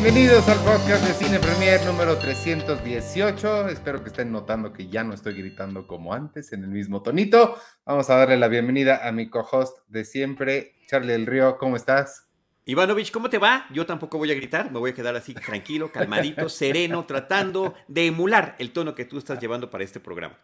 Bienvenidos 0.00 0.48
al 0.48 0.60
podcast 0.60 1.04
de 1.04 1.12
Cine 1.12 1.40
Premier 1.40 1.84
número 1.84 2.16
318. 2.18 3.68
Espero 3.68 4.00
que 4.00 4.10
estén 4.10 4.30
notando 4.30 4.72
que 4.72 4.86
ya 4.86 5.02
no 5.02 5.12
estoy 5.12 5.34
gritando 5.34 5.88
como 5.88 6.14
antes 6.14 6.52
en 6.52 6.62
el 6.62 6.70
mismo 6.70 7.02
tonito. 7.02 7.58
Vamos 7.84 8.08
a 8.08 8.14
darle 8.14 8.36
la 8.36 8.46
bienvenida 8.46 9.08
a 9.08 9.10
mi 9.10 9.28
co-host 9.28 9.78
de 9.88 10.04
siempre, 10.04 10.76
Charlie 10.86 11.14
del 11.14 11.26
Río. 11.26 11.58
¿Cómo 11.58 11.74
estás? 11.74 12.28
Ivanovich, 12.64 13.10
¿cómo 13.10 13.28
te 13.28 13.38
va? 13.38 13.66
Yo 13.72 13.86
tampoco 13.86 14.18
voy 14.18 14.30
a 14.30 14.36
gritar, 14.36 14.70
me 14.70 14.78
voy 14.78 14.92
a 14.92 14.94
quedar 14.94 15.16
así 15.16 15.34
tranquilo, 15.34 15.90
calmadito, 15.90 16.48
sereno, 16.48 17.04
tratando 17.04 17.74
de 17.88 18.06
emular 18.06 18.54
el 18.60 18.72
tono 18.72 18.94
que 18.94 19.04
tú 19.04 19.18
estás 19.18 19.40
llevando 19.40 19.68
para 19.68 19.82
este 19.82 19.98
programa. 19.98 20.38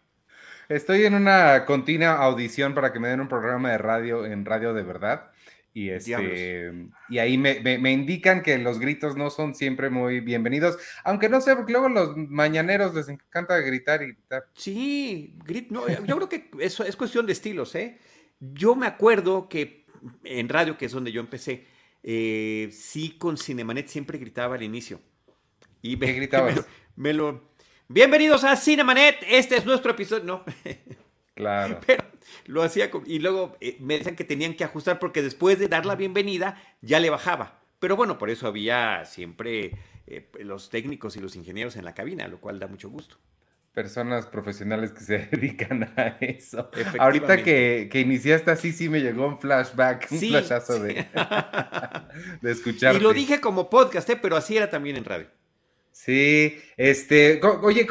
Estoy 0.68 1.04
en 1.04 1.14
una 1.14 1.64
continua 1.64 2.14
audición 2.14 2.74
para 2.74 2.92
que 2.92 2.98
me 2.98 3.06
den 3.06 3.20
un 3.20 3.28
programa 3.28 3.70
de 3.70 3.78
radio 3.78 4.26
en 4.26 4.44
Radio 4.44 4.74
de 4.74 4.82
Verdad. 4.82 5.30
Y, 5.76 5.90
este, 5.90 6.72
y 7.08 7.18
ahí 7.18 7.36
me, 7.36 7.58
me, 7.60 7.90
indican 7.90 8.44
que 8.44 8.56
los 8.58 8.78
gritos 8.78 9.16
no 9.16 9.28
son 9.28 9.56
siempre 9.56 9.90
muy 9.90 10.20
bienvenidos, 10.20 10.78
aunque 11.02 11.28
no 11.28 11.40
sé, 11.40 11.56
porque 11.56 11.72
luego 11.72 11.88
los 11.88 12.16
mañaneros 12.16 12.94
les 12.94 13.08
encanta 13.08 13.58
gritar 13.58 14.00
y 14.02 14.12
gritar. 14.12 14.46
Sí, 14.54 15.34
grit, 15.44 15.72
no, 15.72 15.88
yo 15.88 16.14
creo 16.14 16.28
que 16.28 16.48
eso 16.60 16.84
es 16.84 16.94
cuestión 16.94 17.26
de 17.26 17.32
estilos, 17.32 17.74
¿eh? 17.74 17.98
Yo 18.38 18.76
me 18.76 18.86
acuerdo 18.86 19.48
que 19.48 19.84
en 20.22 20.48
radio, 20.48 20.78
que 20.78 20.86
es 20.86 20.92
donde 20.92 21.10
yo 21.10 21.20
empecé, 21.20 21.66
eh, 22.04 22.68
sí 22.70 23.16
con 23.18 23.36
Cinemanet 23.36 23.88
siempre 23.88 24.18
gritaba 24.18 24.54
al 24.54 24.62
inicio. 24.62 25.00
Y 25.82 25.96
me, 25.96 26.06
¿Qué 26.06 26.12
gritabas? 26.12 26.64
Me, 26.94 27.12
lo, 27.12 27.50
Bienvenidos 27.88 28.44
a 28.44 28.54
Cinemanet, 28.54 29.16
este 29.28 29.56
es 29.56 29.66
nuestro 29.66 29.90
episodio. 29.90 30.22
No. 30.22 30.44
Claro. 31.34 31.80
Pero 31.86 32.04
lo 32.46 32.62
hacía 32.62 32.90
y 33.06 33.18
luego 33.18 33.56
eh, 33.60 33.76
me 33.80 33.98
decían 33.98 34.16
que 34.16 34.24
tenían 34.24 34.54
que 34.54 34.64
ajustar 34.64 34.98
porque 34.98 35.22
después 35.22 35.58
de 35.58 35.68
dar 35.68 35.86
la 35.86 35.96
bienvenida 35.96 36.60
ya 36.80 37.00
le 37.00 37.10
bajaba. 37.10 37.60
Pero 37.78 37.96
bueno, 37.96 38.18
por 38.18 38.30
eso 38.30 38.46
había 38.46 39.04
siempre 39.04 39.72
eh, 40.06 40.30
los 40.40 40.70
técnicos 40.70 41.16
y 41.16 41.20
los 41.20 41.36
ingenieros 41.36 41.76
en 41.76 41.84
la 41.84 41.94
cabina, 41.94 42.28
lo 42.28 42.40
cual 42.40 42.58
da 42.58 42.66
mucho 42.66 42.88
gusto. 42.88 43.16
Personas 43.72 44.26
profesionales 44.26 44.92
que 44.92 45.00
se 45.00 45.18
dedican 45.32 45.92
a 45.96 46.16
eso. 46.20 46.70
Ahorita 46.98 47.42
que, 47.42 47.88
que, 47.90 48.00
iniciaste 48.00 48.50
así, 48.50 48.72
sí 48.72 48.88
me 48.88 49.00
llegó 49.00 49.26
un 49.26 49.38
flashback, 49.38 50.08
un 50.12 50.18
flashazo 50.18 50.78
de, 50.78 51.06
de 52.40 52.52
escuchar. 52.52 52.94
Y 52.94 53.00
lo 53.00 53.12
dije 53.12 53.40
como 53.40 53.68
podcast, 53.68 54.08
¿eh? 54.10 54.16
pero 54.16 54.36
así 54.36 54.56
era 54.56 54.70
también 54.70 54.96
en 54.96 55.04
radio. 55.04 55.26
Sí, 55.94 56.58
este, 56.76 57.40
oye, 57.62 57.86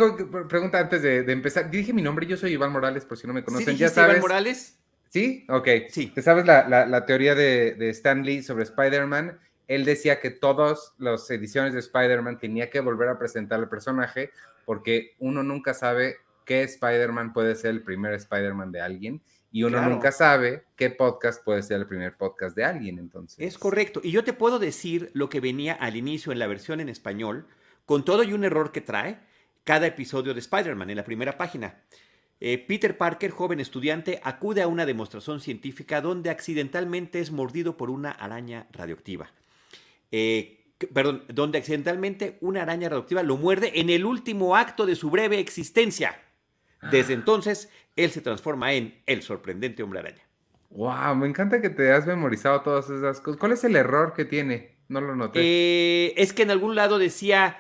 pregunta 0.50 0.78
antes 0.78 1.02
de, 1.02 1.20
empezar. 1.32 1.72
Dije 1.72 1.94
mi 1.94 2.02
nombre, 2.02 2.28
yo 2.28 2.36
soy 2.36 2.52
Iván 2.52 2.74
Morales, 2.74 3.06
por 3.06 3.18
si 3.18 3.26
no 3.26 3.34
me 3.34 3.46
conocen. 3.46 3.78
¿Ya 3.78 3.88
sabes? 3.88 4.18
Iván 4.18 4.22
Morales? 4.22 4.78
Sí, 5.08 5.46
ok. 5.48 5.68
Sí. 5.90 6.08
¿Te 6.08 6.22
sabes 6.22 6.46
la, 6.46 7.06
teoría 7.06 7.34
de, 7.34 7.76
de, 7.76 7.90
Stan 7.92 8.22
Lee 8.26 8.44
sobre 8.44 8.64
Spider-Man? 8.64 9.40
Él 9.70 9.86
decía 9.86 10.20
que 10.20 10.32
todas 10.32 10.94
las 10.98 11.32
ediciones 11.32 11.72
de 11.74 11.80
Spider-Man 11.80 12.40
tenía 12.40 12.70
que 12.70 12.82
volver 12.82 13.08
a 13.08 13.18
presentar 13.18 13.60
al 13.60 13.70
personaje 13.70 14.32
porque 14.66 15.16
uno 15.20 15.42
nunca 15.42 15.74
sabe 15.74 16.18
qué 16.46 16.64
Spider-Man 16.64 17.32
puede 17.32 17.56
ser 17.56 17.72
el 17.72 17.84
primer 17.84 18.14
Spider-Man 18.16 18.74
de 18.74 18.82
alguien 18.82 19.22
y 19.50 19.64
uno 19.64 19.82
nunca 19.88 20.12
sabe 20.12 20.66
qué 20.76 20.90
podcast 20.90 21.42
puede 21.42 21.64
ser 21.64 21.78
el 21.80 21.88
primer 21.88 22.18
podcast 22.18 22.56
de 22.56 22.66
alguien, 22.66 23.00
entonces. 23.00 23.38
Es 23.40 23.58
correcto. 23.58 24.02
Y 24.04 24.12
yo 24.12 24.26
te 24.26 24.34
puedo 24.34 24.60
decir 24.60 25.10
lo 25.14 25.30
que 25.30 25.40
venía 25.40 25.74
al 25.74 25.96
inicio 25.96 26.34
en 26.34 26.40
la 26.40 26.48
versión 26.48 26.82
en 26.82 26.90
español, 26.90 27.48
con 27.86 28.06
todo 28.06 28.24
y 28.24 28.34
un 28.34 28.44
error 28.44 28.72
que 28.72 28.82
trae 28.82 29.20
cada 29.64 29.88
episodio 29.88 30.34
de 30.34 30.40
Spider-Man 30.40 30.90
en 30.90 30.98
la 30.98 31.04
primera 31.04 31.38
página. 31.38 31.82
Eh, 32.40 32.58
Peter 32.58 32.98
Parker, 32.98 33.32
joven 33.32 33.60
estudiante, 33.60 34.20
acude 34.24 34.62
a 34.62 34.68
una 34.68 34.86
demostración 34.86 35.40
científica 35.40 36.02
donde 36.02 36.30
accidentalmente 36.30 37.20
es 37.20 37.32
mordido 37.32 37.78
por 37.78 37.90
una 37.90 38.12
araña 38.12 38.68
radioactiva. 38.72 39.32
Eh, 40.12 40.64
perdón, 40.94 41.24
donde 41.30 41.60
accidentalmente 41.60 42.38
una 42.42 42.64
araña 42.64 42.90
radioactiva 42.90 43.24
lo 43.24 43.38
muerde 43.38 43.80
en 43.80 43.90
el 43.90 44.04
último 44.04 44.58
acto 44.58 44.86
de 44.86 44.96
su 44.96 45.10
breve 45.10 45.40
existencia. 45.40 46.20
Desde 46.92 47.14
entonces, 47.14 47.70
él 47.96 48.12
se 48.12 48.20
transforma 48.20 48.74
en 48.74 49.02
el 49.06 49.22
sorprendente 49.22 49.84
hombre 49.84 50.00
araña. 50.00 50.24
Wow, 50.72 51.16
me 51.16 51.28
encanta 51.28 51.62
que 51.62 51.70
te 51.70 51.94
has 51.94 52.06
memorizado 52.06 52.62
todas 52.62 52.90
esas 52.90 53.22
cosas. 53.22 53.40
¿Cuál 53.40 53.54
es 53.54 53.64
el 53.64 53.78
error 53.78 54.14
que 54.14 54.26
tiene? 54.26 54.76
No 54.90 55.00
lo 55.00 55.16
noté. 55.16 55.40
Eh, 55.42 56.14
es 56.18 56.34
que 56.34 56.44
en 56.44 56.52
algún 56.52 56.76
lado 56.76 57.00
decía 57.00 57.58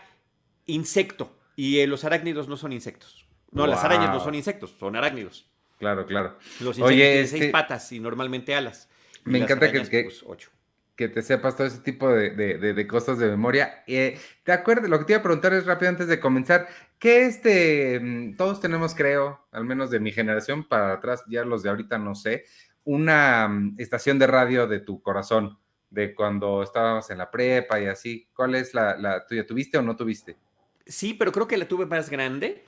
insecto. 0.66 1.38
Y 1.56 1.79
eh, 1.79 1.88
los 1.88 2.03
arácnidos 2.03 2.47
no 2.47 2.57
son 2.57 2.74
insectos. 2.74 3.28
No, 3.51 3.68
las 3.68 3.84
arañas 3.84 4.09
no 4.09 4.19
son 4.19 4.35
insectos, 4.35 4.75
son 4.79 4.96
arácnidos. 4.96 5.47
Claro, 5.78 6.06
claro. 6.06 6.38
Los 6.59 6.78
insectos 6.78 6.90
tienen 6.90 7.28
seis 7.28 7.41
este 7.41 7.51
patas 7.51 7.91
y 7.91 8.00
normalmente 8.00 8.56
alas. 8.56 8.90
Me 9.25 9.40
encanta 9.40 9.72
que, 9.72 10.03
pues, 10.03 10.50
que, 10.96 11.07
te 11.07 11.22
sepas 11.22 11.56
todo 11.56 11.68
ese 11.68 11.79
tipo 11.79 12.09
de, 12.09 12.88
cosas 12.88 13.19
de 13.19 13.28
memoria. 13.28 13.84
Eh, 13.88 14.19
¿Te 14.44 14.52
acuerdas? 14.52 14.90
Lo 14.90 15.00
que 15.00 15.06
te 15.06 15.13
iba 15.13 15.19
a 15.19 15.23
preguntar 15.23 15.53
es 15.53 15.66
rápido 15.66 15.90
antes 15.90 16.07
de 16.07 16.19
comenzar. 16.19 16.68
¿Qué 17.00 17.25
este, 17.25 18.00
mm, 18.00 18.38
todos 18.38 18.59
tenemos, 18.59 18.96
creo, 18.96 19.46
al 19.52 19.66
menos 19.66 19.91
de 19.91 20.00
mi 20.00 20.12
generación 20.12 20.68
para 20.68 20.94
atrás, 20.94 21.23
ya 21.28 21.44
los 21.46 21.63
de 21.63 21.69
ahorita 21.69 21.97
no 21.97 22.16
sé, 22.16 22.46
una 22.84 23.47
mm, 23.47 23.75
estación 23.78 24.19
de 24.19 24.28
radio 24.28 24.68
de 24.68 24.79
tu 24.79 25.02
corazón, 25.02 25.57
de 25.90 26.16
cuando 26.16 26.63
estábamos 26.63 27.09
en 27.09 27.19
la 27.19 27.29
prepa 27.29 27.79
y 27.79 27.85
así. 27.85 28.28
¿Cuál 28.34 28.56
es 28.56 28.73
la, 28.73 28.97
la 28.97 29.25
tuya? 29.25 29.46
¿Tuviste 29.46 29.78
o 29.78 29.81
no 29.81 29.96
tuviste? 29.96 30.38
Sí, 30.85 31.13
pero 31.13 31.31
creo 31.31 31.47
que 31.47 31.57
la 31.57 31.67
tuve 31.67 31.85
más 31.85 32.09
grande 32.09 32.63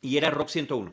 y 0.00 0.16
era 0.16 0.30
Rock 0.30 0.48
101. 0.48 0.92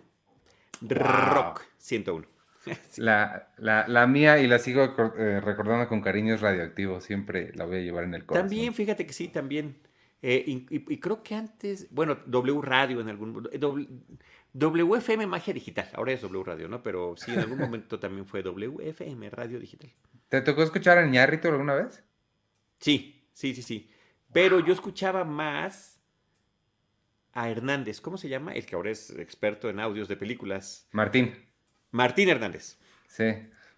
Rock 0.82 1.64
101. 1.78 2.28
La, 2.98 3.48
la, 3.58 4.06
mía, 4.06 4.38
y 4.38 4.46
la 4.46 4.60
sigo 4.60 4.84
eh, 5.18 5.42
recordando 5.42 5.88
con 5.88 6.00
cariño, 6.02 6.36
es 6.36 6.42
radioactivo. 6.42 7.02
Siempre 7.02 7.52
la 7.56 7.66
voy 7.66 7.78
a 7.78 7.82
llevar 7.82 8.04
en 8.04 8.14
el 8.14 8.24
corazón. 8.24 8.50
También, 8.50 8.74
fíjate 8.76 9.08
que 9.08 9.14
sí, 9.14 9.30
también. 9.30 9.78
Eh, 10.22 10.44
y, 10.46 10.98
creo 10.98 11.24
que 11.24 11.34
antes, 11.34 11.88
bueno, 11.90 12.20
W 12.28 12.62
Radio 12.62 13.02
en 13.02 13.10
algún. 13.10 13.50
WFM 14.54 15.26
Magia 15.26 15.54
Digital, 15.54 15.90
ahora 15.94 16.12
es 16.12 16.22
W 16.22 16.44
Radio, 16.44 16.68
¿no? 16.68 16.84
Pero 16.84 17.16
sí, 17.18 17.32
en 17.32 17.40
algún 17.40 17.58
momento 17.60 18.00
también 18.00 18.28
fue 18.28 18.44
WFM 18.44 19.30
Radio 19.32 19.60
Digital. 19.60 19.92
¿Te 20.30 20.42
tocó 20.42 20.62
escuchar 20.62 21.00
a 21.00 21.06
Ñarrito 21.08 21.48
alguna 21.48 21.74
vez? 21.74 22.04
Sí, 22.80 23.28
sí, 23.34 23.56
sí, 23.56 23.64
sí. 23.64 23.90
Pero 24.32 24.60
yo 24.60 24.74
escuchaba 24.74 25.24
más 25.24 25.91
a 27.34 27.50
Hernández. 27.50 28.02
¿Cómo 28.02 28.18
se 28.18 28.30
llama? 28.30 28.54
El 28.54 28.66
que 28.66 28.76
ahora 28.76 28.92
es 28.92 29.10
experto 29.12 29.70
en 29.70 29.80
audios 29.80 30.08
de 30.08 30.18
películas. 30.18 30.88
Martín. 30.92 31.34
Martín 31.92 32.30
Hernández. 32.30 32.78
Sí. 33.08 33.26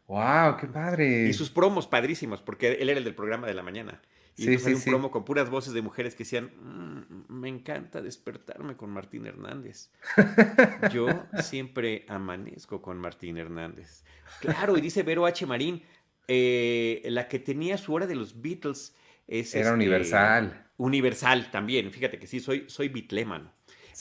¡Wow! 0.08 0.58
¡Qué 0.60 0.68
padre! 0.68 1.28
Y 1.28 1.34
sus 1.34 1.50
promos 1.50 1.88
padrísimos, 1.88 2.42
porque 2.42 2.74
él 2.74 2.90
era 2.90 3.00
el 3.00 3.06
del 3.06 3.16
programa 3.16 3.48
de 3.48 3.54
la 3.54 3.64
mañana. 3.64 4.02
Y 4.36 4.46
sí, 4.46 4.58
sí, 4.58 4.74
un 4.74 4.82
promo 4.82 5.12
con 5.12 5.26
puras 5.26 5.50
voces 5.50 5.74
de 5.74 5.82
mujeres 5.84 6.16
que 6.16 6.24
decían, 6.24 6.52
mm, 6.60 7.32
me 7.32 7.50
encanta 7.50 8.02
despertarme 8.02 8.76
con 8.76 8.90
Martín 8.90 9.28
Hernández. 9.28 9.92
Yo 10.92 11.08
siempre 11.44 12.06
amanezco 12.08 12.82
con 12.82 12.98
Martín 12.98 13.38
Hernández. 13.38 14.04
Claro, 14.40 14.76
y 14.76 14.82
dice 14.82 15.04
Vero 15.04 15.28
H. 15.28 15.46
Marín, 15.46 15.84
eh, 16.28 17.02
la 17.06 17.28
que 17.28 17.38
tenía 17.38 17.78
su 17.78 17.94
hora 17.94 18.08
de 18.08 18.16
los 18.16 18.42
Beatles 18.42 18.96
era 19.28 19.40
este, 19.40 19.72
universal. 19.72 20.68
Universal 20.84 21.50
también. 21.50 21.92
Fíjate 21.92 22.20
que 22.20 22.28
sí, 22.28 22.42
soy, 22.42 22.66
soy 22.68 22.90
bitlémano. 22.90 23.52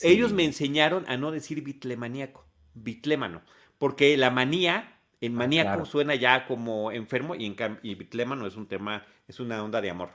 Ellos 0.01 0.33
me 0.33 0.43
enseñaron 0.43 1.05
a 1.07 1.15
no 1.15 1.31
decir 1.31 1.63
bitlemaniaco, 1.63 2.45
bitlémano, 2.73 3.41
porque 3.77 4.17
la 4.17 4.31
manía 4.31 4.97
en 5.21 5.35
ah, 5.35 5.37
maníaco 5.37 5.85
suena 5.85 6.15
ya 6.15 6.45
como 6.45 6.91
enfermo 6.91 7.35
y, 7.35 7.45
en, 7.45 7.79
y 7.83 7.95
bitlémano 7.95 8.45
es 8.47 8.57
un 8.57 8.67
tema, 8.67 9.05
es 9.27 9.39
una 9.39 9.63
onda 9.63 9.79
de 9.79 9.91
amor. 9.91 10.09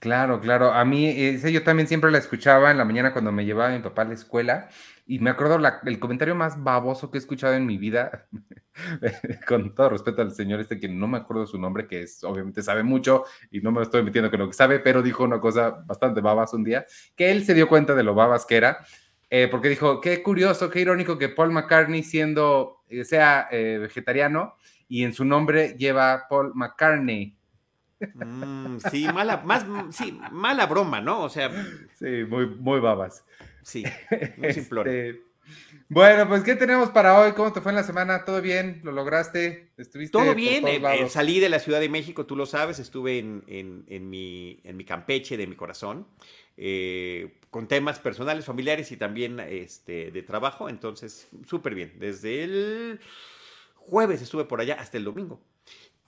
Claro, 0.00 0.40
claro. 0.40 0.72
A 0.72 0.84
mí, 0.84 1.06
ese 1.06 1.52
yo 1.52 1.62
también 1.62 1.86
siempre 1.86 2.10
la 2.10 2.18
escuchaba 2.18 2.72
en 2.72 2.78
la 2.78 2.84
mañana 2.84 3.12
cuando 3.12 3.30
me 3.30 3.44
llevaba 3.44 3.70
mi 3.70 3.80
papá 3.80 4.02
a 4.02 4.06
la 4.06 4.14
escuela. 4.14 4.68
Y 5.06 5.20
me 5.20 5.30
acuerdo 5.30 5.60
el 5.84 5.98
comentario 6.00 6.34
más 6.34 6.62
baboso 6.62 7.10
que 7.10 7.18
he 7.18 7.20
escuchado 7.20 7.54
en 7.54 7.66
mi 7.66 7.78
vida, 7.78 8.26
con 9.46 9.74
todo 9.74 9.90
respeto 9.90 10.22
al 10.22 10.32
señor 10.32 10.60
este 10.60 10.78
que 10.78 10.88
no 10.88 11.08
me 11.08 11.18
acuerdo 11.18 11.46
su 11.46 11.58
nombre, 11.58 11.86
que 11.86 12.02
es, 12.02 12.22
obviamente 12.24 12.62
sabe 12.62 12.82
mucho 12.82 13.24
y 13.50 13.60
no 13.60 13.72
me 13.72 13.82
estoy 13.82 14.02
metiendo 14.02 14.30
con 14.30 14.40
lo 14.40 14.46
que 14.48 14.54
sabe, 14.54 14.80
pero 14.80 15.02
dijo 15.02 15.24
una 15.24 15.40
cosa 15.40 15.82
bastante 15.86 16.20
babas 16.20 16.54
un 16.54 16.64
día, 16.64 16.86
que 17.16 17.30
él 17.30 17.44
se 17.44 17.54
dio 17.54 17.68
cuenta 17.68 17.94
de 17.94 18.02
lo 18.02 18.14
babas 18.14 18.46
que 18.46 18.56
era, 18.56 18.78
eh, 19.28 19.48
porque 19.50 19.68
dijo, 19.68 20.00
qué 20.00 20.22
curioso, 20.22 20.70
qué 20.70 20.80
irónico 20.80 21.18
que 21.18 21.28
Paul 21.28 21.52
McCartney 21.52 22.02
siendo, 22.02 22.82
eh, 22.88 23.04
sea 23.04 23.48
eh, 23.50 23.78
vegetariano 23.80 24.56
y 24.88 25.04
en 25.04 25.12
su 25.12 25.24
nombre 25.24 25.76
lleva 25.78 26.26
Paul 26.28 26.52
McCartney. 26.54 27.36
Mm, 28.14 28.78
sí, 28.90 29.06
mala, 29.12 29.42
más, 29.44 29.64
sí, 29.90 30.18
mala 30.32 30.66
broma, 30.66 31.00
¿no? 31.00 31.22
O 31.22 31.28
sea. 31.28 31.50
Sí, 31.94 32.24
muy, 32.28 32.46
muy 32.46 32.80
babas. 32.80 33.24
Sí, 33.62 33.84
muy 34.38 34.48
este, 34.48 35.22
Bueno, 35.88 36.28
pues, 36.28 36.44
¿qué 36.44 36.54
tenemos 36.54 36.90
para 36.90 37.18
hoy? 37.18 37.32
¿Cómo 37.32 37.52
te 37.52 37.60
fue 37.60 37.72
en 37.72 37.76
la 37.76 37.82
semana? 37.82 38.24
¿Todo 38.24 38.40
bien? 38.40 38.80
¿Lo 38.84 38.92
lograste? 38.92 39.72
¿Estuviste 39.76 40.12
Todo 40.12 40.34
bien. 40.34 40.66
Eh, 40.68 40.80
eh, 40.80 41.08
salí 41.08 41.40
de 41.40 41.48
la 41.48 41.58
Ciudad 41.58 41.80
de 41.80 41.88
México, 41.88 42.26
tú 42.26 42.36
lo 42.36 42.46
sabes. 42.46 42.78
Estuve 42.78 43.18
en, 43.18 43.42
en, 43.48 44.10
mi, 44.10 44.60
en 44.62 44.76
mi 44.76 44.84
Campeche 44.84 45.36
de 45.36 45.48
mi 45.48 45.56
corazón. 45.56 46.06
Eh, 46.56 47.40
con 47.50 47.66
temas 47.66 47.98
personales, 47.98 48.44
familiares 48.44 48.92
y 48.92 48.96
también 48.96 49.40
este, 49.40 50.12
de 50.12 50.22
trabajo. 50.22 50.68
Entonces, 50.68 51.28
súper 51.48 51.74
bien. 51.74 51.94
Desde 51.98 52.44
el 52.44 53.00
jueves 53.74 54.22
estuve 54.22 54.44
por 54.44 54.60
allá 54.60 54.74
hasta 54.74 54.96
el 54.96 55.04
domingo. 55.04 55.40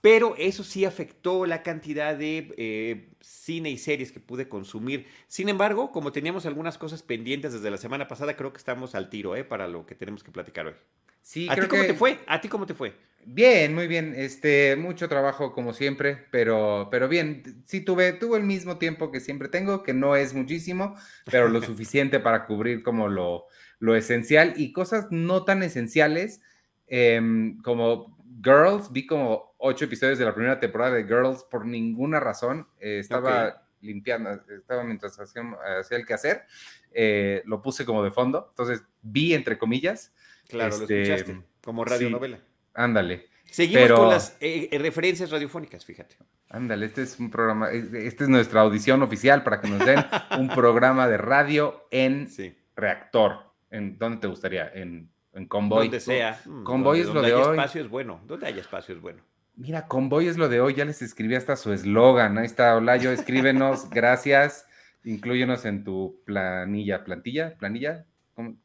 Pero 0.03 0.35
eso 0.37 0.65
sí 0.65 0.83
afectó 0.83 1.45
la 1.45 1.63
cantidad 1.63 2.17
de 2.17 2.53
eh, 2.57 3.07
cine 3.21 3.69
y 3.69 3.77
series 3.77 4.11
que 4.11 4.19
pude 4.19 4.49
consumir. 4.49 5.07
Sin 5.29 5.47
embargo, 5.47 5.93
como 5.93 6.11
teníamos 6.11 6.45
algunas 6.45 6.77
cosas 6.77 7.01
pendientes 7.01 7.53
desde 7.53 7.71
la 7.71 7.77
semana 7.77 8.09
pasada, 8.09 8.35
creo 8.35 8.51
que 8.51 8.57
estamos 8.57 8.95
al 8.95 9.09
tiro 9.09 9.37
¿eh? 9.37 9.45
para 9.45 9.69
lo 9.69 9.85
que 9.85 9.95
tenemos 9.95 10.21
que 10.21 10.33
platicar 10.33 10.67
hoy. 10.67 10.73
Sí, 11.21 11.47
¿A 11.49 11.55
ti 11.55 11.67
cómo 11.67 11.83
te 11.83 11.93
fue? 11.93 12.19
¿A 12.27 12.41
ti 12.41 12.49
cómo 12.49 12.65
te 12.65 12.73
fue? 12.73 12.93
Bien, 13.25 13.73
muy 13.73 13.87
bien. 13.87 14.13
Este, 14.17 14.75
mucho 14.75 15.07
trabajo 15.07 15.53
como 15.53 15.71
siempre, 15.71 16.25
pero, 16.31 16.89
pero 16.91 17.07
bien. 17.07 17.63
Sí 17.65 17.79
tuve, 17.79 18.11
tuve 18.11 18.39
el 18.39 18.43
mismo 18.43 18.77
tiempo 18.79 19.09
que 19.09 19.21
siempre 19.21 19.47
tengo, 19.47 19.83
que 19.83 19.93
no 19.93 20.17
es 20.17 20.33
muchísimo, 20.33 20.97
pero 21.31 21.47
lo 21.47 21.61
suficiente 21.63 22.19
para 22.19 22.45
cubrir 22.45 22.83
como 22.83 23.07
lo, 23.07 23.45
lo 23.79 23.95
esencial 23.95 24.53
y 24.57 24.73
cosas 24.73 25.07
no 25.11 25.45
tan 25.45 25.63
esenciales 25.63 26.41
em, 26.87 27.57
como 27.61 28.21
Girls. 28.41 28.91
Vi 28.91 29.05
como 29.05 29.55
ocho 29.57 29.85
episodios 29.85 30.17
de 30.17 30.25
la 30.25 30.33
primera 30.33 30.59
temporada 30.59 30.95
de 30.95 31.03
Girls 31.03 31.43
por 31.43 31.65
ninguna 31.65 32.19
razón. 32.19 32.67
Eh, 32.79 32.99
estaba 32.99 33.67
limpiando, 33.81 34.31
estaba 34.55 34.83
mientras 34.83 35.19
hacía, 35.19 35.43
hacía 35.79 35.97
el 35.97 36.05
quehacer, 36.05 36.43
eh, 36.91 37.43
lo 37.45 37.61
puse 37.61 37.85
como 37.85 38.03
de 38.03 38.11
fondo. 38.11 38.47
Entonces 38.49 38.83
vi 39.01 39.33
entre 39.33 39.57
comillas. 39.57 40.13
Claro, 40.47 40.77
lo 40.77 40.83
este, 40.83 41.01
escuchaste, 41.01 41.41
como 41.63 41.85
radionovela. 41.85 42.39
ándale. 42.73 43.27
Seguimos 43.45 43.91
con 43.91 44.09
las 44.09 44.35
eh, 44.39 44.67
referencias 44.81 45.29
radiofónicas, 45.29 45.85
fíjate. 45.85 46.15
Ándale, 46.49 46.87
este 46.87 47.03
es 47.03 47.19
un 47.19 47.29
programa, 47.29 47.69
esta 47.69 48.23
es 48.23 48.29
nuestra 48.29 48.61
audición 48.61 49.03
oficial 49.03 49.43
para 49.43 49.61
que 49.61 49.67
nos 49.67 49.85
den 49.85 49.99
un 50.39 50.49
programa 50.49 51.07
de 51.07 51.17
radio 51.17 51.85
en 51.91 52.27
reactor. 52.75 53.53
¿En 53.69 53.97
dónde 53.99 54.17
te 54.17 54.27
gustaría? 54.27 54.71
¿En, 54.73 55.12
en 55.33 55.47
Convoy? 55.47 55.87
Donde 55.87 55.99
sea. 55.99 56.41
Convoy 56.63 57.01
es 57.01 57.07
lo 57.07 57.21
de 57.21 57.33
hoy. 57.33 57.51
espacio 57.51 57.81
es 57.81 57.89
bueno. 57.89 58.21
Donde 58.25 58.47
haya 58.47 58.61
espacio 58.61 58.95
es 58.95 59.01
bueno. 59.01 59.21
Mira, 59.55 59.87
Convoy 59.87 60.27
es 60.27 60.37
lo 60.37 60.49
de 60.49 60.61
hoy. 60.61 60.75
Ya 60.75 60.85
les 60.85 61.01
escribí 61.01 61.35
hasta 61.35 61.55
su 61.55 61.73
eslogan. 61.73 62.37
Ahí 62.37 62.45
está, 62.45 62.75
Olayo, 62.75 63.11
escríbenos. 63.11 63.89
gracias. 63.91 64.65
Inclúyenos 65.03 65.65
en 65.65 65.83
tu 65.83 66.21
planilla. 66.25 67.03
¿Plantilla? 67.03 67.55
¿Planilla? 67.57 68.05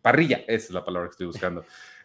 Parrilla, 0.00 0.38
esa 0.46 0.66
es 0.66 0.70
la 0.70 0.84
palabra 0.84 1.08
que 1.08 1.12
estoy 1.12 1.26
buscando. 1.26 1.64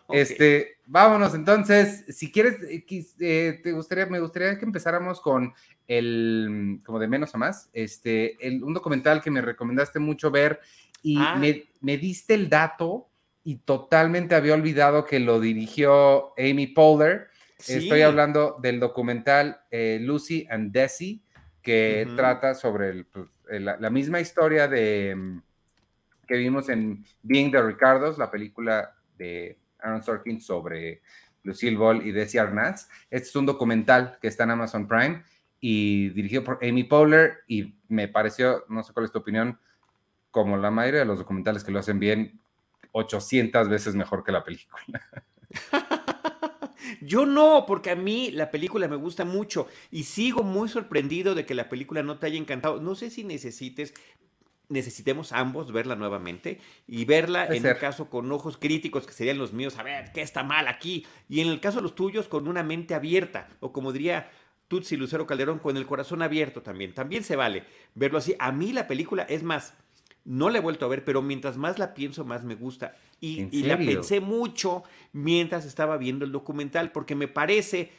Este, 0.10 0.78
vámonos 0.86 1.34
entonces. 1.34 2.06
Si 2.10 2.32
quieres, 2.32 2.62
eh, 2.64 2.86
eh, 3.20 3.60
te 3.64 3.72
gustaría, 3.72 4.06
me 4.06 4.20
gustaría 4.20 4.58
que 4.58 4.66
empezáramos 4.66 5.22
con 5.22 5.54
el, 5.88 6.80
como 6.86 7.00
de 7.00 7.08
menos 7.08 7.34
a 7.36 7.38
más, 7.38 7.70
este, 7.74 8.38
un 8.62 8.74
documental 8.74 9.22
que 9.22 9.32
me 9.32 9.42
recomendaste 9.42 10.00
mucho 10.00 10.32
ver 10.32 10.60
y 11.02 11.18
ah. 11.20 11.40
me, 11.82 11.98
diste 11.98 12.34
el 12.34 12.50
dato 12.50 13.10
y 13.44 13.58
totalmente 13.58 14.36
había 14.36 14.54
olvidado 14.54 15.06
que 15.06 15.20
lo 15.20 15.40
dirigió 15.40 16.34
Amy 16.38 16.68
Poehler. 16.68 17.28
Estoy 17.58 18.02
hablando 18.02 18.58
del 18.62 18.80
documental 18.80 19.62
eh, 19.72 20.00
Lucy 20.02 20.48
and 20.50 20.72
Desi, 20.72 21.24
que 21.62 22.08
trata 22.16 22.56
sobre 22.56 23.06
pues, 23.06 23.28
la, 23.50 23.90
misma 23.90 24.20
historia 24.20 24.68
de 24.68 25.16
mm, 25.16 25.42
que 26.28 26.38
vimos 26.38 26.70
en 26.70 27.06
Being 27.22 27.52
the 27.52 27.62
Ricardos, 27.62 28.18
la 28.18 28.32
película 28.32 28.96
de 29.18 29.58
Aaron 29.80 30.04
Sorkin 30.04 30.42
sobre 30.42 31.02
Lucille 31.44 31.78
Ball 31.78 32.06
y 32.06 32.12
Desi 32.12 32.38
Arnaz. 32.38 32.90
Este 33.10 33.30
es 33.30 33.36
un 33.36 33.46
documental 33.46 34.18
que 34.22 34.28
está 34.28 34.44
en 34.44 34.52
Amazon 34.52 34.88
Prime 34.88 35.24
y 35.60 36.10
dirigido 36.10 36.44
por 36.44 36.60
Amy 36.62 36.84
Poehler 36.84 37.40
y 37.48 37.76
me 37.88 38.08
pareció, 38.08 38.66
no 38.70 38.84
sé 38.84 38.94
cuál 38.94 39.06
es 39.06 39.12
tu 39.12 39.20
opinión, 39.20 39.60
como 40.32 40.58
la 40.58 40.72
mayoría 40.72 41.02
de 41.02 41.06
los 41.06 41.20
documentales 41.20 41.64
que 41.64 41.72
lo 41.72 41.80
hacen 41.80 42.00
bien, 42.00 42.42
800 42.94 43.68
veces 43.70 43.96
mejor 43.96 44.24
que 44.24 44.32
la 44.32 44.44
película. 44.44 44.82
Yo 47.02 47.26
no, 47.26 47.66
porque 47.68 47.92
a 47.92 47.96
mí 47.96 48.32
la 48.32 48.52
película 48.52 48.88
me 48.88 48.96
gusta 48.96 49.26
mucho 49.26 49.68
y 49.92 50.04
sigo 50.04 50.44
muy 50.44 50.70
sorprendido 50.70 51.36
de 51.36 51.46
que 51.46 51.54
la 51.54 51.70
película 51.70 52.04
no 52.04 52.18
te 52.18 52.28
haya 52.28 52.38
encantado. 52.38 52.80
No 52.80 52.96
sé 52.96 53.10
si 53.10 53.24
necesites, 53.24 53.94
necesitemos 54.70 55.32
ambos 55.32 55.72
verla 55.72 55.96
nuevamente 55.96 56.60
y 56.88 57.06
verla 57.06 57.46
en 57.48 57.66
el 57.66 57.78
caso 57.78 58.10
con 58.10 58.32
ojos 58.32 58.58
críticos 58.58 59.06
que 59.06 59.14
serían 59.14 59.38
los 59.38 59.54
míos, 59.54 59.78
a 59.78 59.84
ver, 59.84 60.12
¿qué 60.14 60.22
está 60.22 60.44
mal 60.44 60.68
aquí? 60.68 61.06
Y 61.30 61.42
en 61.42 61.48
el 61.48 61.60
caso 61.60 61.78
de 61.78 61.84
los 61.84 61.96
tuyos 61.96 62.28
con 62.28 62.48
una 62.48 62.64
mente 62.64 62.96
abierta 62.96 63.50
o 63.60 63.72
como 63.72 63.92
diría 63.92 64.30
Tutsi 64.68 64.98
Lucero 64.98 65.28
Calderón, 65.28 65.60
con 65.60 65.78
el 65.78 65.86
corazón 65.86 66.22
abierto 66.22 66.62
también. 66.62 66.94
También 66.94 67.24
se 67.24 67.36
vale 67.36 67.66
verlo 67.94 68.18
así. 68.18 68.36
A 68.40 68.52
mí 68.52 68.74
la 68.74 68.88
película 68.88 69.24
es 69.24 69.44
más 69.44 69.76
no 70.26 70.50
la 70.50 70.60
he 70.60 70.62
vuelto 70.62 70.86
a 70.86 70.90
ver, 70.90 71.04
pero 71.04 71.22
mientras 71.22 71.58
más 71.58 71.80
la 71.80 71.94
pienso, 71.94 72.24
más 72.24 72.44
me 72.44 72.56
gusta. 72.56 72.96
Y, 73.20 73.64
la 73.64 73.78
pensé 73.78 74.20
mucho 74.20 74.84
mientras 75.12 75.66
estaba 75.66 75.98
viendo 75.98 76.26
el 76.26 76.32
documental, 76.32 76.92
porque 76.92 77.16
me 77.16 77.28
parece, 77.28 77.92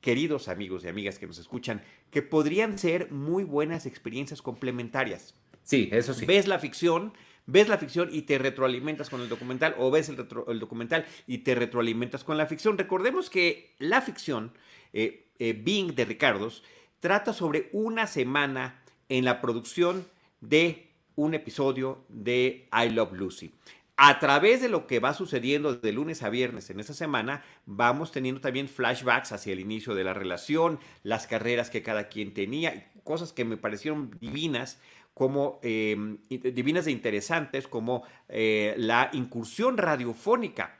queridos 0.00 0.48
amigos 0.48 0.84
y 0.84 0.88
amigas 0.88 1.18
que 1.18 1.26
nos 1.26 1.38
escuchan, 1.38 1.82
que 2.10 2.22
podrían 2.22 2.78
ser 2.78 3.10
muy 3.10 3.44
buenas 3.44 3.86
experiencias 3.86 4.42
complementarias. 4.42 5.34
Sí, 5.62 5.88
eso 5.92 6.14
sí. 6.14 6.24
Ves 6.24 6.48
la 6.48 6.58
ficción, 6.58 7.12
ves 7.46 7.68
la 7.68 7.78
ficción 7.78 8.08
y 8.12 8.22
te 8.22 8.38
retroalimentas 8.38 9.10
con 9.10 9.20
el 9.20 9.28
documental, 9.28 9.74
o 9.78 9.90
ves 9.90 10.08
el, 10.08 10.16
documental 10.16 11.06
y 11.26 11.38
te 11.38 11.54
retroalimentas 11.54 12.24
con 12.24 12.38
la 12.38 12.46
ficción. 12.46 12.78
Recordemos 12.78 13.28
que 13.30 13.74
la 13.78 14.00
ficción, 14.00 14.52
eh, 14.92 15.28
eh, 15.38 15.52
Bing 15.52 15.94
de 15.94 16.04
Ricardos, 16.04 16.62
trata 17.00 17.32
sobre 17.32 17.68
una 17.72 18.06
semana 18.06 18.82
en 19.08 19.24
la 19.24 19.40
producción 19.40 20.06
de 20.40 20.89
un 21.16 21.34
episodio 21.34 22.04
de 22.08 22.68
I 22.72 22.90
Love 22.90 23.12
Lucy. 23.12 23.52
A 23.96 24.18
través 24.18 24.62
de 24.62 24.70
lo 24.70 24.86
que 24.86 24.98
va 24.98 25.12
sucediendo 25.12 25.74
de 25.74 25.92
lunes 25.92 26.22
a 26.22 26.30
viernes 26.30 26.70
en 26.70 26.80
esa 26.80 26.94
semana, 26.94 27.44
vamos 27.66 28.12
teniendo 28.12 28.40
también 28.40 28.66
flashbacks 28.66 29.32
hacia 29.32 29.52
el 29.52 29.60
inicio 29.60 29.94
de 29.94 30.04
la 30.04 30.14
relación, 30.14 30.80
las 31.02 31.26
carreras 31.26 31.68
que 31.68 31.82
cada 31.82 32.08
quien 32.08 32.32
tenía, 32.32 32.90
cosas 33.04 33.34
que 33.34 33.44
me 33.44 33.58
parecieron 33.58 34.10
divinas, 34.18 34.80
como 35.12 35.60
em, 35.62 36.16
divinas 36.30 36.86
e 36.86 36.92
interesantes, 36.92 37.68
como 37.68 38.04
eh, 38.30 38.74
la 38.78 39.10
incursión 39.12 39.76
radiofónica 39.76 40.78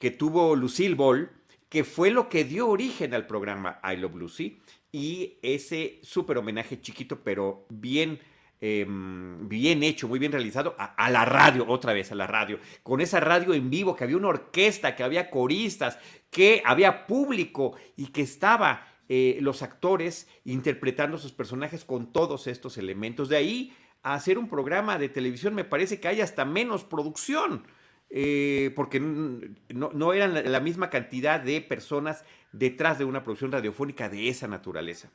que 0.00 0.10
tuvo 0.10 0.56
Lucille 0.56 0.96
Ball, 0.96 1.30
que 1.68 1.84
fue 1.84 2.10
lo 2.10 2.28
que 2.28 2.44
dio 2.44 2.68
origen 2.68 3.14
al 3.14 3.28
programa 3.28 3.80
I 3.84 3.96
Love 3.96 4.16
Lucy, 4.16 4.58
y 4.90 5.38
ese 5.42 6.00
súper 6.02 6.38
homenaje 6.38 6.80
chiquito, 6.80 7.20
pero 7.22 7.66
bien 7.68 8.18
Em, 8.60 9.48
bien 9.48 9.82
hecho, 9.82 10.08
muy 10.08 10.18
bien 10.18 10.32
realizado, 10.32 10.74
a, 10.78 11.10
la 11.10 11.26
radio, 11.26 11.66
otra 11.68 11.92
vez 11.92 12.10
a 12.10 12.14
la 12.14 12.26
radio, 12.26 12.58
con 12.82 13.00
esa 13.00 13.20
radio 13.20 13.52
en 13.52 13.68
vivo, 13.68 13.94
que 13.94 14.04
había 14.04 14.16
una 14.16 14.28
orquesta, 14.28 14.96
que 14.96 15.02
había 15.02 15.30
coristas, 15.30 15.98
que 16.30 16.62
había 16.64 17.06
público 17.06 17.76
y 17.96 18.06
que 18.06 18.22
estaba 18.22 18.86
eh, 19.08 19.38
los 19.42 19.62
actores 19.62 20.26
interpretando 20.44 21.18
sus 21.18 21.32
personajes 21.32 21.84
con 21.84 22.12
todos 22.12 22.46
estos 22.46 22.78
elementos. 22.78 23.28
De 23.28 23.36
ahí 23.36 23.76
a 24.02 24.14
hacer 24.14 24.38
un 24.38 24.48
programa 24.48 24.98
de 24.98 25.10
televisión 25.10 25.54
me 25.54 25.64
parece 25.64 26.00
que 26.00 26.08
hay 26.08 26.20
hasta 26.20 26.44
menos 26.44 26.84
producción. 26.84 27.66
Eh, 28.08 28.72
porque 28.76 29.00
no, 29.00 29.90
no 29.92 30.12
eran 30.12 30.52
la 30.52 30.60
misma 30.60 30.90
cantidad 30.90 31.40
de 31.40 31.60
personas 31.60 32.24
detrás 32.52 32.98
de 32.98 33.04
una 33.04 33.24
producción 33.24 33.50
radiofónica 33.50 34.08
de 34.08 34.28
esa 34.28 34.46
naturaleza 34.46 35.10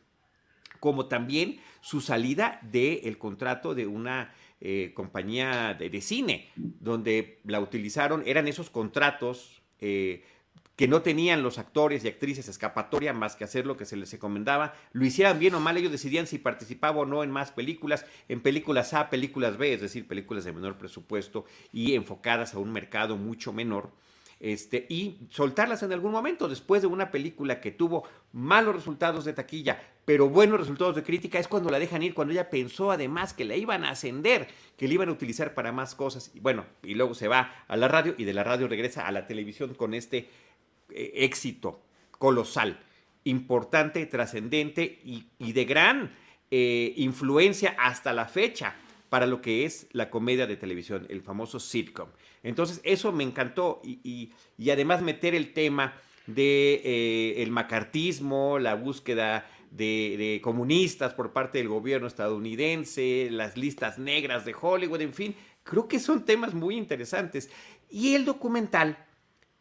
como 0.81 1.05
también 1.05 1.59
su 1.79 2.01
salida 2.01 2.59
del 2.63 3.19
contrato 3.19 3.75
de 3.75 3.85
una 3.85 4.33
eh, 4.59 4.91
compañía 4.95 5.75
de, 5.75 6.01
cine, 6.01 6.49
donde 6.55 7.39
la 7.45 7.59
utilizaron, 7.61 8.23
eran 8.25 8.47
esos 8.47 8.71
contratos 8.71 9.61
eh, 9.79 10.25
que 10.75 10.87
no 10.87 11.03
tenían 11.03 11.43
los 11.43 11.59
actores 11.59 12.03
y 12.03 12.07
actrices 12.07 12.47
escapatoria 12.47 13.13
más 13.13 13.35
que 13.35 13.43
hacer 13.43 13.67
lo 13.67 13.77
que 13.77 13.85
se 13.85 13.95
les 13.95 14.11
recomendaba, 14.11 14.73
lo 14.91 15.05
hicieran 15.05 15.37
bien 15.37 15.53
o 15.53 15.59
mal, 15.59 15.77
ellos 15.77 15.91
decidían 15.91 16.25
si 16.25 16.39
participaba 16.39 17.01
o 17.01 17.05
no 17.05 17.23
en 17.23 17.29
más 17.29 17.51
películas, 17.51 18.03
en 18.27 18.41
películas 18.41 18.95
A, 18.95 19.11
películas 19.11 19.59
B, 19.59 19.75
es 19.75 19.81
decir, 19.81 20.07
películas 20.07 20.45
de 20.45 20.53
menor 20.53 20.79
presupuesto 20.79 21.45
y 21.71 21.93
enfocadas 21.93 22.55
a 22.55 22.59
un 22.59 22.73
mercado 22.73 23.17
mucho 23.17 23.53
menor 23.53 23.91
este, 24.41 24.87
y 24.89 25.19
soltarlas 25.29 25.83
en 25.83 25.93
algún 25.93 26.11
momento 26.11 26.49
después 26.49 26.81
de 26.81 26.87
una 26.87 27.11
película 27.11 27.61
que 27.61 27.69
tuvo 27.69 28.05
malos 28.33 28.75
resultados 28.75 29.23
de 29.23 29.33
taquilla, 29.33 29.79
pero 30.03 30.29
buenos 30.29 30.59
resultados 30.59 30.95
de 30.95 31.03
crítica, 31.03 31.37
es 31.37 31.47
cuando 31.47 31.69
la 31.69 31.77
dejan 31.77 32.01
ir, 32.01 32.15
cuando 32.15 32.33
ella 32.33 32.49
pensó 32.49 32.89
además 32.89 33.35
que 33.35 33.45
la 33.45 33.55
iban 33.55 33.85
a 33.85 33.91
ascender, 33.91 34.47
que 34.77 34.87
la 34.87 34.95
iban 34.95 35.09
a 35.09 35.11
utilizar 35.11 35.53
para 35.53 35.71
más 35.71 35.93
cosas, 35.93 36.31
y 36.33 36.39
bueno, 36.39 36.65
y 36.81 36.95
luego 36.95 37.13
se 37.13 37.27
va 37.27 37.65
a 37.67 37.77
la 37.77 37.87
radio 37.87 38.15
y 38.17 38.23
de 38.23 38.33
la 38.33 38.43
radio 38.43 38.67
regresa 38.67 39.05
a 39.05 39.11
la 39.11 39.27
televisión 39.27 39.75
con 39.75 39.93
este 39.93 40.27
eh, 40.89 41.11
éxito 41.17 41.79
colosal, 42.17 42.79
importante, 43.25 44.03
trascendente 44.07 45.01
y, 45.03 45.53
de 45.53 45.65
gran 45.65 46.15
eh, 46.49 46.93
influencia 46.97 47.75
hasta 47.77 48.11
la 48.11 48.25
fecha 48.25 48.73
para 49.11 49.25
lo 49.25 49.41
que 49.41 49.65
es 49.65 49.87
la 49.91 50.09
comedia 50.09 50.47
de 50.47 50.55
televisión, 50.55 51.05
el 51.09 51.21
famoso 51.21 51.59
sitcom. 51.59 52.07
Entonces, 52.43 52.79
eso 52.85 53.11
me 53.11 53.25
encantó 53.25 53.81
y, 53.83 54.31
además 54.71 55.01
meter 55.01 55.35
el 55.35 55.51
tema 55.51 55.95
de 56.27 56.81
eh, 56.85 57.43
el 57.43 57.51
macartismo, 57.51 58.57
la 58.57 58.75
búsqueda 58.75 59.51
de, 59.69 60.39
comunistas 60.41 61.13
por 61.13 61.33
parte 61.33 61.57
del 61.57 61.67
gobierno 61.67 62.07
estadounidense, 62.07 63.27
las 63.31 63.57
listas 63.57 63.99
negras 63.99 64.45
de 64.45 64.55
Hollywood, 64.59 65.01
en 65.01 65.13
fin, 65.13 65.35
creo 65.63 65.89
que 65.89 65.99
son 65.99 66.23
temas 66.23 66.53
muy 66.53 66.77
interesantes. 66.77 67.49
Y 67.89 68.15
el 68.15 68.23
documental 68.23 68.97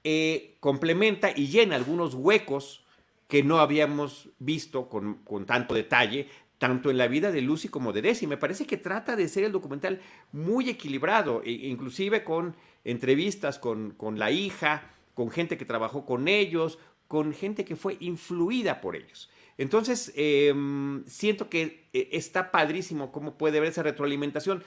eh, 0.05 0.59
complementa 0.61 1.33
y 1.35 1.49
llena 1.49 1.75
algunos 1.75 2.15
huecos 2.15 2.85
que 3.27 3.43
no 3.43 3.59
habíamos 3.59 4.29
visto 4.39 4.89
con, 4.89 5.15
con 5.25 5.45
tanto 5.45 5.75
detalle, 5.75 6.29
tanto 6.61 6.91
en 6.91 6.99
la 6.99 7.09
vida 7.09 7.33
de 7.33 7.41
Lucy 7.41 7.69
como 7.69 7.95
de 7.95 8.03
Desi. 8.03 8.27
Me 8.27 8.37
parece 8.37 8.67
que 8.67 8.77
trata 8.77 9.17
de 9.17 9.29
ser 9.29 9.45
el 9.45 9.51
documental 9.51 10.03
muy 10.31 10.69
equilibrado, 10.69 11.43
e, 11.43 11.53
inclusive 11.53 12.23
con 12.23 12.55
entrevistas 12.85 13.59
con, 13.59 13.93
con 13.93 14.19
la 14.19 14.31
hija, 14.31 14.91
con 15.15 15.31
gente 15.31 15.57
que 15.57 15.65
trabajó 15.65 16.05
con 16.05 16.29
ellos, 16.29 16.79
con 17.09 17.33
gente 17.33 17.65
que 17.65 17.77
fue 17.77 17.97
influida 18.01 18.83
por 18.83 18.95
ellos. 18.95 19.31
Entonces, 19.57 20.13
em, 20.17 21.03
siento 21.07 21.49
que 21.49 21.89
eh, 21.95 22.11
está 22.13 22.51
padrísimo 22.51 23.11
cómo 23.11 23.39
puede 23.39 23.59
ver 23.59 23.71
esa 23.71 23.83
retroalimentación. 23.83 24.63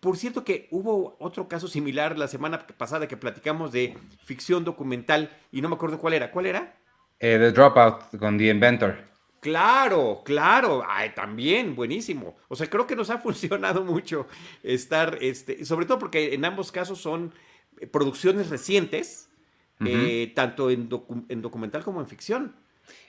Por 0.00 0.16
cierto 0.16 0.42
que 0.42 0.66
hubo 0.72 1.16
otro 1.20 1.46
caso 1.46 1.68
similar 1.68 2.18
la 2.18 2.26
semana 2.26 2.66
pasada 2.66 3.06
que 3.06 3.16
platicamos 3.16 3.70
de 3.70 3.96
ficción 4.24 4.64
documental 4.64 5.30
y 5.52 5.62
no 5.62 5.68
me 5.68 5.76
acuerdo 5.76 6.00
cuál 6.00 6.14
era. 6.14 6.32
¿Cuál 6.32 6.46
era? 6.46 6.76
Eh, 7.20 7.38
The 7.38 7.52
Dropout 7.52 8.18
con 8.18 8.36
The 8.36 8.50
Inventor. 8.50 9.15
Claro, 9.46 10.22
claro, 10.24 10.82
Ay, 10.88 11.10
también, 11.14 11.76
buenísimo. 11.76 12.34
O 12.48 12.56
sea, 12.56 12.68
creo 12.68 12.84
que 12.84 12.96
nos 12.96 13.10
ha 13.10 13.18
funcionado 13.26 13.84
mucho 13.84 14.26
estar, 14.64 15.18
este, 15.20 15.64
sobre 15.64 15.86
todo 15.86 16.00
porque 16.00 16.34
en 16.34 16.44
ambos 16.44 16.72
casos 16.72 17.00
son 17.00 17.32
producciones 17.92 18.50
recientes, 18.50 19.28
eh, 19.84 20.32
tanto 20.34 20.68
en, 20.68 20.88
documental 20.88 21.84
como 21.84 22.00
en 22.00 22.08
ficción. 22.08 22.56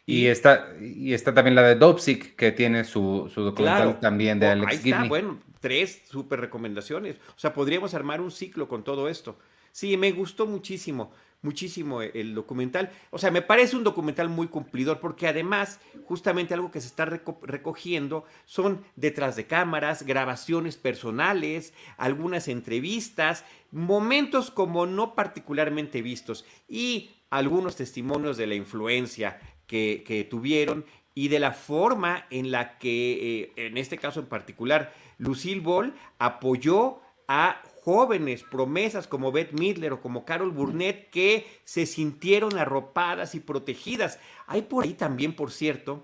Y, 0.05 0.27
está, 0.27 0.75
y 0.79 1.13
está 1.15 1.33
también 1.33 1.55
la 1.55 1.63
de 1.63 1.73
Dopesick, 1.73 2.35
que 2.35 2.51
tiene 2.51 2.83
su, 2.83 3.31
documental 3.35 3.99
también 3.99 4.39
de 4.39 4.45
oh, 4.45 4.51
Alex 4.51 4.67
Ahí 4.67 4.91
está, 4.91 5.05
bueno, 5.05 5.39
tres 5.59 6.03
super 6.05 6.39
recomendaciones. 6.39 7.15
O 7.35 7.39
sea, 7.39 7.51
podríamos 7.51 7.95
armar 7.95 8.21
un 8.21 8.29
ciclo 8.29 8.67
con 8.67 8.83
todo 8.83 9.09
esto. 9.09 9.39
Sí, 9.71 9.97
me 9.97 10.11
gustó 10.11 10.45
muchísimo 10.45 11.11
muchísimo 11.41 12.01
el 12.01 12.33
documental. 12.33 12.91
O 13.11 13.17
sea, 13.17 13.31
me 13.31 13.41
parece 13.41 13.75
un 13.75 13.83
documental 13.83 14.29
muy 14.29 14.47
cumplidor 14.47 14.99
porque 14.99 15.27
además, 15.27 15.79
justamente 16.05 16.53
algo 16.53 16.71
que 16.71 16.81
se 16.81 16.87
está 16.87 17.05
recogiendo 17.05 18.25
son 18.45 18.83
detrás 18.95 19.35
de 19.35 19.47
cámaras, 19.47 20.03
grabaciones 20.03 20.77
personales, 20.77 21.73
algunas 21.97 22.47
entrevistas, 22.47 23.45
momentos 23.71 24.51
como 24.51 24.85
no 24.85 25.15
particularmente 25.15 26.01
vistos 26.01 26.45
y 26.67 27.11
algunos 27.29 27.75
testimonios 27.75 28.37
de 28.37 28.47
la 28.47 28.55
influencia 28.55 29.39
que, 29.67 30.27
tuvieron 30.29 30.85
y 31.13 31.27
de 31.29 31.39
la 31.39 31.51
forma 31.51 32.25
en 32.29 32.51
la 32.51 32.77
que, 32.77 33.51
eh, 33.57 33.67
en 33.67 33.77
este 33.77 33.97
caso 33.97 34.19
en 34.19 34.27
particular, 34.27 34.93
Lucille 35.17 35.61
Ball 35.61 35.93
apoyó 36.19 37.01
a 37.27 37.61
jóvenes 37.87 38.43
promesas 38.43 39.07
como 39.07 39.31
Beth 39.31 39.53
Midler 39.53 39.93
o 39.93 40.01
como 40.01 40.25
Carol 40.25 40.51
Burnett 40.51 41.09
que 41.09 41.47
se 41.63 41.85
sintieron 41.85 42.57
arropadas 42.57 43.33
y 43.33 43.39
protegidas. 43.39 44.19
Hay 44.45 44.63
por 44.63 44.83
ahí 44.83 44.93
también, 44.93 45.33
por 45.33 45.51
cierto, 45.51 46.03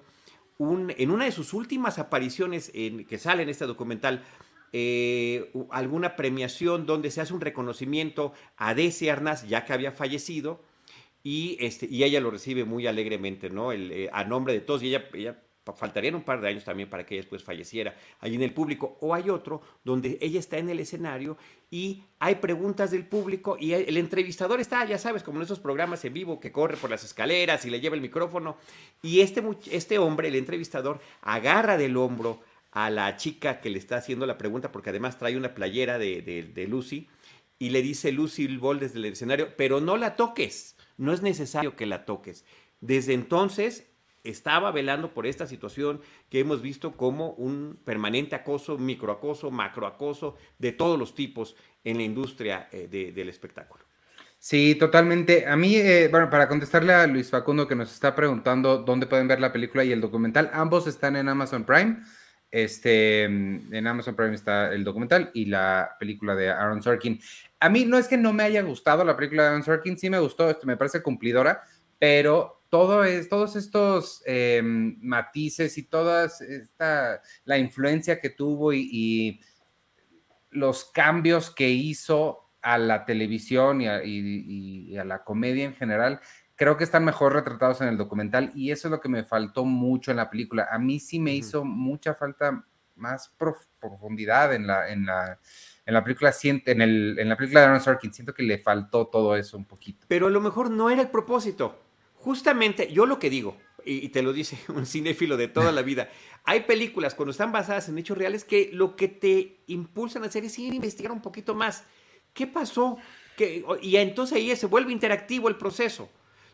en 0.59 1.11
una 1.11 1.25
de 1.25 1.33
sus 1.33 1.53
últimas 1.53 1.99
apariciones 1.99 2.71
en, 2.73 3.05
que 3.05 3.17
sale 3.17 3.43
en 3.43 3.49
este 3.49 3.65
documental, 3.65 4.23
eh, 4.71 5.51
alguna 5.71 6.15
premiación 6.15 6.85
donde 6.85 7.11
se 7.11 7.19
hace 7.19 7.33
un 7.33 7.41
reconocimiento 7.41 8.31
a 8.55 8.73
Desi 8.73 9.09
Arnaz, 9.09 9.45
ya 9.45 9.65
que 9.65 9.73
había 9.73 9.91
fallecido, 9.91 10.63
y, 11.21 11.57
este, 11.59 11.85
y 11.85 12.05
ella 12.05 12.21
lo 12.21 12.31
recibe 12.31 12.63
muy 12.63 12.87
alegremente, 12.87 13.49
¿no? 13.49 13.73
El, 13.73 13.91
eh, 13.91 14.09
a 14.13 14.23
nombre 14.23 14.53
de 14.53 14.61
todos, 14.61 14.83
y 14.83 14.87
ella, 14.87 15.09
ella 15.13 15.43
faltarían 15.71 16.15
un 16.15 16.23
par 16.23 16.41
de 16.41 16.49
años 16.49 16.63
también 16.63 16.89
para 16.89 17.05
que 17.05 17.15
ella 17.15 17.21
después 17.21 17.43
falleciera 17.43 17.95
allí 18.19 18.35
en 18.35 18.41
el 18.41 18.53
público, 18.53 18.97
o 18.99 19.13
hay 19.13 19.29
otro 19.29 19.61
donde 19.83 20.17
ella 20.19 20.39
está 20.39 20.57
en 20.57 20.69
el 20.69 20.79
escenario 20.79 21.37
y 21.71 22.03
hay 22.19 22.35
preguntas 22.35 22.91
del 22.91 23.05
público 23.05 23.55
y 23.57 23.73
el 23.73 23.95
entrevistador 23.97 24.59
está, 24.59 24.83
ya 24.85 24.97
sabes, 24.97 25.23
como 25.23 25.37
en 25.37 25.43
esos 25.43 25.59
programas 25.59 26.03
en 26.03 26.13
vivo 26.13 26.39
que 26.39 26.51
corre 26.51 26.75
por 26.75 26.89
las 26.89 27.03
escaleras 27.03 27.63
y 27.65 27.69
le 27.69 27.79
lleva 27.79 27.95
el 27.95 28.01
micrófono, 28.01 28.57
y 29.01 29.21
este, 29.21 29.41
este 29.71 29.97
hombre, 29.99 30.27
el 30.27 30.35
entrevistador, 30.35 30.99
agarra 31.21 31.77
del 31.77 31.95
hombro 31.97 32.41
a 32.71 32.89
la 32.89 33.15
chica 33.17 33.61
que 33.61 33.69
le 33.69 33.79
está 33.79 33.97
haciendo 33.97 34.25
la 34.25 34.37
pregunta, 34.37 34.71
porque 34.71 34.89
además 34.89 35.17
trae 35.17 35.37
una 35.37 35.53
playera 35.53 35.97
de, 35.97 36.21
de 36.21 36.67
Lucy, 36.67 37.07
y 37.59 37.69
le 37.69 37.81
dice 37.81 38.11
Lucy 38.11 38.57
Ball 38.57 38.79
desde 38.79 38.97
el 38.97 39.05
escenario, 39.05 39.55
pero 39.55 39.79
no 39.79 39.95
la 39.95 40.15
toques, 40.15 40.75
no 40.97 41.13
es 41.13 41.21
necesario 41.21 41.75
que 41.75 41.85
la 41.85 42.03
toques. 42.03 42.43
Desde 42.81 43.13
entonces 43.13 43.92
estaba 44.23 44.71
velando 44.71 45.13
por 45.13 45.27
esta 45.27 45.47
situación 45.47 46.01
que 46.29 46.39
hemos 46.39 46.61
visto 46.61 46.95
como 46.95 47.31
un 47.31 47.79
permanente 47.83 48.35
acoso, 48.35 48.77
microacoso, 48.77 49.51
macroacoso 49.51 50.37
de 50.59 50.71
todos 50.71 50.97
los 50.97 51.13
tipos 51.13 51.55
en 51.83 51.97
la 51.97 52.03
industria 52.03 52.69
eh, 52.71 52.87
del 52.87 53.29
espectáculo. 53.29 53.83
Sí, 54.39 54.75
totalmente. 54.75 55.47
A 55.47 55.55
mí, 55.55 55.75
eh, 55.75 56.09
bueno, 56.09 56.29
para 56.29 56.49
contestarle 56.49 56.93
a 56.93 57.07
Luis 57.07 57.29
Facundo 57.29 57.67
que 57.67 57.75
nos 57.75 57.93
está 57.93 58.13
preguntando 58.13 58.79
dónde 58.79 59.07
pueden 59.07 59.27
ver 59.27 59.39
la 59.39 59.53
película 59.53 59.85
y 59.85 59.91
el 59.93 60.01
documental, 60.01 60.49
ambos 60.53 60.85
están 60.85 61.15
en 61.15 61.29
Amazon 61.29 61.63
Prime. 61.63 62.01
Este, 62.51 63.23
en 63.23 63.87
Amazon 63.87 64.15
Prime 64.15 64.35
está 64.35 64.71
el 64.73 64.83
documental 64.83 65.31
y 65.33 65.45
la 65.45 65.95
película 65.99 66.35
de 66.35 66.49
Aaron 66.49 66.83
Sorkin. 66.83 67.19
A 67.59 67.69
mí 67.69 67.85
no 67.85 67.97
es 67.97 68.07
que 68.07 68.17
no 68.17 68.31
me 68.31 68.43
haya 68.43 68.61
gustado 68.61 69.03
la 69.03 69.15
película 69.15 69.43
de 69.43 69.49
Aaron 69.49 69.63
Sorkin, 69.63 69.97
sí 69.97 70.09
me 70.09 70.19
gustó, 70.19 70.49
esto 70.49 70.67
me 70.67 70.77
parece 70.77 71.01
cumplidora, 71.01 71.63
pero 71.97 72.62
todo 72.73 73.03
es, 73.03 73.29
todos 73.29 73.55
estos 73.55 74.23
em, 74.25 74.97
matices 74.99 75.77
y 75.77 75.83
toda 75.83 76.25
esta, 76.25 77.21
la 77.45 77.59
influencia 77.59 78.19
que 78.19 78.31
tuvo 78.31 78.73
y, 78.73 79.39
los 80.49 80.85
cambios 80.85 81.51
que 81.51 81.69
hizo 81.69 82.49
a 82.63 82.79
la 82.79 83.05
televisión 83.05 83.81
y 83.81 84.97
a, 84.97 85.03
la 85.03 85.23
comedia 85.23 85.65
en 85.65 85.75
general, 85.75 86.19
creo 86.55 86.75
que 86.75 86.83
están 86.83 87.05
mejor 87.05 87.33
retratados 87.33 87.79
en 87.81 87.89
el 87.89 87.97
documental 87.97 88.51
y 88.55 88.71
eso 88.71 88.87
es 88.87 88.91
lo 88.91 88.99
que 88.99 89.09
me 89.09 89.23
faltó 89.23 89.65
mucho 89.65 90.09
en 90.09 90.17
la 90.17 90.31
película. 90.31 90.67
A 90.71 90.79
mí 90.79 90.99
sí 90.99 91.19
me 91.19 91.35
hizo 91.35 91.63
mucha 91.63 92.15
falta 92.15 92.65
más 92.95 93.35
profundidad 93.79 94.51
en 94.51 94.65
la, 94.65 94.89
en 94.89 95.05
la, 95.05 95.39
en 95.85 95.93
la 95.93 96.03
película, 96.03 96.33
en, 96.41 96.81
el, 96.81 97.19
en 97.19 97.29
la 97.29 97.37
película 97.37 97.59
de 97.59 97.65
Aaron 97.67 97.81
Sorkin. 97.81 98.11
Siento 98.11 98.33
que 98.33 98.41
le 98.41 98.57
faltó 98.57 99.05
todo 99.05 99.35
eso 99.35 99.57
un 99.57 99.65
poquito. 99.65 100.07
Pero 100.07 100.25
a 100.25 100.31
lo 100.31 100.41
mejor 100.41 100.71
no 100.71 100.89
era 100.89 101.03
el 101.03 101.09
propósito 101.09 101.77
justamente 102.23 102.89
yo 102.91 103.05
lo 103.05 103.19
que 103.19 103.29
digo, 103.29 103.57
y, 103.85 104.07
te 104.09 104.21
lo 104.21 104.31
dice 104.31 104.57
un 104.69 104.85
cinéfilo 104.85 105.35
de 105.35 105.49
toda 105.49 105.71
la 105.71 105.81
vida, 105.89 106.09
hay 106.45 106.61
películas 106.61 107.15
cuando 107.15 107.31
están 107.31 107.51
basadas 107.51 107.89
en 107.89 107.97
hechos 107.97 108.17
reales 108.17 108.45
que 108.45 108.69
lo 108.71 108.95
que 108.95 109.09
te 109.09 109.57
impulsan 109.67 110.23
a 110.23 110.27
hacer 110.27 110.45
es 110.45 110.57
ir 110.57 110.71
a 110.71 110.75
investigar 110.75 111.11
un 111.11 111.21
poquito 111.21 111.53
más. 111.53 111.83
¿Qué 112.33 112.47
pasó? 112.47 112.97
y 113.81 113.95
entonces 113.95 114.37
ahí 114.37 114.55
se 114.55 114.67
vuelve 114.67 114.91
interactivo 114.91 115.49
el 115.49 115.55
proceso. 115.55 116.07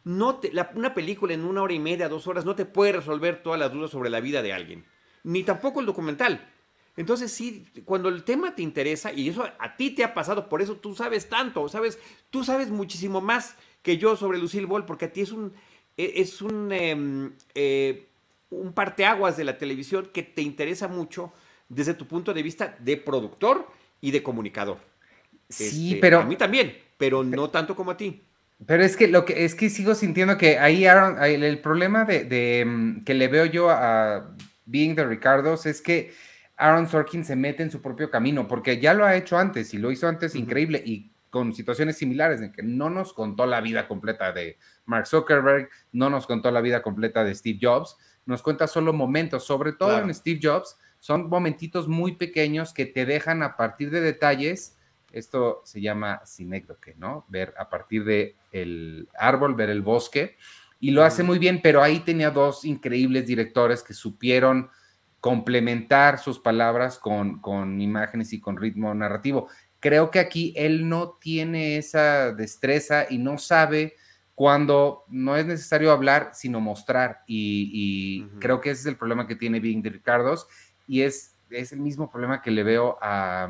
No 0.05 0.39
una 0.75 0.93
película 0.93 1.33
en 1.33 1.43
una 1.43 1.61
hora 1.61 1.73
y 1.73 1.79
media, 1.79 2.07
dos 2.07 2.25
horas, 2.25 2.45
no 2.45 2.55
te 2.55 2.65
puede 2.65 2.93
resolver 2.93 3.43
todas 3.43 3.59
las 3.59 3.71
dudas 3.73 3.91
sobre 3.91 4.09
la 4.09 4.21
vida 4.21 4.41
de 4.41 4.53
alguien. 4.53 4.85
Ni 5.23 5.43
tampoco 5.43 5.81
el 5.81 5.85
documental. 5.85 6.49
Entonces 6.95 7.33
sí, 7.33 7.65
cuando 7.83 8.07
el 8.07 8.23
tema 8.23 8.55
te 8.55 8.61
interesa, 8.61 9.11
y 9.11 9.27
eso 9.27 9.45
a 9.59 9.75
ti 9.75 9.91
te 9.91 10.05
ha 10.05 10.13
pasado, 10.13 10.47
por 10.47 10.61
eso 10.61 10.77
tú 10.77 10.95
sabes 10.95 11.27
tanto, 11.27 11.67
sabes, 11.67 11.99
tú 12.29 12.45
sabes 12.45 12.69
muchísimo 12.69 13.19
más 13.19 13.57
que 13.81 13.98
yo 13.98 14.15
sobre 14.15 14.38
Lucille 14.38 14.65
Ball, 14.65 14.86
porque 14.86 15.05
a 15.05 15.13
ti 15.13 15.21
es 15.21 15.31
un, 15.31 15.53
e, 15.98 16.13
es 16.15 16.41
un, 16.41 16.71
em, 16.71 17.31
eh, 17.55 18.07
un 18.50 18.74
parteaguas 18.74 19.38
de 19.38 19.43
la 19.43 19.57
televisión 19.57 20.09
que 20.13 20.24
te 20.24 20.41
interesa 20.41 20.88
mucho 20.88 21.31
desde 21.67 21.93
tu 21.93 22.07
punto 22.07 22.33
de 22.33 22.43
vista 22.43 22.75
de 22.79 22.98
productor 22.98 23.67
y 24.01 24.12
de 24.12 24.24
comunicador. 24.24 24.77
Sí, 25.50 25.89
este, 25.89 26.01
pero... 26.01 26.19
A 26.19 26.25
mí 26.25 26.36
también, 26.36 26.77
pero 26.98 27.24
no 27.24 27.50
tanto 27.50 27.75
como 27.75 27.91
a 27.91 27.98
ti. 27.98 28.21
Pero 28.65 28.83
es 28.83 28.98
que 28.98 29.07
lo 29.07 29.24
que 29.24 29.45
es 29.45 29.55
que 29.55 29.69
sigo 29.69 29.95
sintiendo 29.95 30.38
que 30.38 30.59
ahí 30.59 30.86
Aaron, 30.86 31.24
el, 31.24 31.59
problema 31.59 32.03
de, 32.03 32.59
em, 32.59 33.03
que 33.05 33.13
le 33.13 33.29
veo 33.29 33.45
yo 33.45 33.69
a 33.69 34.36
Being 34.65 34.95
the 34.95 35.05
Ricardos 35.05 35.65
es 35.65 35.81
que 35.81 36.13
Aaron 36.57 36.89
Sorkin 36.89 37.24
se 37.24 37.38
mete 37.38 37.63
en 37.63 37.71
su 37.71 37.81
propio 37.81 38.12
camino, 38.12 38.48
porque 38.48 38.79
ya 38.79 38.93
lo 38.93 39.05
ha 39.05 39.15
hecho 39.15 39.38
antes 39.38 39.74
y 39.74 39.77
lo 39.77 39.91
hizo 39.91 40.09
antes 40.09 40.36
increíble 40.36 40.83
y 40.86 41.12
con 41.29 41.53
situaciones 41.53 41.98
similares, 41.98 42.41
en 42.41 42.51
que 42.51 42.63
no 42.63 42.89
nos 42.89 43.13
contó 43.13 43.45
la 43.45 43.62
vida 43.62 43.88
completa 43.88 44.31
de 44.31 44.57
Mark 44.86 45.07
Zuckerberg, 45.07 45.69
no 45.91 46.09
nos 46.09 46.25
contó 46.25 46.51
la 46.51 46.62
vida 46.62 46.81
completa 46.81 47.24
de 47.24 47.36
Steve 47.36 47.59
Jobs, 47.62 47.98
nos 48.25 48.41
cuenta 48.41 48.67
solo 48.67 48.93
momentos, 48.93 49.43
sobre 49.45 49.74
todo 49.74 49.98
en 50.00 50.13
Steve 50.13 50.39
Jobs, 50.41 50.77
son 51.00 51.29
momentitos 51.29 51.88
muy 51.88 52.15
pequeños 52.15 52.74
que 52.74 52.86
te 52.86 53.05
dejan 53.05 53.43
a 53.43 53.55
partir 53.55 53.89
de 53.91 54.01
detalles, 54.01 54.77
esto 55.12 55.62
se 55.65 55.81
llama 55.81 56.21
sinécdoque, 56.25 56.95
¿no? 56.95 57.25
Ver 57.29 57.53
a 57.57 57.69
partir 57.69 58.03
de 58.03 58.36
el 58.51 59.07
árbol, 59.17 59.55
ver 59.55 59.69
el 59.69 59.81
bosque, 59.81 60.38
y 60.79 60.91
lo 60.91 61.03
hace 61.03 61.24
muy 61.24 61.39
bien, 61.39 61.62
pero 61.62 61.81
ahí 61.81 62.00
tenía 62.00 62.31
dos 62.31 62.63
increíbles 62.65 63.27
directores 63.27 63.83
que 63.83 63.93
supieron 63.93 64.69
complementar 65.19 66.19
sus 66.19 66.39
palabras 66.39 66.98
con, 66.98 67.41
con 67.41 67.81
imágenes 67.81 68.31
y 68.31 68.39
con 68.39 68.57
ritmo 68.57 68.93
narrativo. 68.93 69.50
Creo 69.79 70.12
que 70.12 70.19
aquí 70.19 70.53
él 70.55 70.89
no 70.89 71.17
tiene 71.21 71.77
esa 71.77 72.33
destreza 72.33 73.05
y 73.09 73.17
no 73.17 73.38
sabe 73.38 73.95
cuando 74.36 75.03
no 75.09 75.36
es 75.36 75.45
necesario 75.45 75.91
hablar, 75.91 76.31
sino 76.33 76.59
mostrar. 76.59 77.24
Y, 77.27 78.25
creo 78.39 78.62
que 78.62 78.71
ese 78.71 78.81
es 78.81 78.86
el 78.88 78.98
problema 78.98 79.27
que 79.27 79.36
tiene 79.36 79.59
Being 79.59 79.81
de 79.81 79.89
Ricardos 79.89 80.48
y 80.88 81.01
es, 81.01 81.36
es 81.50 81.71
el 81.71 81.79
mismo 81.79 82.09
problema 82.09 82.41
que 82.41 82.51
le 82.51 82.63
veo 82.63 82.98
a, 83.01 83.50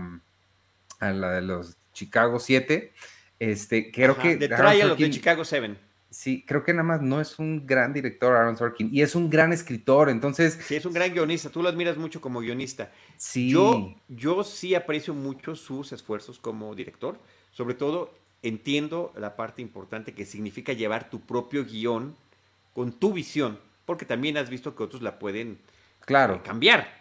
a 1.00 1.12
la 1.12 1.32
de 1.32 1.42
los 1.42 1.78
Chicago 1.94 2.40
7. 2.40 2.94
Este, 3.40 3.92
creo 3.92 4.18
que... 4.18 4.36
De 4.36 4.48
Trial 4.48 4.92
of 4.92 4.98
the 4.98 5.10
Chicago 5.10 5.46
7. 5.46 5.89
Sí, 6.12 6.44
creo 6.48 6.64
que 6.64 6.74
nada 6.74 6.84
más 6.84 7.02
no 7.02 7.22
es 7.22 7.38
un 7.38 7.68
gran 7.68 7.94
director 7.94 8.36
Aaron 8.36 8.58
Sorkin 8.58 8.90
y 8.92 9.02
es 9.04 9.14
un 9.14 9.30
gran 9.30 9.54
escritor, 9.54 10.10
entonces... 10.10 10.58
Sí, 10.66 10.76
es 10.76 10.86
un 10.86 10.94
gran 10.94 11.14
guionista, 11.14 11.50
tú 11.50 11.62
lo 11.62 11.70
admiras 11.70 11.98
mucho 11.98 12.20
como 12.20 12.40
guionista. 12.40 12.92
Sí. 13.16 13.52
Yo, 13.52 13.96
yo 14.08 14.44
sí 14.44 14.74
aprecio 14.74 15.14
mucho 15.14 15.56
sus 15.56 15.92
esfuerzos 15.92 16.40
como 16.40 16.74
director, 16.74 17.20
sobre 17.52 17.76
todo 17.76 18.12
entiendo 18.42 19.14
la 19.18 19.36
parte 19.36 19.62
importante 19.62 20.14
que 20.14 20.26
significa 20.26 20.74
llevar 20.74 21.10
tu 21.10 21.20
propio 21.20 21.64
guion 21.64 22.16
con 22.74 22.94
tu 22.94 23.14
visión, 23.14 23.60
porque 23.86 24.06
también 24.06 24.38
has 24.38 24.50
visto 24.50 24.76
que 24.76 24.84
otros 24.84 25.02
la 25.02 25.20
pueden 25.20 25.60
claro. 26.06 26.36
Eh, 26.36 26.42
cambiar. 26.44 27.00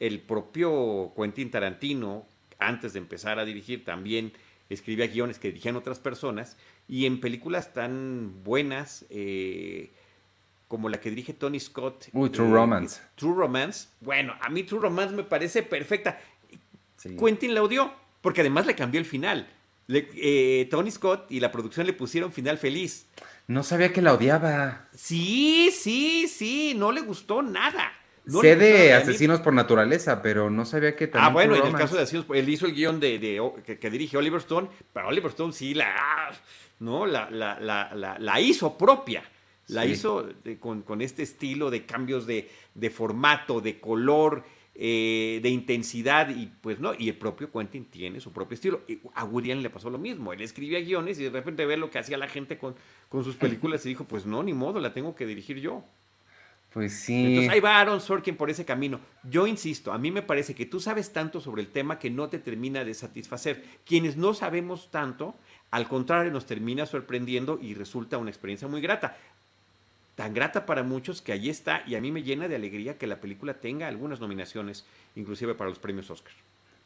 El 0.00 0.20
propio 0.20 1.12
Quentin 1.16 1.50
Tarantino, 1.50 2.24
antes 2.58 2.92
de 2.92 3.00
empezar 3.00 3.38
a 3.38 3.44
dirigir, 3.44 3.84
también 3.84 4.32
escribía 4.68 5.06
guiones 5.06 5.38
que 5.38 5.48
dirigían 5.48 5.76
otras 5.76 5.98
personas 5.98 6.56
y 6.86 7.06
en 7.06 7.20
películas 7.20 7.72
tan 7.72 8.42
buenas 8.44 9.06
eh, 9.10 9.90
como 10.68 10.88
la 10.88 11.00
que 11.00 11.10
dirige 11.10 11.32
Tony 11.32 11.58
Scott. 11.60 12.08
Uy, 12.12 12.30
True 12.30 12.48
eh, 12.48 12.52
Romance. 12.52 13.00
True 13.14 13.34
Romance. 13.34 13.88
Bueno, 14.00 14.34
a 14.40 14.48
mí 14.48 14.62
True 14.62 14.80
Romance 14.80 15.14
me 15.14 15.24
parece 15.24 15.62
perfecta. 15.62 16.20
Quentin 17.18 17.54
la 17.54 17.62
odió 17.62 17.92
porque 18.20 18.40
además 18.42 18.66
le 18.66 18.74
cambió 18.74 19.00
el 19.00 19.06
final. 19.06 19.48
Eh, 19.88 20.68
Tony 20.70 20.90
Scott 20.90 21.30
y 21.30 21.40
la 21.40 21.50
producción 21.50 21.86
le 21.86 21.94
pusieron 21.94 22.32
final 22.32 22.58
feliz. 22.58 23.06
No 23.46 23.62
sabía 23.62 23.92
que 23.92 24.02
la 24.02 24.12
odiaba. 24.12 24.88
Sí, 24.94 25.70
sí, 25.72 26.28
sí, 26.28 26.74
no 26.76 26.92
le 26.92 27.00
gustó 27.00 27.40
nada. 27.40 27.90
Sé 28.28 28.56
de 28.56 28.92
Asesinos 28.94 29.40
por 29.40 29.52
Naturaleza, 29.52 30.22
pero 30.22 30.50
no 30.50 30.64
sabía 30.64 30.94
que 30.94 31.06
también. 31.06 31.30
Ah, 31.30 31.32
bueno, 31.32 31.56
en 31.56 31.66
el 31.66 31.72
caso 31.74 31.96
de 31.96 32.02
Asesinos, 32.02 32.26
él 32.34 32.48
hizo 32.48 32.66
el 32.66 32.74
guion 32.74 33.00
de, 33.00 33.40
que, 33.64 33.90
dirige 33.90 34.16
Oliver 34.16 34.40
Stone, 34.40 34.68
pero 34.92 35.08
Oliver 35.08 35.30
Stone 35.30 35.52
sí 35.52 35.74
la, 35.74 36.30
¿no? 36.80 37.06
la, 37.06 37.30
la, 37.30 37.58
la, 37.60 38.16
la 38.18 38.40
hizo 38.40 38.76
propia. 38.76 39.22
La 39.68 39.84
hizo 39.84 40.26
con, 40.60 40.80
con, 40.80 41.02
este 41.02 41.22
estilo 41.22 41.70
de 41.70 41.84
cambios 41.84 42.26
de, 42.26 42.48
de 42.74 42.88
formato, 42.88 43.60
de 43.60 43.78
color, 43.78 44.42
eh, 44.80 45.40
de 45.42 45.48
intensidad 45.48 46.28
y 46.30 46.46
pues 46.46 46.78
no, 46.78 46.92
y 46.96 47.08
el 47.08 47.16
propio 47.16 47.50
Quentin 47.50 47.86
tiene 47.86 48.20
su 48.20 48.32
propio 48.32 48.54
estilo. 48.54 48.82
A 49.14 49.24
Woody 49.24 49.50
Allen 49.50 49.64
le 49.64 49.70
pasó 49.70 49.90
lo 49.90 49.98
mismo, 49.98 50.32
él 50.32 50.40
escribía 50.40 50.78
guiones 50.78 51.18
y 51.18 51.24
de 51.24 51.30
repente 51.30 51.66
ve 51.66 51.76
lo 51.76 51.90
que 51.90 51.98
hacía 51.98 52.16
la 52.16 52.28
gente 52.28 52.58
con, 52.58 52.76
con 53.08 53.24
sus 53.24 53.34
películas 53.34 53.84
y 53.84 53.88
dijo, 53.88 54.04
pues 54.04 54.24
no, 54.24 54.40
ni 54.44 54.54
modo, 54.54 54.78
la 54.78 54.94
tengo 54.94 55.16
que 55.16 55.26
dirigir 55.26 55.58
yo. 55.58 55.82
Pues 56.72 56.92
sí. 56.92 57.26
Entonces 57.26 57.52
ahí 57.52 57.60
va 57.60 57.80
Aaron 57.80 58.00
Sorkin 58.00 58.36
por 58.36 58.50
ese 58.50 58.64
camino. 58.64 59.00
Yo 59.22 59.46
insisto, 59.46 59.92
a 59.92 59.98
mí 59.98 60.10
me 60.10 60.22
parece 60.22 60.54
que 60.54 60.66
tú 60.66 60.80
sabes 60.80 61.12
tanto 61.12 61.40
sobre 61.40 61.62
el 61.62 61.68
tema 61.68 61.98
que 61.98 62.10
no 62.10 62.28
te 62.28 62.38
termina 62.38 62.84
de 62.84 62.94
satisfacer. 62.94 63.64
Quienes 63.86 64.16
no 64.16 64.34
sabemos 64.34 64.90
tanto, 64.90 65.34
al 65.70 65.88
contrario, 65.88 66.30
nos 66.30 66.46
termina 66.46 66.86
sorprendiendo 66.86 67.58
y 67.60 67.74
resulta 67.74 68.18
una 68.18 68.30
experiencia 68.30 68.68
muy 68.68 68.80
grata 68.80 69.16
tan 70.18 70.34
grata 70.34 70.66
para 70.66 70.82
muchos 70.82 71.22
que 71.22 71.30
allí 71.30 71.48
está 71.48 71.84
y 71.86 71.94
a 71.94 72.00
mí 72.00 72.10
me 72.10 72.24
llena 72.24 72.48
de 72.48 72.56
alegría 72.56 72.98
que 72.98 73.06
la 73.06 73.20
película 73.20 73.54
tenga 73.54 73.86
algunas 73.86 74.18
nominaciones, 74.18 74.84
inclusive 75.14 75.54
para 75.54 75.70
los 75.70 75.78
premios 75.78 76.10
Oscar. 76.10 76.32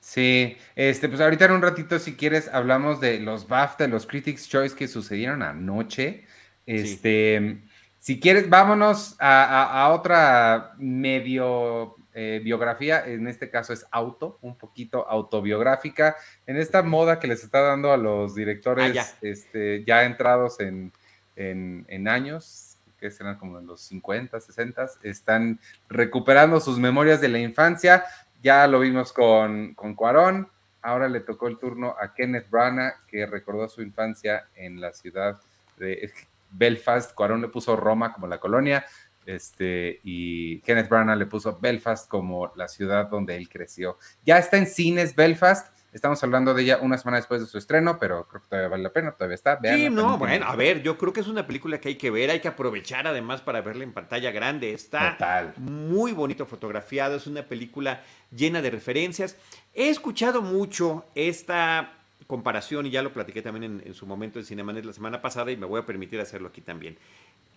Sí, 0.00 0.54
este, 0.76 1.08
pues 1.08 1.18
ahorita 1.18 1.46
en 1.46 1.52
un 1.52 1.62
ratito, 1.62 1.98
si 1.98 2.14
quieres, 2.14 2.48
hablamos 2.48 3.00
de 3.00 3.20
los 3.20 3.48
BAFTA, 3.48 3.88
los 3.88 4.06
Critics' 4.06 4.50
Choice 4.50 4.76
que 4.76 4.86
sucedieron 4.86 5.42
anoche. 5.42 6.26
Este, 6.66 7.62
si 8.02 8.18
quieres, 8.18 8.50
vámonos 8.50 9.14
a, 9.20 9.88
otra 9.94 10.74
medio 10.76 11.94
eh, 12.12 12.40
biografía, 12.42 13.06
en 13.06 13.28
este 13.28 13.48
caso 13.48 13.72
es 13.72 13.86
auto, 13.92 14.40
un 14.42 14.58
poquito 14.58 15.08
autobiográfica, 15.08 16.16
en 16.48 16.56
esta 16.56 16.82
moda 16.82 17.20
que 17.20 17.28
les 17.28 17.44
está 17.44 17.60
dando 17.60 17.92
a 17.92 17.96
los 17.96 18.34
directores 18.34 18.90
ah, 18.90 18.92
ya. 18.92 19.06
Este, 19.20 19.84
ya 19.84 20.02
entrados 20.02 20.58
en, 20.58 20.90
en, 21.36 21.84
en 21.86 22.08
años, 22.08 22.76
que 22.98 23.08
serán 23.12 23.36
como 23.36 23.60
en 23.60 23.68
los 23.68 23.82
50, 23.82 24.40
60, 24.40 24.90
están 25.04 25.60
recuperando 25.88 26.58
sus 26.58 26.80
memorias 26.80 27.20
de 27.20 27.28
la 27.28 27.38
infancia. 27.38 28.02
Ya 28.42 28.66
lo 28.66 28.80
vimos 28.80 29.12
con, 29.12 29.74
con 29.74 29.94
Cuarón, 29.94 30.48
ahora 30.82 31.08
le 31.08 31.20
tocó 31.20 31.46
el 31.46 31.56
turno 31.56 31.94
a 32.00 32.14
Kenneth 32.14 32.50
Branagh, 32.50 33.06
que 33.06 33.26
recordó 33.26 33.68
su 33.68 33.80
infancia 33.80 34.48
en 34.56 34.80
la 34.80 34.92
ciudad 34.92 35.38
de 35.78 36.10
Belfast. 36.52 37.14
Cuarón 37.14 37.40
le 37.40 37.48
puso 37.48 37.76
Roma 37.76 38.12
como 38.12 38.26
la 38.26 38.38
colonia, 38.38 38.84
este, 39.26 40.00
y 40.02 40.60
Kenneth 40.60 40.88
Branagh 40.88 41.18
le 41.18 41.26
puso 41.26 41.58
Belfast 41.60 42.08
como 42.08 42.52
la 42.56 42.68
ciudad 42.68 43.08
donde 43.08 43.36
él 43.36 43.48
creció. 43.48 43.98
Ya 44.24 44.38
está 44.38 44.58
en 44.58 44.66
cines 44.66 45.14
Belfast 45.14 45.72
Estamos 45.92 46.22
hablando 46.24 46.54
de 46.54 46.62
ella 46.62 46.78
una 46.80 46.96
semana 46.96 47.18
después 47.18 47.42
de 47.42 47.46
su 47.46 47.58
estreno, 47.58 47.98
pero 47.98 48.26
creo 48.26 48.40
que 48.40 48.48
todavía 48.48 48.70
vale 48.70 48.82
la 48.82 48.92
pena, 48.94 49.12
todavía 49.12 49.34
está. 49.34 49.60
sí, 49.62 49.90
no, 49.90 50.16
bueno, 50.16 50.46
a 50.46 50.56
ver, 50.56 50.82
yo 50.82 50.96
creo 50.96 51.12
que 51.12 51.20
es 51.20 51.28
una 51.28 51.46
película 51.46 51.78
que 51.80 51.90
hay 51.90 51.96
que 51.96 52.10
ver, 52.10 52.30
hay 52.30 52.40
que 52.40 52.48
aprovechar 52.48 53.06
además 53.06 53.42
para 53.42 53.60
verla 53.60 53.84
en 53.84 53.92
pantalla 53.92 54.30
grande. 54.30 54.72
Está 54.72 55.52
muy 55.58 56.12
bonito 56.12 56.46
fotografiado, 56.46 57.16
es 57.16 57.26
una 57.26 57.42
película 57.42 58.02
llena 58.30 58.62
de 58.62 58.70
referencias. 58.70 59.36
He 59.74 59.90
escuchado 59.90 60.40
mucho 60.40 61.04
esta 61.14 61.92
comparación, 62.32 62.86
y 62.86 62.90
ya 62.90 63.02
lo 63.02 63.12
platiqué 63.12 63.42
también 63.42 63.82
en, 63.84 63.92
su 63.92 64.06
momento 64.06 64.38
en 64.38 64.46
Cinemanet 64.46 64.86
la 64.86 64.94
semana 64.94 65.20
pasada, 65.20 65.52
y 65.52 65.58
me 65.58 65.66
voy 65.66 65.80
a 65.80 65.84
permitir 65.84 66.18
hacerlo 66.18 66.48
aquí 66.48 66.62
también. 66.62 66.96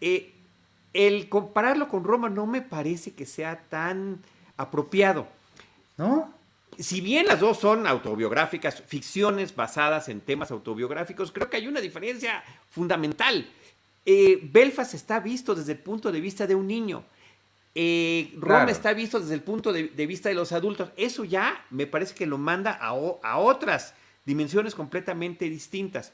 Eh, 0.01 0.33
el 0.91 1.29
compararlo 1.29 1.87
con 1.87 2.03
Roma 2.03 2.27
no 2.27 2.45
me 2.45 2.61
parece 2.61 3.13
que 3.13 3.25
sea 3.25 3.61
tan 3.69 4.19
apropiado. 4.57 5.27
¿No? 5.97 6.33
si 6.77 6.99
bien 6.99 7.25
las 7.25 7.39
dos 7.39 7.57
son 7.59 7.87
autobiográficas, 7.87 8.81
ficciones 8.81 9.55
basadas 9.55 10.09
en 10.09 10.19
temas 10.19 10.51
autobiográficos, 10.51 11.31
creo 11.31 11.49
que 11.49 11.55
hay 11.55 11.67
una 11.67 11.79
diferencia 11.79 12.43
fundamental. 12.69 13.47
Eh, 14.05 14.41
Belfast 14.43 14.93
está 14.93 15.21
visto 15.21 15.55
desde 15.55 15.71
el 15.71 15.77
punto 15.77 16.11
de 16.11 16.19
vista 16.19 16.45
de 16.45 16.53
un 16.53 16.67
niño. 16.67 17.05
Eh, 17.73 18.33
Roma 18.37 18.71
está 18.71 18.93
visto 18.93 19.21
desde 19.21 19.35
el 19.35 19.41
punto 19.41 19.71
de, 19.73 19.83
vista 20.05 20.29
de 20.29 20.35
los 20.35 20.51
adultos. 20.51 20.89
Eso 20.95 21.23
ya 21.23 21.65
me 21.69 21.87
parece 21.87 22.15
que 22.15 22.25
lo 22.25 22.37
manda 22.37 22.71
a, 22.71 22.93
otras 23.37 23.93
dimensiones 24.25 24.75
completamente 24.75 25.49
distintas. 25.49 26.13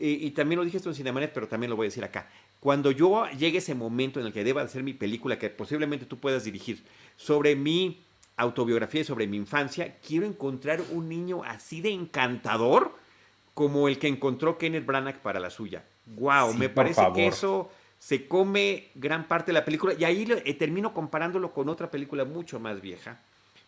Y 0.00 0.30
también 0.30 0.58
lo 0.58 0.64
dije 0.64 0.78
esto 0.78 0.88
en 0.88 0.94
Cinemanet, 0.94 1.32
pero 1.32 1.46
también 1.46 1.70
lo 1.70 1.76
voy 1.76 1.86
a 1.86 1.88
decir 1.88 2.02
acá. 2.02 2.28
Cuando 2.58 2.90
yo 2.90 3.28
llegue 3.30 3.58
ese 3.58 3.74
momento 3.74 4.18
en 4.18 4.26
el 4.26 4.32
que 4.32 4.42
deba 4.42 4.62
hacer 4.62 4.82
mi 4.82 4.94
película, 4.94 5.38
que 5.38 5.50
posiblemente 5.50 6.06
tú 6.06 6.18
puedas 6.18 6.44
dirigir, 6.44 6.82
sobre 7.16 7.54
mi 7.54 8.02
autobiografía 8.38 9.04
sobre 9.04 9.26
mi 9.26 9.36
infancia, 9.36 9.96
quiero 10.06 10.24
encontrar 10.24 10.80
un 10.92 11.08
niño 11.08 11.42
así 11.44 11.80
de 11.80 11.90
encantador 11.90 12.96
como 13.52 13.88
el 13.88 13.98
que 13.98 14.06
encontró 14.06 14.56
Kenneth 14.56 14.86
Branagh 14.86 15.18
para 15.18 15.40
la 15.40 15.50
suya. 15.50 15.84
Wow, 16.06 16.54
me 16.54 16.68
parece 16.68 17.02
que 17.14 17.26
eso 17.26 17.70
se 17.98 18.28
come 18.28 18.86
gran 18.94 19.26
parte 19.26 19.46
de 19.46 19.54
la 19.54 19.64
película 19.64 19.92
y 19.98 20.04
ahí 20.04 20.24
eh, 20.44 20.54
termino 20.54 20.94
comparándolo 20.94 21.52
con 21.52 21.68
otra 21.68 21.90
película 21.90 22.24
mucho 22.24 22.60
más 22.60 22.80
vieja, 22.80 23.20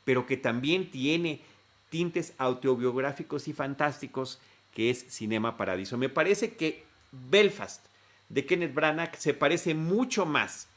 pero 0.05 0.25
que 0.25 0.37
también 0.37 0.89
tiene 0.91 1.41
tintes 1.91 2.33
autobiográficos 2.39 3.49
y 3.49 3.53
fantásticos, 3.53 4.41
que 4.73 4.89
es 4.91 5.05
Cinema 5.09 5.57
Paradiso. 5.57 5.99
Me 5.99 6.09
parece 6.09 6.55
que 6.55 6.85
Belfast 7.13 7.85
de 8.29 8.47
Kenneth 8.47 8.73
Branagh 8.73 9.17
se 9.17 9.35
parece 9.35 9.75
mucho 9.75 10.25
más 10.25 10.69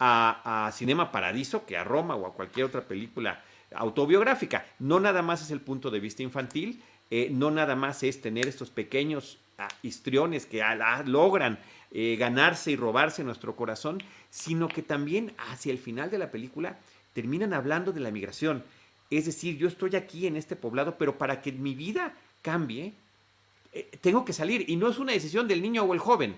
a, 0.00 0.70
Cinema 0.74 1.12
Paradiso 1.12 1.64
que 1.66 1.76
a 1.76 1.84
Roma 1.84 2.16
o 2.16 2.26
a 2.26 2.34
cualquier 2.34 2.66
otra 2.66 2.82
película 2.82 3.42
autobiográfica. 3.74 4.66
No 4.78 5.00
nada 5.00 5.22
más 5.22 5.42
es 5.42 5.50
el 5.50 5.60
punto 5.60 5.90
de 5.90 6.00
vista 6.00 6.22
infantil, 6.22 6.82
eh, 7.10 7.28
no 7.30 7.50
nada 7.50 7.76
más 7.76 8.02
es 8.02 8.20
tener 8.20 8.46
estos 8.46 8.70
pequeños 8.70 9.38
ah, 9.58 9.68
histriones 9.82 10.46
que 10.46 10.62
logran 11.06 11.58
eh, 11.92 12.16
ganarse 12.18 12.72
y 12.72 12.76
robarse 12.76 13.22
nuestro 13.22 13.54
corazón, 13.54 14.02
sino 14.30 14.68
que 14.68 14.82
también 14.82 15.34
hacia 15.50 15.72
el 15.72 15.78
final 15.78 16.10
de 16.10 16.18
la 16.18 16.30
película 16.30 16.78
terminan 17.12 17.54
hablando 17.54 17.92
de 17.92 18.00
la 18.00 18.10
migración. 18.10 18.64
Es 19.16 19.26
decir, 19.26 19.56
yo 19.56 19.68
estoy 19.68 19.96
aquí 19.96 20.26
en 20.26 20.36
este 20.36 20.56
poblado, 20.56 20.96
pero 20.98 21.18
para 21.18 21.40
que 21.40 21.52
mi 21.52 21.74
vida 21.74 22.14
cambie, 22.42 22.92
eh, 23.72 23.90
tengo 24.00 24.24
que 24.24 24.32
salir. 24.32 24.68
Y 24.68 24.76
no 24.76 24.88
es 24.88 24.98
una 24.98 25.12
decisión 25.12 25.48
del 25.48 25.62
niño 25.62 25.82
o 25.82 25.94
el 25.94 26.00
joven, 26.00 26.36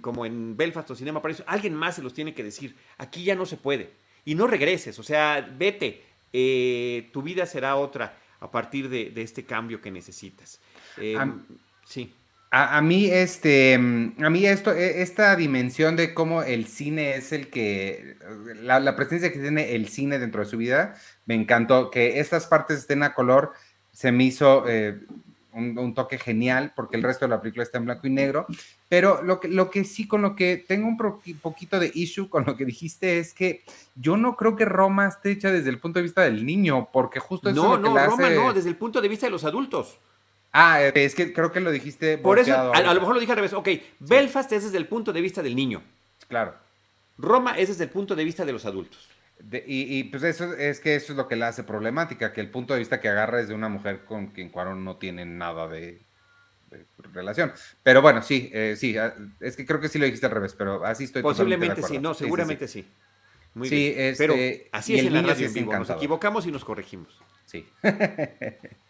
como 0.00 0.26
en 0.26 0.56
Belfast 0.56 0.90
o 0.90 0.96
Cinema 0.96 1.22
Paradiso, 1.22 1.44
alguien 1.46 1.74
más 1.74 1.94
se 1.94 2.02
los 2.02 2.12
tiene 2.12 2.34
que 2.34 2.42
decir. 2.42 2.74
Aquí 2.98 3.22
ya 3.22 3.34
no 3.34 3.46
se 3.46 3.56
puede. 3.56 3.92
Y 4.24 4.34
no 4.34 4.46
regreses, 4.46 4.98
o 4.98 5.02
sea, 5.02 5.40
vete. 5.56 6.02
Eh, 6.32 7.08
tu 7.12 7.22
vida 7.22 7.46
será 7.46 7.76
otra 7.76 8.16
a 8.40 8.50
partir 8.50 8.88
de, 8.88 9.12
este 9.16 9.44
cambio 9.44 9.80
que 9.80 9.90
necesitas. 9.90 10.60
Eh, 10.96 11.16
sí. 11.84 12.12
A, 12.52 12.80
mí, 12.82 13.06
este, 13.06 13.74
a 13.74 14.30
mí 14.30 14.44
esto, 14.44 14.72
e, 14.72 15.02
esta 15.02 15.36
dimensión 15.36 15.94
de 15.94 16.14
cómo 16.14 16.42
el 16.42 16.66
cine 16.66 17.14
es 17.14 17.30
el 17.32 17.48
que, 17.48 18.16
la, 18.60 18.96
presencia 18.96 19.32
que 19.32 19.38
tiene 19.38 19.76
el 19.76 19.88
cine 19.88 20.18
dentro 20.18 20.42
de 20.42 20.50
su 20.50 20.56
vida, 20.56 20.96
me 21.26 21.36
encantó. 21.36 21.90
Que 21.90 22.18
estas 22.18 22.48
partes 22.48 22.78
estén 22.78 23.04
a 23.04 23.14
color, 23.14 23.52
se 23.92 24.10
me 24.10 24.24
hizo 24.24 24.64
eh, 24.68 24.98
un, 25.52 25.94
toque 25.94 26.18
genial, 26.18 26.72
porque 26.74 26.96
el 26.96 27.04
resto 27.04 27.24
de 27.24 27.30
la 27.30 27.40
película 27.40 27.62
está 27.62 27.78
en 27.78 27.84
blanco 27.84 28.08
y 28.08 28.10
negro. 28.10 28.46
Pero 28.88 29.22
lo 29.22 29.38
que, 29.38 29.46
lo 29.46 29.70
que 29.70 29.84
sí, 29.84 30.08
con 30.08 30.22
lo 30.22 30.34
que 30.34 30.56
tengo 30.56 30.88
un 30.88 30.96
poquito 30.96 31.78
de 31.78 31.92
issue 31.94 32.28
con 32.28 32.44
lo 32.44 32.56
que 32.56 32.64
dijiste 32.64 33.20
es 33.20 33.32
que 33.32 33.62
yo 33.94 34.16
no 34.16 34.36
creo 34.36 34.56
que 34.56 34.64
Roma 34.64 35.06
esté 35.06 35.30
hecha 35.30 35.52
desde 35.52 35.70
el 35.70 35.78
punto 35.78 36.00
de 36.00 36.02
vista 36.04 36.22
del 36.22 36.44
niño, 36.44 36.88
porque 36.92 37.20
justo 37.20 37.48
eso 37.48 37.62
no, 37.62 37.74
es 37.76 37.80
lo 37.80 37.94
que 37.94 38.00
no, 38.00 38.06
Roma 38.06 38.30
no, 38.30 38.52
desde 38.52 38.70
el 38.70 38.76
punto 38.76 39.00
de 39.00 39.08
vista 39.08 39.26
de 39.26 39.30
los 39.30 39.44
adultos. 39.44 40.00
Ah, 40.52 40.82
eh, 40.82 40.92
es 40.94 41.14
que 41.14 41.32
creo 41.32 41.52
que 41.52 41.60
lo 41.60 41.70
dijiste. 41.70 42.18
Por 42.18 42.38
eso, 42.38 42.72
a, 42.72 42.82
lo 42.82 43.00
mejor 43.00 43.14
lo 43.14 43.20
dije 43.20 43.32
al 43.32 43.36
revés. 43.36 43.52
Ok, 43.52 43.68
Belfast 44.00 44.50
es 44.52 44.64
desde 44.64 44.78
el 44.78 44.86
punto 44.86 45.12
de 45.12 45.20
vista 45.20 45.42
del 45.42 45.54
niño. 45.54 45.82
Claro. 46.28 46.54
Roma 47.18 47.58
es 47.58 47.68
desde 47.68 47.84
el 47.84 47.90
punto 47.90 48.16
de 48.16 48.24
vista 48.24 48.44
de 48.44 48.52
los 48.52 48.64
adultos. 48.64 49.08
y, 49.66 50.04
pues 50.04 50.22
eso 50.22 50.54
es 50.54 50.80
que 50.80 50.96
eso 50.96 51.12
es 51.12 51.16
lo 51.16 51.28
que 51.28 51.36
la 51.36 51.48
hace 51.48 51.62
problemática, 51.62 52.32
que 52.32 52.40
el 52.40 52.50
punto 52.50 52.72
de 52.72 52.80
vista 52.80 53.00
que 53.00 53.08
agarra 53.08 53.40
es 53.40 53.48
de 53.48 53.54
una 53.54 53.68
mujer 53.68 54.04
con 54.04 54.28
quien 54.28 54.48
Cuarón 54.48 54.84
no 54.84 54.96
tiene 54.96 55.24
nada 55.24 55.68
de, 55.68 56.00
relación. 57.12 57.52
Pero 57.82 58.02
bueno, 58.02 58.22
sí, 58.22 58.50
eh, 58.52 58.74
sí, 58.76 58.96
ah, 58.96 59.14
es 59.40 59.56
que 59.56 59.66
creo 59.66 59.80
que 59.80 59.88
sí 59.88 59.98
lo 59.98 60.04
dijiste 60.04 60.26
al 60.26 60.32
revés, 60.32 60.54
pero 60.56 60.84
así 60.84 61.04
estoy. 61.04 61.22
Posiblemente 61.22 61.82
sí, 61.82 61.98
no, 61.98 62.14
seguramente 62.14 62.66
sí. 62.66 62.86
Muy 63.54 63.68
bien. 63.68 63.94
Este, 63.96 64.26
pero 64.26 64.34
así 64.72 64.96
es 64.96 65.06
en 65.06 65.12
la 65.12 65.22
radio 65.22 65.46
en 65.46 65.52
vivo, 65.52 65.76
nos 65.76 65.90
equivocamos 65.90 66.46
y 66.46 66.52
nos 66.52 66.64
corregimos. 66.64 67.20
Sí. 67.46 67.66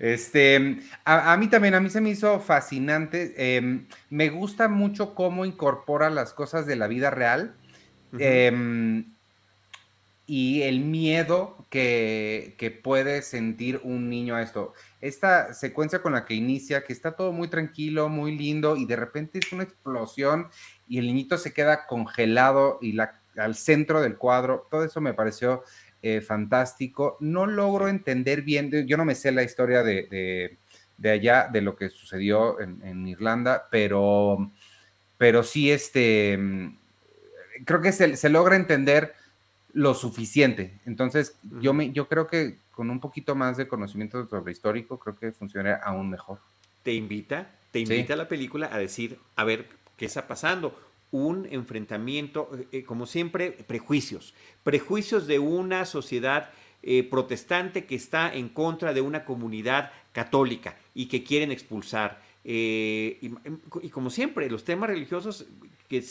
Este, 0.00 0.80
a, 1.04 1.36
mí 1.36 1.48
también, 1.48 1.74
a 1.74 1.80
mí 1.80 1.90
se 1.90 2.00
me 2.00 2.10
hizo 2.10 2.40
fascinante. 2.40 3.56
Em, 3.56 3.86
me 4.10 4.28
gusta 4.28 4.68
mucho 4.68 5.14
cómo 5.14 5.44
incorpora 5.44 6.10
las 6.10 6.34
cosas 6.34 6.66
de 6.66 6.76
la 6.76 6.88
vida 6.88 7.10
real 7.10 7.54
em, 8.18 9.12
y 10.26 10.62
el 10.62 10.80
miedo 10.80 11.66
que, 11.70 12.54
que, 12.58 12.70
puede 12.70 13.22
sentir 13.22 13.80
un 13.84 14.08
niño 14.08 14.34
a 14.34 14.42
esto. 14.42 14.72
Esta 15.00 15.54
secuencia 15.54 16.02
con 16.02 16.12
la 16.14 16.24
que 16.24 16.34
inicia, 16.34 16.84
que 16.84 16.92
está 16.92 17.12
todo 17.12 17.32
muy 17.32 17.48
tranquilo, 17.48 18.08
muy 18.08 18.36
lindo, 18.36 18.76
y 18.76 18.86
de 18.86 18.96
repente 18.96 19.38
es 19.38 19.52
una 19.52 19.64
explosión 19.64 20.48
y 20.88 20.98
el 20.98 21.06
niñito 21.06 21.38
se 21.38 21.52
queda 21.52 21.86
congelado 21.86 22.78
y 22.80 22.92
la, 22.92 23.20
al 23.36 23.54
centro 23.54 24.00
del 24.00 24.16
cuadro. 24.16 24.66
Todo 24.70 24.84
eso 24.84 25.00
me 25.00 25.14
pareció 25.14 25.62
eh, 26.06 26.20
fantástico. 26.20 27.16
No 27.20 27.46
logro 27.46 27.88
entender 27.88 28.42
bien, 28.42 28.70
yo 28.86 28.98
no 28.98 29.06
me 29.06 29.14
sé 29.14 29.32
la 29.32 29.42
historia 29.42 29.82
de, 29.82 30.58
allá, 31.02 31.48
de 31.50 31.62
lo 31.62 31.76
que 31.76 31.88
sucedió 31.88 32.60
en, 32.60 33.08
Irlanda, 33.08 33.68
pero, 33.70 34.50
pero 35.16 35.42
sí, 35.42 35.70
este, 35.70 36.36
mm, 36.36 36.76
creo 37.64 37.80
que 37.80 37.92
se, 37.92 38.28
logra 38.28 38.54
entender 38.54 39.14
lo 39.72 39.94
suficiente. 39.94 40.78
Entonces, 40.84 41.38
yo, 41.62 41.72
me, 41.72 41.90
yo 41.90 42.06
creo 42.06 42.26
que 42.26 42.58
con 42.72 42.90
un 42.90 43.00
poquito 43.00 43.34
más 43.34 43.56
de 43.56 43.66
conocimiento 43.66 44.28
sobre 44.28 44.52
histórico, 44.52 44.98
creo 44.98 45.16
que 45.16 45.32
funcionaría 45.32 45.76
aún 45.76 46.10
mejor. 46.10 46.38
Te 46.82 46.92
invita, 46.92 47.50
te 47.70 47.78
invita 47.78 48.12
a 48.12 48.18
la 48.18 48.28
película 48.28 48.68
a 48.70 48.76
decir, 48.76 49.18
a 49.36 49.44
ver, 49.44 49.70
¿qué 49.96 50.04
está 50.04 50.26
pasando? 50.26 50.78
Un 51.14 51.46
enfrentamiento, 51.48 52.50
eh, 52.52 52.66
eh, 52.72 52.84
como 52.84 53.06
siempre, 53.06 53.52
prejuicios, 53.52 54.34
prejuicios 54.64 55.28
de 55.28 55.38
una 55.38 55.84
sociedad 55.84 56.50
eh, 56.82 57.04
protestante 57.04 57.84
que 57.84 57.94
está 57.94 58.34
en 58.34 58.48
contra 58.48 58.92
de 58.92 59.00
una 59.00 59.24
comunidad 59.24 59.92
católica 60.10 60.76
y 60.92 61.06
que 61.06 61.22
quieren 61.22 61.52
expulsar. 61.52 62.20
y, 62.44 63.30
como 63.90 64.10
siempre, 64.10 64.50
los 64.50 64.64
temas 64.64 64.90
religiosos 64.90 65.46
que 65.88 66.02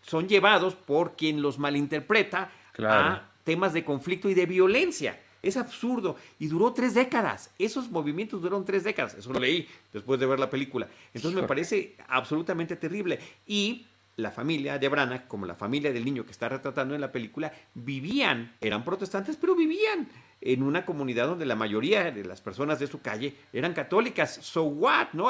son 0.00 0.28
llevados 0.28 0.76
por 0.76 1.16
quien 1.16 1.42
los 1.42 1.58
malinterpreta 1.58 2.50
a 2.78 3.30
temas 3.42 3.72
de 3.72 3.84
conflicto 3.84 4.30
y 4.30 4.34
de 4.34 4.46
violencia. 4.46 5.18
Es 5.42 5.56
absurdo. 5.56 6.16
Y 6.38 6.46
duró 6.46 6.72
tres 6.72 6.94
décadas. 6.94 7.50
Esos 7.58 7.90
movimientos 7.90 8.40
duraron 8.40 8.64
tres 8.64 8.84
décadas. 8.84 9.14
Eso 9.14 9.32
lo 9.32 9.40
leí 9.40 9.68
después 9.92 10.18
de 10.20 10.26
ver 10.26 10.38
la 10.38 10.48
película. 10.48 10.88
Entonces 11.12 11.38
me 11.38 11.48
parece 11.48 11.96
absolutamente 12.08 12.76
terrible. 12.76 13.18
Y 13.44 13.86
la 14.16 14.30
familia 14.30 14.78
de 14.78 14.88
Branagh, 14.88 15.26
como 15.26 15.46
la 15.46 15.54
familia 15.54 15.92
del 15.92 16.04
niño 16.04 16.24
que 16.24 16.32
está 16.32 16.48
retratando 16.48 16.94
en 16.94 17.00
la 17.00 17.12
película, 17.12 17.52
vivían, 17.74 18.52
eran 18.60 18.84
protestantes, 18.84 19.36
pero 19.36 19.54
vivían 19.54 20.08
en 20.44 20.62
una 20.62 20.84
comunidad 20.84 21.28
donde 21.28 21.46
la 21.46 21.54
mayoría 21.54 22.10
de 22.10 22.24
las 22.24 22.40
personas 22.40 22.80
de 22.80 22.88
su 22.88 23.00
calle 23.00 23.34
eran 23.52 23.72
católicas. 23.74 24.40
So 24.42 24.64
what, 24.64 25.08
¿no? 25.12 25.28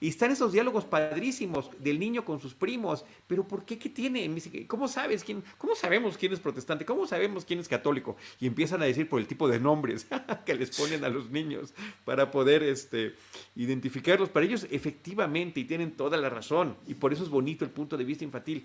Y 0.00 0.08
están 0.08 0.30
esos 0.30 0.52
diálogos 0.52 0.84
padrísimos 0.84 1.70
del 1.78 1.98
niño 1.98 2.24
con 2.24 2.40
sus 2.40 2.54
primos. 2.54 3.04
Pero 3.26 3.46
¿por 3.46 3.64
qué? 3.64 3.78
¿Qué 3.78 3.90
tiene? 3.90 4.30
¿Cómo 4.66 4.88
sabes 4.88 5.22
quién? 5.22 5.44
¿Cómo 5.58 5.74
sabemos 5.76 6.16
quién 6.16 6.32
es 6.32 6.40
protestante? 6.40 6.86
¿Cómo 6.86 7.06
sabemos 7.06 7.44
quién 7.44 7.60
es 7.60 7.68
católico? 7.68 8.16
Y 8.40 8.46
empiezan 8.46 8.80
a 8.82 8.86
decir 8.86 9.08
por 9.08 9.20
el 9.20 9.26
tipo 9.26 9.46
de 9.46 9.60
nombres 9.60 10.06
que 10.46 10.54
les 10.54 10.74
ponen 10.74 11.04
a 11.04 11.10
los 11.10 11.30
niños 11.30 11.74
para 12.04 12.30
poder 12.30 12.62
este, 12.62 13.14
identificarlos. 13.56 14.30
Para 14.30 14.46
ellos, 14.46 14.66
efectivamente, 14.70 15.60
y 15.60 15.64
tienen 15.64 15.92
toda 15.92 16.16
la 16.16 16.30
razón. 16.30 16.76
Y 16.86 16.94
por 16.94 17.12
eso 17.12 17.22
es 17.22 17.28
bonito 17.28 17.64
el 17.64 17.70
punto 17.70 17.98
de 17.98 18.04
vista 18.04 18.24
infantil. 18.24 18.64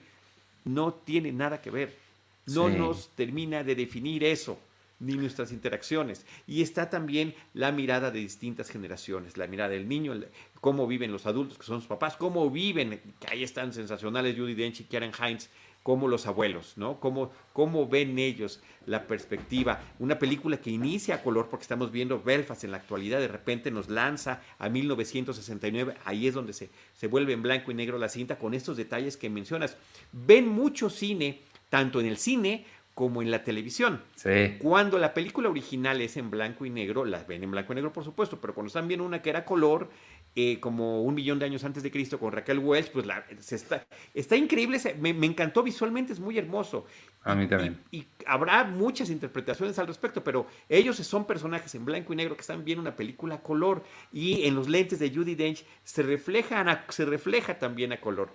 No 0.63 0.93
tiene 0.93 1.34
nada 1.34 1.62
que 1.62 1.69
ver. 1.69 1.97
No 2.45 2.69
nos 2.69 3.10
termina 3.10 3.63
de 3.63 3.75
definir 3.75 4.23
eso 4.23 4.58
ni 5.02 5.16
nuestras 5.16 5.52
interacciones. 5.52 6.26
Y 6.48 6.62
está 6.62 6.90
también 6.90 7.34
la 7.54 7.72
mirada 7.72 8.12
de 8.12 8.20
distintas 8.20 8.70
generaciones, 8.70 9.36
la 9.36 9.48
mirada 9.48 9.72
del 9.72 9.90
niño, 9.90 10.14
cómo 10.62 10.88
viven 10.88 11.12
los 11.12 11.26
adultos, 11.26 11.58
que 11.58 11.66
son 11.66 11.82
sus 11.82 11.90
papás, 11.90 12.16
cómo 12.16 12.50
viven, 12.50 13.02
que 13.20 13.28
ahí 13.30 13.44
están 13.44 13.74
sensacionales 13.74 14.38
Judy 14.38 14.54
Dench 14.54 14.82
y 14.82 14.84
Karen 14.86 15.12
Heinz, 15.20 15.50
como 15.84 16.08
los 16.08 16.28
abuelos, 16.28 16.74
¿no? 16.76 17.00
Cómo, 17.00 17.32
cómo 17.54 17.88
ven 17.88 18.20
ellos 18.20 18.62
la 18.86 19.08
perspectiva. 19.08 19.82
Una 19.98 20.20
película 20.20 20.58
que 20.58 20.70
inicia 20.70 21.16
a 21.16 21.24
color, 21.24 21.50
porque 21.50 21.64
estamos 21.64 21.92
viendo 21.92 22.22
Belfast 22.22 22.64
en 22.64 22.72
la 22.72 22.78
actualidad, 22.78 23.20
de 23.20 23.28
repente 23.28 23.72
nos 23.72 23.90
lanza 23.90 24.42
a 24.60 24.70
1969, 24.70 25.96
ahí 26.06 26.28
es 26.28 26.36
donde 26.36 26.54
se, 26.54 26.70
se 26.94 27.08
vuelve 27.08 27.34
en 27.34 27.42
blanco 27.42 27.72
y 27.72 27.74
negro 27.74 27.98
la 27.98 28.10
cinta, 28.10 28.38
con 28.38 28.54
estos 28.54 28.78
detalles 28.78 29.18
que 29.18 29.32
mencionas. 29.32 29.76
Ven 30.12 30.48
mucho 30.48 30.92
cine, 30.92 31.42
tanto 31.70 32.00
en 32.00 32.06
el 32.06 32.18
cine 32.18 32.66
como 32.93 33.21
en 33.21 33.32
la 33.32 33.43
televisión. 33.43 34.01
Sí. 34.15 34.58
Cuando 34.60 34.97
la 34.97 35.13
película 35.13 35.49
original 35.49 36.01
es 36.01 36.17
en 36.17 36.30
blanco 36.30 36.65
y 36.65 36.69
negro, 36.69 37.06
las 37.06 37.27
ven 37.27 37.43
en 37.43 37.51
blanco 37.51 37.73
y 37.73 37.75
negro, 37.75 37.93
por 37.93 38.04
supuesto, 38.04 38.39
pero 38.41 38.54
cuando 38.54 38.67
están 38.67 38.88
viendo 38.88 39.06
una 39.06 39.21
que 39.21 39.30
era 39.30 39.45
color, 39.45 39.89
eh, 40.34 40.62
como 40.62 41.04
un 41.04 41.13
millón 41.13 41.39
de 41.39 41.45
años 41.45 41.63
antes 41.65 41.84
de 41.84 41.91
Cristo 41.91 42.17
con 42.17 42.32
Raquel 42.32 42.60
Welch, 42.60 42.91
pues 42.91 43.06
la, 43.06 43.25
está, 43.30 43.86
está 44.13 44.38
increíble, 44.38 44.80
me, 44.99 45.10
encantó 45.25 45.62
visualmente, 45.62 46.13
es 46.13 46.21
muy 46.21 46.38
hermoso. 46.38 46.86
A 47.23 47.36
mí 47.36 47.47
también. 47.47 47.82
Y, 47.91 48.06
habrá 48.25 48.63
muchas 48.63 49.10
interpretaciones 49.10 49.77
al 49.77 49.88
respecto, 49.88 50.23
pero 50.23 50.47
ellos 50.69 50.95
son 50.97 51.25
personajes 51.25 51.75
en 51.75 51.84
blanco 51.84 52.13
y 52.13 52.15
negro 52.15 52.36
que 52.36 52.41
están 52.41 52.63
viendo 52.63 52.82
una 52.82 52.95
película 52.95 53.36
a 53.36 53.43
color 53.43 53.84
y 54.13 54.47
en 54.47 54.56
los 54.56 54.69
lentes 54.69 54.99
de 54.99 55.13
Judy 55.13 55.36
Dench 55.36 55.65
se, 55.84 56.01
reflejan 56.01 56.80
se 56.88 57.04
refleja 57.04 57.60
también 57.60 57.91
a 57.91 57.99
color. 57.99 58.34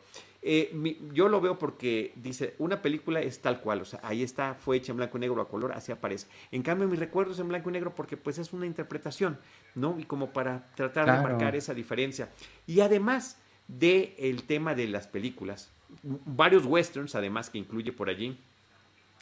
Eh, 0.48 0.96
yo 1.12 1.28
lo 1.28 1.40
veo 1.40 1.58
porque 1.58 2.12
dice, 2.14 2.54
una 2.58 2.80
película 2.80 3.20
es 3.20 3.40
tal 3.40 3.60
cual, 3.60 3.80
o 3.80 3.84
sea, 3.84 3.98
ahí 4.04 4.22
está, 4.22 4.54
fue 4.54 4.76
hecha 4.76 4.92
en 4.92 4.98
blanco 4.98 5.18
y 5.18 5.22
negro 5.22 5.42
a 5.42 5.48
color, 5.48 5.72
así 5.72 5.90
aparece. 5.90 6.28
En 6.52 6.62
cambio, 6.62 6.86
mi 6.86 6.96
recuerdo 6.96 7.32
es 7.32 7.40
en 7.40 7.48
blanco 7.48 7.68
y 7.68 7.72
negro 7.72 7.96
porque 7.96 8.16
pues 8.16 8.38
es 8.38 8.52
una 8.52 8.64
interpretación, 8.64 9.40
¿no? 9.74 9.98
Y 9.98 10.04
como 10.04 10.30
para 10.30 10.70
tratar 10.76 11.06
de 11.06 11.20
marcar 11.20 11.56
esa 11.56 11.74
diferencia. 11.74 12.28
Y 12.64 12.78
además 12.78 13.38
del 13.66 14.14
el 14.18 14.44
tema 14.44 14.76
de 14.76 14.86
las 14.86 15.08
películas, 15.08 15.72
varios 16.04 16.64
westerns 16.64 17.16
además 17.16 17.50
que 17.50 17.58
incluye 17.58 17.90
por 17.90 18.08
allí, 18.08 18.38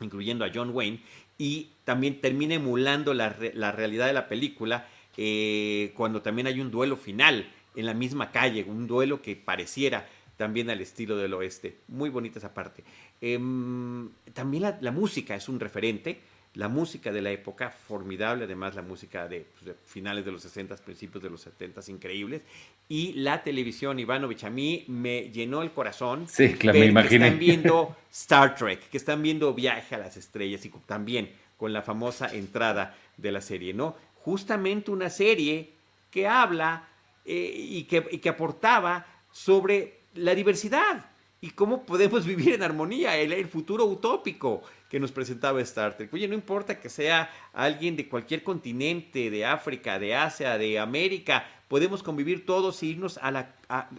incluyendo 0.01 0.45
a 0.45 0.51
John 0.55 0.73
Wayne, 0.75 1.01
y 1.39 1.71
también 1.85 2.21
termina 2.21 2.53
emulando 2.53 3.15
la, 3.15 3.31
realidad 3.31 4.09
de 4.09 4.13
la 4.13 4.29
película 4.29 4.89
eh, 5.17 5.95
cuando 5.97 6.21
también 6.21 6.49
hay 6.49 6.61
un 6.61 6.71
duelo 6.71 6.99
final 6.99 7.51
en 7.75 7.87
la 7.87 7.95
misma 7.95 8.31
calle, 8.31 8.67
un 8.69 8.87
duelo 8.87 9.23
que 9.23 9.37
pareciera 9.37 10.07
también 10.37 10.71
al 10.71 10.81
estilo 10.81 11.17
del 11.17 11.35
oeste. 11.35 11.77
Muy 11.89 12.11
bonita 12.11 12.39
esa 12.39 12.53
parte. 12.53 12.85
Em, 13.21 14.11
también 14.33 14.77
la, 14.81 14.93
música 14.93 15.35
es 15.35 15.49
un 15.49 15.61
referente. 15.61 16.21
La 16.55 16.69
música 16.69 17.11
de 17.11 17.21
la 17.21 17.33
época, 17.33 17.71
formidable, 17.71 18.45
además 18.45 18.77
la 18.77 18.83
música 18.83 19.27
de, 19.27 19.45
pues, 19.59 19.75
finales 19.87 20.25
de 20.25 20.31
los 20.31 20.43
60, 20.43 20.77
principios 20.77 21.23
de 21.23 21.31
los 21.31 21.41
70, 21.41 21.81
increíbles. 21.89 22.43
Y 22.89 23.15
la 23.15 23.43
televisión, 23.43 23.99
Ivanovich, 23.99 24.45
a 24.45 24.51
mí 24.51 24.85
me 24.87 25.31
llenó 25.31 25.63
el 25.63 25.73
corazón. 25.73 26.29
Sí, 26.29 26.55
claro, 26.55 26.79
me 26.79 26.87
imagino. 26.87 27.09
Que 27.09 27.17
están 27.17 27.39
viendo 27.41 27.97
Star 28.13 28.55
Trek, 28.55 28.89
que 28.89 28.97
están 28.97 29.21
viendo 29.23 29.53
Viaje 29.53 29.97
a 29.97 29.99
las 29.99 30.17
Estrellas 30.17 30.65
y 30.65 30.71
también 30.87 31.31
con 31.57 31.73
la 31.73 31.83
famosa 31.83 32.29
entrada 32.33 32.97
de 33.17 33.33
la 33.33 33.41
serie, 33.41 33.75
¿no? 33.75 33.97
Justamente 34.17 34.91
una 34.91 35.11
serie 35.11 35.71
que 36.11 36.27
habla 36.29 36.89
eh, 37.25 37.53
y, 37.57 37.85
que, 37.85 38.07
y 38.11 38.19
que 38.19 38.29
aportaba 38.29 39.07
sobre 39.33 40.04
la 40.15 40.35
diversidad 40.35 41.07
y 41.41 41.51
cómo 41.51 41.85
podemos 41.85 42.25
vivir 42.27 42.55
en 42.55 42.63
armonía, 42.63 43.17
el, 43.17 43.47
futuro 43.49 43.85
utópico 43.85 44.63
que 44.89 44.99
nos 44.99 45.13
presentaba 45.13 45.61
Star 45.61 45.97
Trek. 45.97 46.13
Oye, 46.15 46.27
no 46.27 46.35
importa 46.35 46.81
que 46.81 46.89
sea 46.89 47.31
alguien 47.53 47.97
de 47.97 48.09
cualquier 48.09 48.43
continente, 48.43 49.31
de 49.31 49.45
África, 49.45 49.99
de 49.99 50.15
Asia, 50.15 50.57
de 50.57 50.79
América, 50.79 51.47
podemos 51.69 52.03
convivir 52.03 52.47
todos 52.47 52.83
e 52.83 52.87
irnos 52.87 53.19
a 53.19 53.31
la, 53.31 53.55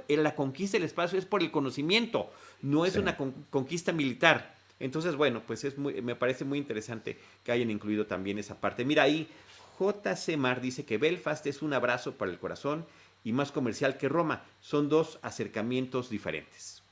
la 0.07 0.35
conquista 0.35 0.77
del 0.77 0.85
espacio, 0.85 1.19
es 1.19 1.25
por 1.25 1.41
el 1.41 1.51
conocimiento, 1.51 2.31
no 2.61 2.85
es 2.85 2.95
una 2.95 3.15
conquista 3.49 3.91
militar. 3.91 4.55
Entonces, 4.79 5.15
bueno, 5.15 5.41
pues 5.45 5.63
es 5.63 5.77
muy, 5.77 6.01
me 6.01 6.15
parece 6.15 6.45
muy 6.45 6.57
interesante 6.57 7.17
que 7.43 7.51
hayan 7.51 7.69
incluido 7.69 8.07
también 8.07 8.39
esa 8.39 8.59
parte. 8.59 8.83
Mira 8.83 9.03
ahí, 9.03 9.29
JC 9.79 10.37
Mar 10.37 10.61
dice 10.61 10.85
que 10.85 10.97
Belfast 10.97 11.45
es 11.47 11.61
un 11.61 11.73
abrazo 11.73 12.13
para 12.13 12.31
el 12.31 12.39
corazón 12.39 12.85
y 13.25 13.33
más 13.33 13.51
comercial 13.51 13.97
que 13.97 14.07
Roma. 14.07 14.45
Son 14.61 14.87
dos 14.87 15.19
acercamientos 15.21 16.09
diferentes. 16.09 16.83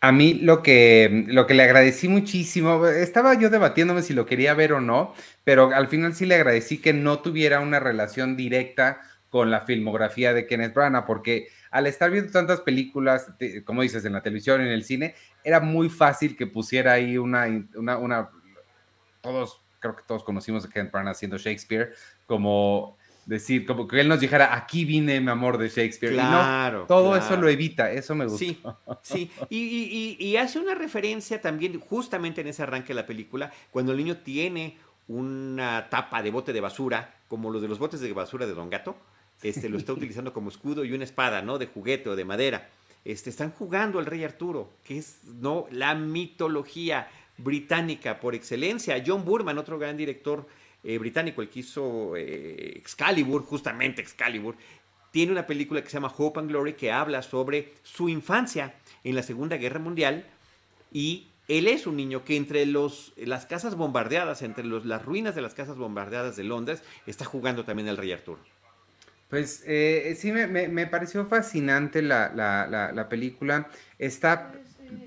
A 0.00 0.12
mí 0.12 0.34
lo 0.34 0.62
que, 0.62 1.24
lo 1.28 1.46
que 1.46 1.54
le 1.54 1.62
agradecí 1.62 2.08
muchísimo, 2.08 2.86
estaba 2.86 3.32
yo 3.34 3.48
debatiéndome 3.48 4.02
si 4.02 4.12
lo 4.12 4.26
quería 4.26 4.52
ver 4.52 4.74
o 4.74 4.82
no, 4.82 5.14
pero 5.44 5.72
al 5.72 5.88
final 5.88 6.14
sí 6.14 6.26
le 6.26 6.34
agradecí 6.34 6.78
que 6.78 6.92
no 6.92 7.20
tuviera 7.20 7.60
una 7.60 7.80
relación 7.80 8.36
directa 8.36 9.00
con 9.30 9.50
la 9.50 9.60
filmografía 9.60 10.34
de 10.34 10.46
Kenneth 10.46 10.74
Branagh, 10.74 11.06
porque 11.06 11.48
al 11.70 11.86
estar 11.86 12.10
viendo 12.10 12.32
tantas 12.32 12.60
películas, 12.60 13.32
como 13.64 13.82
dices, 13.82 14.04
en 14.04 14.12
la 14.12 14.22
televisión, 14.22 14.60
en 14.60 14.68
el 14.68 14.84
cine, 14.84 15.14
era 15.42 15.60
muy 15.60 15.88
fácil 15.88 16.36
que 16.36 16.46
pusiera 16.46 16.92
ahí 16.92 17.16
una, 17.16 17.46
una, 17.76 17.96
una 17.96 18.30
todos, 19.20 19.62
creo 19.78 19.96
que 19.96 20.02
todos 20.06 20.24
conocimos 20.24 20.64
a 20.64 20.68
Kenneth 20.68 20.92
Branagh 20.92 21.12
haciendo 21.12 21.38
Shakespeare, 21.38 21.92
como 22.26 22.95
decir, 23.26 23.66
como 23.66 23.86
que 23.86 24.00
él 24.00 24.08
nos 24.08 24.20
dijera, 24.20 24.54
aquí 24.54 24.84
vine 24.84 25.20
mi 25.20 25.30
amor 25.30 25.58
de 25.58 25.68
Shakespeare. 25.68 26.14
Claro. 26.14 26.86
todo 26.86 27.16
eso 27.16 27.36
lo 27.36 27.48
evita, 27.48 27.90
eso 27.90 28.14
me 28.14 28.24
gusta. 28.24 28.38
Sí, 28.38 28.62
sí. 29.02 29.30
Y, 29.50 30.16
y, 30.18 30.36
hace 30.36 30.58
una 30.58 30.74
referencia 30.74 31.40
también, 31.40 31.78
justamente 31.80 32.40
en 32.40 32.46
ese 32.46 32.62
arranque 32.62 32.88
de 32.88 32.94
la 32.94 33.06
película, 33.06 33.52
cuando 33.70 33.92
el 33.92 33.98
niño 33.98 34.18
tiene 34.18 34.78
una 35.08 35.88
tapa 35.90 36.22
de 36.22 36.30
bote 36.30 36.52
de 36.52 36.60
basura, 36.60 37.14
como 37.28 37.50
los 37.50 37.60
de 37.60 37.68
los 37.68 37.78
botes 37.78 38.00
de 38.00 38.12
basura 38.12 38.46
de 38.46 38.54
Don 38.54 38.70
Gato, 38.70 38.96
este, 39.42 39.68
lo 39.68 39.76
está 39.76 39.92
utilizando 39.92 40.32
como 40.32 40.48
escudo 40.48 40.84
y 40.84 40.92
una 40.92 41.04
espada, 41.04 41.42
¿no? 41.42 41.58
De 41.58 41.66
juguete 41.66 42.08
o 42.08 42.16
de 42.16 42.24
madera. 42.24 42.68
Este, 43.04 43.30
están 43.30 43.52
jugando 43.52 43.98
al 43.98 44.06
rey 44.06 44.24
Arturo, 44.24 44.72
que 44.82 44.98
es 44.98 45.20
¿no? 45.24 45.66
la 45.70 45.94
mitología 45.94 47.08
británica 47.38 48.18
por 48.18 48.34
excelencia. 48.34 49.02
John 49.06 49.24
Burman, 49.24 49.58
otro 49.58 49.78
gran 49.78 49.96
director 49.96 50.46
eh, 50.88 50.98
británico, 50.98 51.42
el 51.42 51.48
que 51.48 51.60
hizo 51.60 52.14
eh, 52.16 52.74
Excalibur, 52.76 53.42
justamente 53.42 54.00
Excalibur, 54.00 54.54
tiene 55.10 55.32
una 55.32 55.44
película 55.44 55.82
que 55.82 55.88
se 55.88 55.94
llama 55.94 56.14
Hope 56.16 56.38
and 56.38 56.48
Glory 56.48 56.74
que 56.74 56.92
habla 56.92 57.22
sobre 57.22 57.72
su 57.82 58.08
infancia 58.08 58.74
en 59.02 59.16
la 59.16 59.24
Segunda 59.24 59.56
Guerra 59.56 59.80
Mundial 59.80 60.26
y 60.92 61.26
él 61.48 61.66
es 61.66 61.88
un 61.88 61.96
niño 61.96 62.24
que 62.24 62.36
entre 62.36 62.64
las 62.66 63.46
casas 63.46 63.74
bombardeadas, 63.74 64.42
entre 64.42 64.64
las 64.64 65.04
ruinas 65.04 65.34
de 65.34 65.42
las 65.42 65.54
casas 65.54 65.76
bombardeadas 65.76 66.36
de 66.36 66.44
Londres, 66.44 66.82
está 67.04 67.24
jugando 67.24 67.64
también 67.64 67.88
el 67.88 67.96
Rey 67.96 68.12
Arturo. 68.12 68.40
Pues 69.28 69.64
eh, 69.66 70.16
sí, 70.16 70.30
me, 70.30 70.86
pareció 70.86 71.26
fascinante 71.26 72.00
la, 72.00 73.06
película. 73.10 73.68
Está 73.98 74.52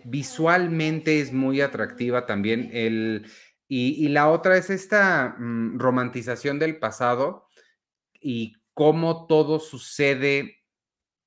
visualmente 0.03 1.21
es 1.21 1.31
muy 1.31 1.61
atractiva 1.61 2.25
también. 2.25 2.69
El, 2.73 3.27
y, 3.71 4.09
la 4.09 4.29
otra 4.29 4.57
es 4.57 4.71
esta 4.71 5.35
mm, 5.37 5.77
romantización 5.77 6.57
del 6.57 6.79
pasado 6.79 7.47
y 8.19 8.55
cómo 8.73 9.27
todo 9.27 9.59
sucede 9.59 10.63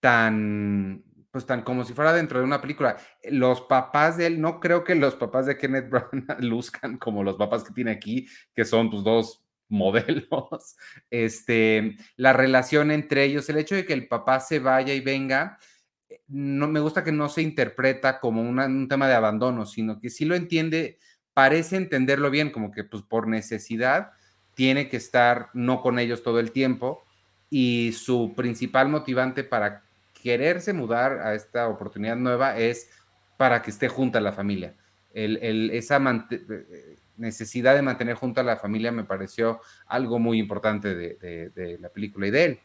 tan 0.01 1.05
pues 1.31 1.47
tan 1.47 1.63
como 1.63 1.85
si 1.85 1.95
fuera 1.95 2.13
dentro 2.13 2.39
de 2.39 2.45
una 2.45 2.61
película. 2.61 2.99
Los 3.31 3.63
papás 3.63 4.19
de 4.19 4.27
él, 4.27 4.41
no 4.41 4.61
creo 4.61 4.85
que 4.85 4.95
los 4.95 5.15
papás 5.15 5.47
de 5.47 5.57
Kenneth 5.57 5.89
Brown 5.91 6.27
luzcan 6.41 6.99
como 6.99 7.25
los 7.25 7.37
papás 7.37 7.65
que 7.65 7.73
tiene 7.73 7.93
aquí, 7.93 8.29
que 8.55 8.65
son 8.65 8.91
pues 8.91 9.03
dos 9.03 9.43
modelos. 9.69 10.77
Este, 11.11 11.97
la 12.17 12.35
relación 12.35 12.91
entre 12.91 13.25
ellos, 13.25 13.49
el 13.49 13.57
hecho 13.57 13.75
de 13.75 13.87
que 13.87 13.95
el 13.95 14.09
papá 14.09 14.41
se 14.41 14.59
vaya 14.59 14.93
y 14.93 15.01
venga, 15.01 15.59
eh, 16.11 16.21
no 16.29 16.69
me 16.69 16.81
gusta 16.81 17.03
que 17.03 17.13
no 17.13 17.31
se 17.31 17.41
interpreta 17.41 18.21
como 18.21 18.43
un 18.43 18.89
tema 18.89 19.09
de 19.09 19.15
abandono, 19.15 19.65
sino 19.65 19.99
que 20.01 20.11
sí 20.11 20.27
lo 20.27 20.35
entiende, 20.35 20.99
parece 21.35 21.77
entenderlo 21.77 22.31
bien, 22.31 22.51
como 22.51 22.73
que 22.73 22.85
pues 22.85 23.03
por 23.03 23.29
necesidad 23.29 24.13
tiene 24.55 24.89
que 24.89 24.97
estar 24.97 25.49
no 25.55 25.81
con 25.81 25.99
ellos 25.99 26.23
todo 26.23 26.41
el 26.41 26.53
tiempo 26.53 27.05
y 27.51 27.93
su 27.93 28.35
principal 28.35 28.89
motivante 28.89 29.45
para 29.45 29.83
quererse 30.23 30.73
mudar 30.73 31.21
a 31.21 31.35
esta 31.35 31.69
oportunidad 31.69 32.17
nueva 32.17 32.57
es 32.57 32.89
para 33.37 33.63
que 33.63 33.71
esté 33.71 33.89
junta 33.89 34.21
la 34.21 34.33
familia. 34.33 34.75
esa 35.13 35.97
eh, 36.31 36.97
necesidad 37.17 37.75
de 37.75 37.83
mantener 37.83 38.15
junta 38.15 38.41
a 38.41 38.45
la 38.45 38.57
familia 38.57 38.93
me 38.93 39.05
pareció 39.05 39.61
algo 39.87 40.19
muy 40.19 40.39
importante 40.39 40.95
de, 40.95 41.79
la 41.81 41.89
película 41.89 42.27
y 42.27 42.31
de 42.31 42.45
él. 42.45 42.61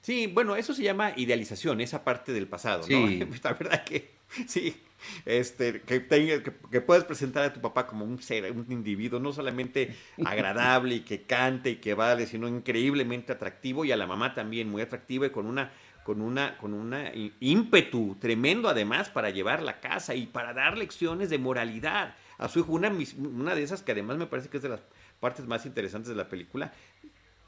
Sí, 0.00 0.26
bueno, 0.26 0.54
eso 0.56 0.74
se 0.74 0.82
llama 0.82 1.12
idealización, 1.16 1.80
esa 1.80 2.04
parte 2.04 2.32
del 2.32 2.46
pasado, 2.46 2.84
¿no? 2.88 3.06
La 3.42 3.52
verdad 3.54 3.84
que 3.84 4.10
sí, 4.46 4.76
este, 5.24 5.80
que, 5.82 6.06
que, 6.06 6.80
puedes 6.80 7.04
presentar 7.04 7.44
a 7.44 7.52
tu 7.52 7.60
papá 7.60 7.86
como 7.86 8.04
un 8.04 8.20
ser, 8.20 8.50
un 8.52 8.66
individuo, 8.70 9.20
no 9.20 9.32
solamente 9.32 9.94
agradable 10.24 10.96
y 10.96 11.00
que 11.00 11.22
cante 11.22 11.70
y 11.70 11.76
que 11.76 11.94
vale, 11.94 12.26
sino 12.26 12.48
increíblemente 12.48 13.32
atractivo 13.32 13.84
y 13.84 13.92
a 13.92 13.96
la 13.96 14.06
mamá 14.06 14.34
también 14.34 14.70
muy 14.70 14.82
atractiva 14.82 15.26
y 15.26 15.30
con 15.30 15.46
una 15.46 15.72
con 16.04 16.20
una, 16.20 16.58
con 16.58 16.74
una 16.74 17.10
ímpetu 17.40 18.16
tremendo 18.20 18.68
además 18.68 19.08
para 19.08 19.30
llevar 19.30 19.62
la 19.62 19.80
casa 19.80 20.14
y 20.14 20.26
para 20.26 20.52
dar 20.52 20.76
lecciones 20.76 21.30
de 21.30 21.38
moralidad 21.38 22.14
a 22.36 22.48
su 22.48 22.60
hijo. 22.60 22.72
Una, 22.72 22.92
una 23.18 23.54
de 23.54 23.62
esas 23.62 23.82
que 23.82 23.92
además 23.92 24.18
me 24.18 24.26
parece 24.26 24.50
que 24.50 24.58
es 24.58 24.62
de 24.62 24.68
las 24.68 24.80
partes 25.18 25.46
más 25.46 25.64
interesantes 25.64 26.10
de 26.10 26.14
la 26.14 26.28
película, 26.28 26.72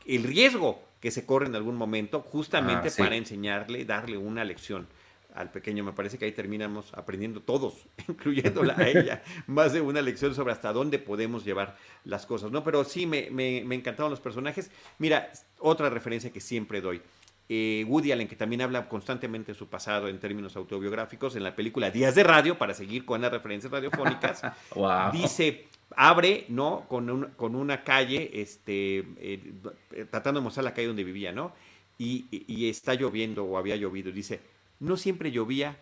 el 0.07 0.25
riesgo 0.25 0.83
que 1.01 1.11
se 1.11 1.27
corre 1.27 1.47
en 1.47 1.55
algún 1.55 1.77
momento 1.77 2.21
justamente 2.23 2.89
ah, 2.89 2.95
para 2.97 3.17
enseñarle, 3.17 3.85
darle 3.85 4.17
una 4.17 4.45
lección 4.45 4.89
al 5.37 5.51
pequeño. 5.51 5.85
Me 5.85 5.93
parece 5.93 6.19
que 6.19 6.25
ahí 6.25 6.33
terminamos 6.33 6.93
aprendiendo 6.95 7.41
todos, 7.41 7.87
incluyéndola 8.09 8.75
a 8.77 8.89
ella, 8.89 9.23
más 9.47 9.73
de 9.73 9.81
una 9.81 10.03
lección 10.03 10.35
sobre 10.35 10.53
hasta 10.53 10.73
dónde 10.73 10.99
podemos 10.99 11.45
llevar 11.45 11.77
las 12.05 12.27
cosas, 12.27 12.51
¿no? 12.51 12.65
Pero 12.65 12.85
sí, 12.85 13.07
me, 13.07 13.29
me, 13.31 13.63
me 13.65 13.75
encantaron 13.75 14.11
los 14.11 14.21
personajes. 14.21 14.71
Mira, 14.99 15.31
otra 15.59 15.91
referencia 15.91 16.33
que 16.33 16.41
siempre 16.41 16.81
doy. 16.81 17.01
Eh, 17.49 17.85
Woody 17.87 18.11
Allen, 18.11 18.27
que 18.27 18.35
también 18.35 18.63
habla 18.63 18.89
constantemente 18.89 19.53
de 19.53 19.59
su 19.59 19.69
pasado 19.69 20.09
en 20.09 20.19
términos 20.19 20.57
autobiográficos, 20.57 21.37
en 21.37 21.45
la 21.45 21.55
película 21.55 21.91
Días 21.91 22.17
de 22.17 22.25
Radio, 22.25 22.59
para 22.59 22.75
seguir 22.75 23.05
con 23.05 23.21
las 23.21 23.31
referencias 23.31 23.71
radiofónicas, 23.71 24.43
dice, 25.13 25.69
abre, 25.95 26.47
¿no? 26.49 26.87
Con, 26.89 27.33
con 27.37 27.55
una 27.55 27.85
calle, 27.85 28.31
este, 28.35 29.05
eh, 29.19 29.53
tratando 30.11 30.41
de 30.41 30.45
mostrar 30.45 30.65
la 30.65 30.75
calle 30.75 30.89
donde 30.89 31.05
vivía, 31.05 31.31
¿no? 31.31 31.53
Y, 31.99 32.69
está 32.69 32.95
lloviendo 32.95 33.45
o 33.45 33.57
había 33.57 33.77
llovido. 33.77 34.11
Dice, 34.11 34.41
no 34.81 34.97
siempre 34.97 35.31
llovía, 35.31 35.79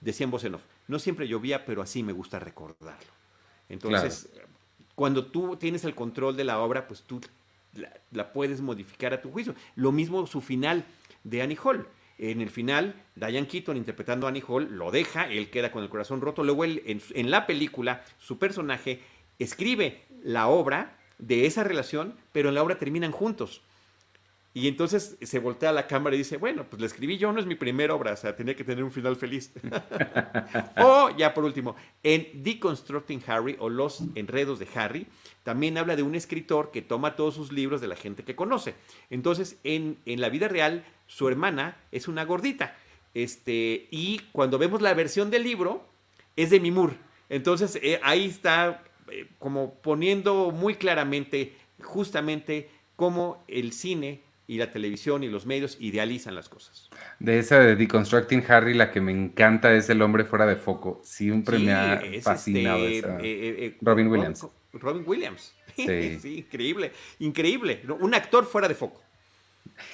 decía 0.00 0.24
en 0.24 0.30
voz 0.30 0.44
en 0.44 0.54
off, 0.54 0.62
no 0.86 0.98
siempre 0.98 1.28
llovía, 1.28 1.64
pero 1.64 1.82
así 1.82 2.02
me 2.02 2.12
gusta 2.12 2.38
recordarlo. 2.38 3.12
Entonces, 3.68 4.30
cuando 4.94 5.26
tú 5.26 5.56
tienes 5.56 5.84
el 5.84 5.94
control 5.94 6.36
de 6.36 6.44
la 6.44 6.58
obra, 6.60 6.88
pues 6.88 7.02
tú 7.02 7.20
la, 7.74 7.92
la, 8.10 8.32
puedes 8.32 8.60
modificar 8.60 9.12
a 9.12 9.20
tu 9.20 9.30
juicio. 9.30 9.54
Lo 9.76 9.92
mismo 9.92 10.26
su 10.26 10.40
final 10.40 10.84
de 11.24 11.42
Annie 11.42 11.58
Hall. 11.62 11.86
En 12.18 12.40
el 12.40 12.50
final, 12.50 13.00
Diane 13.14 13.46
Keaton 13.46 13.76
interpretando 13.76 14.26
a 14.26 14.30
Annie 14.30 14.42
Hall 14.46 14.76
lo 14.76 14.90
deja, 14.90 15.30
él 15.30 15.50
queda 15.50 15.70
con 15.70 15.84
el 15.84 15.88
corazón 15.88 16.20
roto. 16.20 16.42
Luego 16.42 16.64
él, 16.64 16.82
en, 16.84 17.30
la 17.30 17.46
película, 17.46 18.02
su 18.18 18.38
personaje 18.38 19.00
escribe 19.38 20.02
la 20.24 20.48
obra 20.48 20.98
de 21.18 21.46
esa 21.46 21.62
relación, 21.62 22.16
pero 22.32 22.48
en 22.48 22.56
la 22.56 22.62
obra 22.64 22.78
terminan 22.80 23.12
juntos. 23.12 23.62
Y 24.58 24.66
entonces 24.66 25.16
se 25.22 25.38
voltea 25.38 25.70
a 25.70 25.72
la 25.72 25.86
cámara 25.86 26.16
y 26.16 26.18
dice, 26.18 26.36
bueno, 26.36 26.64
pues 26.68 26.80
la 26.80 26.86
escribí 26.86 27.16
yo, 27.16 27.32
no 27.32 27.38
es 27.38 27.46
mi 27.46 27.54
primera 27.54 27.94
obra, 27.94 28.14
o 28.14 28.16
sea, 28.16 28.34
tenía 28.34 28.56
que 28.56 28.64
tener 28.64 28.82
un 28.82 28.90
final 28.90 29.14
feliz. 29.14 29.52
o 30.76 31.10
ya 31.16 31.32
por 31.32 31.44
último, 31.44 31.76
en 32.02 32.42
Deconstructing 32.42 33.22
Harry 33.28 33.54
o 33.60 33.68
Los 33.68 34.02
Enredos 34.16 34.58
de 34.58 34.66
Harry, 34.74 35.06
también 35.44 35.78
habla 35.78 35.94
de 35.94 36.02
un 36.02 36.16
escritor 36.16 36.72
que 36.72 36.82
toma 36.82 37.14
todos 37.14 37.36
sus 37.36 37.52
libros 37.52 37.80
de 37.80 37.86
la 37.86 37.94
gente 37.94 38.24
que 38.24 38.34
conoce. 38.34 38.74
Entonces, 39.10 39.60
en, 39.62 39.98
en 40.06 40.20
la 40.20 40.28
vida 40.28 40.48
real, 40.48 40.84
su 41.06 41.28
hermana 41.28 41.76
es 41.92 42.08
una 42.08 42.24
gordita. 42.24 42.76
Este, 43.14 43.86
y 43.92 44.22
cuando 44.32 44.58
vemos 44.58 44.82
la 44.82 44.92
versión 44.92 45.30
del 45.30 45.44
libro, 45.44 45.86
es 46.34 46.50
de 46.50 46.58
Mimur. 46.58 46.94
Entonces 47.28 47.78
eh, 47.80 48.00
ahí 48.02 48.26
está 48.26 48.82
eh, 49.08 49.28
como 49.38 49.74
poniendo 49.74 50.50
muy 50.50 50.74
claramente 50.74 51.54
justamente 51.80 52.70
cómo 52.96 53.44
el 53.46 53.72
cine 53.72 54.26
y 54.48 54.56
la 54.56 54.72
televisión 54.72 55.22
y 55.22 55.28
los 55.28 55.44
medios 55.44 55.76
idealizan 55.78 56.34
las 56.34 56.48
cosas. 56.48 56.88
De 57.20 57.38
esa 57.38 57.60
de 57.60 57.76
Deconstructing 57.76 58.42
Harry, 58.48 58.72
la 58.72 58.90
que 58.90 59.02
me 59.02 59.12
encanta 59.12 59.74
es 59.74 59.90
El 59.90 60.00
hombre 60.00 60.24
fuera 60.24 60.46
de 60.46 60.56
foco. 60.56 61.02
Siempre 61.04 61.58
me 61.58 61.72
ha 61.72 62.00
fascinado 62.22 62.86
este, 62.86 63.18
eh, 63.20 63.76
Robin 63.82 64.08
Williams. 64.08 64.46
Robin 64.72 65.04
Williams. 65.06 65.54
Sí. 65.78 66.18
sí, 66.18 66.38
increíble, 66.38 66.90
increíble. 67.20 67.82
Un 68.00 68.12
actor 68.12 68.44
fuera 68.44 68.66
de 68.66 68.74
foco. 68.74 69.00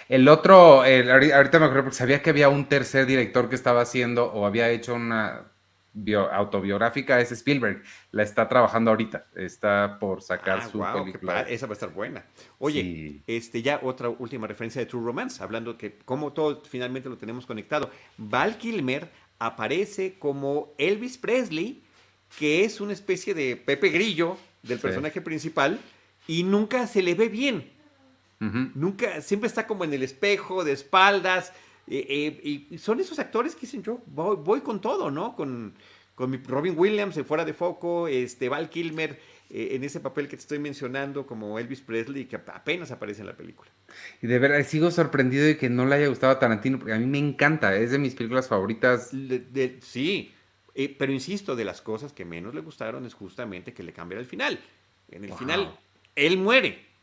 El 0.08 0.26
otro, 0.28 0.80
ahorita 0.80 1.58
me 1.58 1.66
acuerdo 1.66 1.82
porque 1.82 1.96
sabía 1.96 2.22
que 2.22 2.30
había 2.30 2.48
un 2.48 2.70
tercer 2.70 3.04
director 3.04 3.50
que 3.50 3.54
estaba 3.54 3.82
haciendo 3.82 4.32
o 4.32 4.46
había 4.46 4.70
hecho 4.70 4.94
una 4.94 5.52
autobiográfica, 6.32 7.20
es 7.20 7.32
Spielberg. 7.32 7.82
La 8.10 8.22
está 8.22 8.48
trabajando 8.48 8.90
ahorita, 8.90 9.26
está 9.34 9.98
por 9.98 10.22
sacar 10.22 10.60
ah, 10.62 10.68
su 10.68 10.78
película. 10.80 11.42
esa 11.42 11.66
va 11.66 11.72
a 11.72 11.74
estar 11.74 11.92
buena. 11.92 12.24
Oye, 12.58 13.22
este 13.26 13.62
ya 13.62 13.80
otra 13.82 14.08
última 14.08 14.46
referencia 14.46 14.80
de 14.80 14.86
True 14.86 15.04
Romance, 15.04 15.42
hablando 15.42 15.78
que 15.78 15.98
como 16.04 16.32
todo 16.32 16.62
finalmente 16.68 17.08
lo 17.08 17.16
tenemos 17.16 17.46
conectado. 17.46 17.90
Val 18.16 18.58
Kilmer 18.58 19.08
aparece 19.38 20.14
como 20.18 20.74
Elvis 20.78 21.18
Presley, 21.18 21.82
que 22.38 22.64
es 22.64 22.80
una 22.80 22.92
especie 22.92 23.34
de 23.34 23.56
Pepe 23.56 23.90
Grillo 23.90 24.36
del 24.62 24.78
personaje 24.78 25.20
principal, 25.20 25.78
y 26.26 26.42
nunca 26.42 26.86
se 26.86 27.02
le 27.02 27.14
ve 27.14 27.28
bien. 27.28 27.72
Nunca, 28.74 29.22
siempre 29.22 29.46
está 29.46 29.66
como 29.66 29.84
en 29.84 29.94
el 29.94 30.02
espejo, 30.02 30.64
de 30.64 30.72
espaldas. 30.72 31.52
Eh, 31.86 32.66
y 32.70 32.78
son 32.78 33.00
esos 33.00 33.18
actores 33.18 33.54
que 33.54 33.62
dicen, 33.62 33.82
yo 33.82 34.00
voy, 34.06 34.60
con 34.60 34.80
todo, 34.80 35.10
¿no? 35.10 35.34
Con, 35.36 35.74
con 36.14 36.30
mi 36.30 36.38
Robin 36.38 36.74
Williams 36.76 37.14
de 37.14 37.24
fuera 37.24 37.44
de 37.44 37.52
foco, 37.52 38.08
este, 38.08 38.48
Val 38.48 38.70
Kilmer. 38.70 39.18
eh, 39.50 39.76
en 39.76 39.84
ese 39.84 40.00
papel 40.00 40.26
que 40.26 40.36
te 40.36 40.40
estoy 40.40 40.58
mencionando 40.58 41.26
como 41.26 41.58
Elvis 41.58 41.80
Presley 41.80 42.24
que 42.24 42.36
apenas 42.36 42.90
aparece 42.90 43.20
en 43.20 43.26
la 43.26 43.36
película. 43.36 43.70
Y 44.22 44.26
de 44.26 44.38
verdad, 44.38 44.64
sigo 44.66 44.90
sorprendido 44.90 45.44
de 45.44 45.56
que 45.56 45.68
no 45.68 45.86
le 45.86 45.96
haya 45.96 46.08
gustado 46.08 46.32
a 46.32 46.38
Tarantino, 46.38 46.78
porque 46.78 46.94
a 46.94 46.98
mí 46.98 47.06
me 47.06 47.18
encanta, 47.18 47.76
es 47.76 47.90
de 47.90 47.98
mis 47.98 48.14
películas 48.14 48.48
favoritas. 48.48 49.10
sí, 49.80 50.32
eh, 50.74 50.96
pero 50.98 51.12
insisto, 51.12 51.54
de 51.54 51.64
las 51.64 51.82
cosas 51.82 52.12
que 52.12 52.24
menos 52.24 52.54
le 52.54 52.62
gustaron 52.62 53.06
es 53.06 53.14
justamente 53.14 53.72
que 53.72 53.82
le 53.82 53.92
cambiara 53.92 54.20
el 54.20 54.26
final. 54.26 54.58
En 55.10 55.24
el 55.24 55.32
final, 55.34 55.78
él 56.16 56.38
muere. 56.38 56.93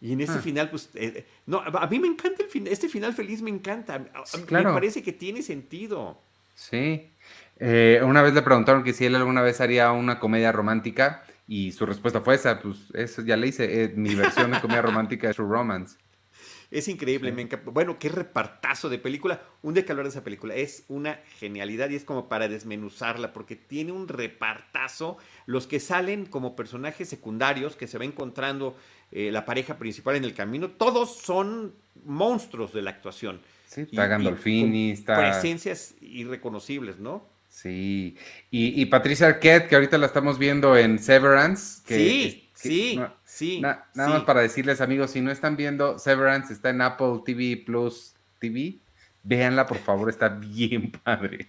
Y 0.00 0.12
en 0.12 0.20
ese 0.20 0.34
ah. 0.34 0.38
final, 0.38 0.70
pues, 0.70 0.90
eh, 0.94 1.26
no, 1.46 1.60
a 1.60 1.86
mí 1.88 1.98
me 1.98 2.06
encanta 2.06 2.42
el 2.42 2.48
final, 2.48 2.72
este 2.72 2.88
final 2.88 3.12
feliz 3.14 3.42
me 3.42 3.50
encanta. 3.50 3.98
Me 3.98 4.62
parece 4.62 5.02
que 5.02 5.12
tiene 5.12 5.42
sentido. 5.42 6.20
Sí. 6.54 7.10
Eh, 7.58 8.00
una 8.04 8.22
vez 8.22 8.34
le 8.34 8.42
preguntaron 8.42 8.84
que 8.84 8.92
si 8.92 9.06
él 9.06 9.16
alguna 9.16 9.42
vez 9.42 9.60
haría 9.60 9.90
una 9.90 10.20
comedia 10.20 10.52
romántica 10.52 11.24
y 11.48 11.72
su 11.72 11.86
respuesta 11.86 12.20
fue 12.20 12.36
esa, 12.36 12.60
pues 12.60 12.76
eso 12.94 13.22
ya 13.22 13.36
le 13.36 13.48
hice, 13.48 13.92
mi 13.96 14.14
versión 14.14 14.52
de 14.52 14.60
comedia 14.60 14.82
romántica 14.82 15.30
es 15.30 15.36
True 15.36 15.48
Romance. 15.48 15.96
Es 16.70 16.86
increíble, 16.88 17.32
me 17.32 17.42
encanta. 17.42 17.70
Bueno, 17.70 17.98
qué 17.98 18.10
repartazo 18.10 18.90
de 18.90 18.98
película. 18.98 19.40
Un 19.62 19.74
que 19.74 19.90
hablar 19.90 20.04
de 20.04 20.10
esa 20.10 20.22
película 20.22 20.54
es 20.54 20.84
una 20.88 21.14
genialidad 21.38 21.88
y 21.88 21.94
es 21.94 22.04
como 22.04 22.28
para 22.28 22.46
desmenuzarla 22.46 23.32
porque 23.32 23.56
tiene 23.56 23.92
un 23.92 24.06
repartazo. 24.06 25.16
Los 25.46 25.66
que 25.66 25.80
salen 25.80 26.26
como 26.26 26.56
personajes 26.56 27.08
secundarios 27.08 27.74
que 27.74 27.86
se 27.86 27.96
va 27.96 28.04
encontrando 28.04 28.76
eh, 29.12 29.30
la 29.30 29.44
pareja 29.44 29.78
principal 29.78 30.16
en 30.16 30.24
el 30.24 30.34
camino, 30.34 30.70
todos 30.70 31.16
son 31.16 31.74
monstruos 32.04 32.72
de 32.72 32.82
la 32.82 32.90
actuación. 32.90 33.40
Sí, 33.66 33.82
está 33.82 34.06
Gandolfini, 34.06 34.92
está... 34.92 35.16
Presencias 35.16 35.94
irreconocibles, 36.00 36.98
¿no? 36.98 37.26
Sí, 37.48 38.16
y, 38.50 38.84
Patricia 38.86 39.26
Arquette, 39.26 39.68
que 39.68 39.74
ahorita 39.74 39.98
la 39.98 40.06
estamos 40.06 40.38
viendo 40.38 40.76
en 40.76 40.98
Severance. 40.98 41.82
Que, 41.86 41.96
sí, 41.96 42.48
Sí, 42.58 42.98
sí. 43.24 43.60
nada 43.60 43.86
más 43.94 44.24
para 44.24 44.40
decirles, 44.40 44.80
amigos, 44.80 45.12
si 45.12 45.20
no 45.20 45.30
están 45.30 45.56
viendo, 45.56 45.96
Severance 45.98 46.52
está 46.52 46.70
en 46.70 46.80
Apple 46.80 47.20
TV 47.24 47.62
Plus 47.64 48.14
TV. 48.40 48.78
Véanla, 49.22 49.66
por 49.66 49.78
favor, 49.78 50.08
está 50.10 50.28
bien 50.28 50.90
padre. 51.04 51.48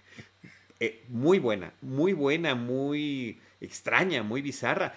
Eh, 0.79 1.03
muy 1.09 1.39
buena, 1.39 1.73
muy 1.81 2.13
buena, 2.13 2.53
muy 2.53 3.39
extraña, 3.59 4.21
muy 4.21 4.43
bizarra. 4.43 4.93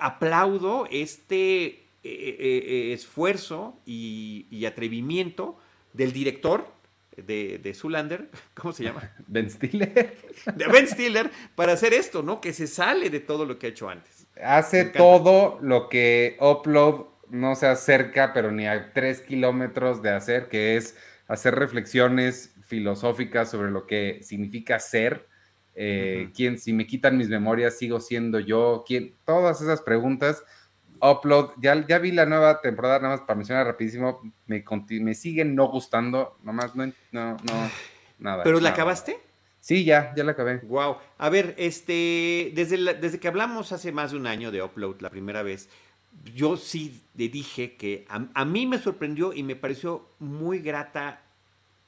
Aplaudo 0.00 0.86
este 0.90 1.81
esfuerzo 2.02 3.80
y, 3.86 4.64
atrevimiento 4.66 5.58
del 5.92 6.12
director 6.12 6.66
de, 7.16 7.58
de 7.58 7.74
Zulander, 7.74 8.30
¿cómo 8.54 8.72
se 8.72 8.84
llama? 8.84 9.10
Ben 9.26 9.50
Stiller. 9.50 10.16
De 10.56 10.66
Ben 10.66 10.88
Stiller, 10.88 11.30
para 11.54 11.72
hacer 11.72 11.92
esto, 11.94 12.22
¿no? 12.22 12.40
Que 12.40 12.52
se 12.52 12.66
sale 12.66 13.10
de 13.10 13.20
todo 13.20 13.44
lo 13.44 13.58
que 13.58 13.66
ha 13.66 13.70
hecho 13.70 13.88
antes. 13.88 14.26
Hace 14.42 14.86
todo 14.86 15.58
lo 15.60 15.88
que 15.88 16.36
Upload 16.40 17.06
no 17.28 17.54
se 17.54 17.66
acerca, 17.66 18.32
pero 18.32 18.50
ni 18.50 18.66
a 18.66 18.92
tres 18.92 19.20
kilómetros 19.20 20.02
de 20.02 20.10
hacer, 20.10 20.48
que 20.48 20.76
es 20.76 20.96
hacer 21.28 21.54
reflexiones 21.54 22.54
filosóficas 22.66 23.50
sobre 23.50 23.70
lo 23.70 23.86
que 23.86 24.20
significa 24.22 24.78
ser. 24.78 25.28
Eh, 25.74 26.30
¿quién, 26.34 26.58
si 26.58 26.72
me 26.72 26.86
quitan 26.86 27.16
mis 27.16 27.28
memorias, 27.28 27.78
sigo 27.78 28.00
siendo 28.00 28.38
yo? 28.38 28.84
¿Quién? 28.86 29.14
Todas 29.24 29.60
esas 29.60 29.80
preguntas. 29.80 30.44
Upload, 31.02 31.50
ya, 31.58 31.84
ya 31.86 31.98
vi 31.98 32.12
la 32.12 32.26
nueva 32.26 32.60
temporada, 32.60 33.00
nada 33.00 33.16
más 33.16 33.26
para 33.26 33.36
mencionar 33.36 33.66
rapidísimo, 33.66 34.20
me, 34.46 34.64
me 35.00 35.14
siguen 35.14 35.56
no 35.56 35.66
gustando, 35.66 36.38
nomás 36.44 36.76
no, 36.76 36.86
no, 37.10 37.36
no, 37.42 37.70
nada. 38.20 38.44
¿Pero 38.44 38.60
la 38.60 38.70
acabaste? 38.70 39.18
Sí, 39.58 39.84
ya, 39.84 40.12
ya 40.16 40.22
la 40.22 40.32
acabé. 40.32 40.58
Wow. 40.58 40.96
A 41.18 41.28
ver, 41.28 41.54
este, 41.58 42.52
desde, 42.54 42.94
desde 42.94 43.18
que 43.18 43.26
hablamos 43.26 43.72
hace 43.72 43.90
más 43.90 44.12
de 44.12 44.16
un 44.16 44.28
año 44.28 44.52
de 44.52 44.62
Upload 44.62 45.00
la 45.00 45.10
primera 45.10 45.42
vez, 45.42 45.68
yo 46.34 46.56
sí 46.56 47.02
le 47.14 47.28
dije 47.28 47.76
que 47.76 48.06
a, 48.08 48.44
mí 48.44 48.66
me 48.66 48.78
sorprendió 48.78 49.32
y 49.32 49.42
me 49.42 49.56
pareció 49.56 50.08
muy 50.20 50.60
grata 50.60 51.22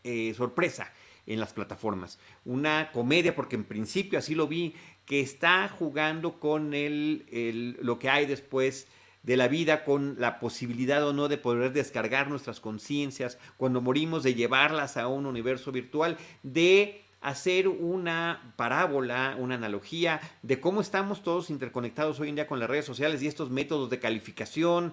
eh, 0.02 0.34
sorpresa 0.34 0.92
en 1.26 1.38
las 1.38 1.52
plataformas. 1.52 2.18
Una 2.44 2.90
comedia, 2.92 3.34
porque 3.36 3.56
en 3.56 3.64
principio 3.64 4.18
así 4.18 4.34
lo 4.34 4.48
vi, 4.48 4.74
que 5.06 5.20
está 5.20 5.68
jugando 5.68 6.40
con 6.40 6.74
el, 6.74 7.26
el, 7.30 7.78
lo 7.80 7.98
que 7.98 8.10
hay 8.10 8.26
después 8.26 8.88
de 9.24 9.36
la 9.36 9.48
vida, 9.48 9.84
con 9.84 10.16
la 10.18 10.38
posibilidad 10.38 11.06
o 11.06 11.12
no 11.12 11.28
de 11.28 11.38
poder 11.38 11.72
descargar 11.72 12.28
nuestras 12.28 12.60
conciencias 12.60 13.38
cuando 13.56 13.80
morimos, 13.80 14.22
de 14.22 14.34
llevarlas 14.34 14.96
a 14.96 15.08
un 15.08 15.26
universo 15.26 15.72
virtual, 15.72 16.16
de 16.42 17.02
hacer 17.20 17.68
una 17.68 18.52
parábola, 18.56 19.34
una 19.38 19.54
analogía 19.54 20.20
de 20.42 20.60
cómo 20.60 20.82
estamos 20.82 21.22
todos 21.22 21.48
interconectados 21.48 22.20
hoy 22.20 22.28
en 22.28 22.34
día 22.34 22.46
con 22.46 22.60
las 22.60 22.68
redes 22.68 22.84
sociales 22.84 23.22
y 23.22 23.26
estos 23.26 23.50
métodos 23.50 23.88
de 23.88 23.98
calificación. 23.98 24.92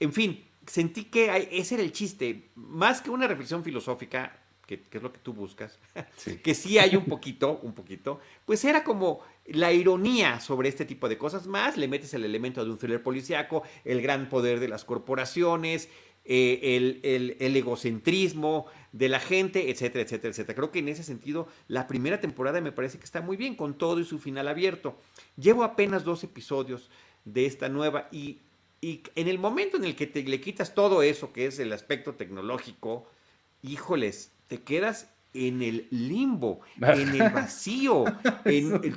En 0.00 0.12
fin, 0.12 0.44
sentí 0.66 1.04
que 1.04 1.48
ese 1.52 1.76
era 1.76 1.84
el 1.84 1.92
chiste, 1.92 2.50
más 2.56 3.00
que 3.00 3.10
una 3.10 3.28
reflexión 3.28 3.62
filosófica, 3.62 4.36
que, 4.68 4.84
es 4.92 5.02
lo 5.02 5.12
que 5.12 5.18
tú 5.18 5.32
buscas, 5.32 5.78
que 6.44 6.54
sí 6.54 6.78
hay 6.78 6.94
un 6.94 7.06
poquito, 7.06 7.58
un 7.62 7.72
poquito, 7.72 8.20
pues 8.44 8.62
era 8.64 8.84
como 8.84 9.20
la 9.46 9.72
ironía 9.72 10.40
sobre 10.40 10.68
este 10.68 10.84
tipo 10.84 11.08
de 11.08 11.16
cosas, 11.16 11.46
más 11.46 11.78
le 11.78 11.88
metes 11.88 12.12
el 12.12 12.24
elemento 12.24 12.62
de 12.62 12.70
un 12.70 12.76
thriller 12.76 13.02
policíaco, 13.02 13.62
el 13.86 14.02
gran 14.02 14.28
poder 14.28 14.60
de 14.60 14.68
las 14.68 14.84
corporaciones, 14.84 15.88
eh, 16.26 16.76
el, 16.76 17.36
el, 17.40 17.56
egocentrismo 17.56 18.66
de 18.92 19.08
la 19.08 19.18
gente, 19.18 19.70
etcétera, 19.70 20.04
etcétera, 20.04 20.32
etcétera. 20.32 20.54
Creo 20.54 20.70
que 20.70 20.80
en 20.80 20.88
ese 20.88 21.02
sentido 21.02 21.48
la 21.68 21.86
primera 21.86 22.20
temporada 22.20 22.60
me 22.60 22.70
parece 22.70 22.98
que 22.98 23.06
está 23.06 23.22
muy 23.22 23.38
bien, 23.38 23.54
con 23.54 23.78
todo 23.78 23.98
y 23.98 24.04
su 24.04 24.18
final 24.18 24.46
abierto. 24.48 24.98
Llevo 25.38 25.64
apenas 25.64 26.04
dos 26.04 26.22
episodios 26.24 26.90
de 27.24 27.46
esta 27.46 27.70
nueva 27.70 28.08
y, 28.12 28.40
y 28.82 29.02
en 29.14 29.28
el 29.28 29.38
momento 29.38 29.78
en 29.78 29.84
el 29.84 29.96
que 29.96 30.06
te 30.06 30.22
le 30.22 30.42
quitas 30.42 30.74
todo 30.74 31.02
eso, 31.02 31.32
que 31.32 31.46
es 31.46 31.58
el 31.58 31.72
aspecto 31.72 32.14
tecnológico, 32.16 33.06
híjoles, 33.62 34.32
te 34.48 34.62
quedas 34.62 35.08
en 35.34 35.62
el 35.62 35.86
limbo, 35.90 36.60
en 36.80 37.08
el 37.08 37.30
vacío, 37.30 38.04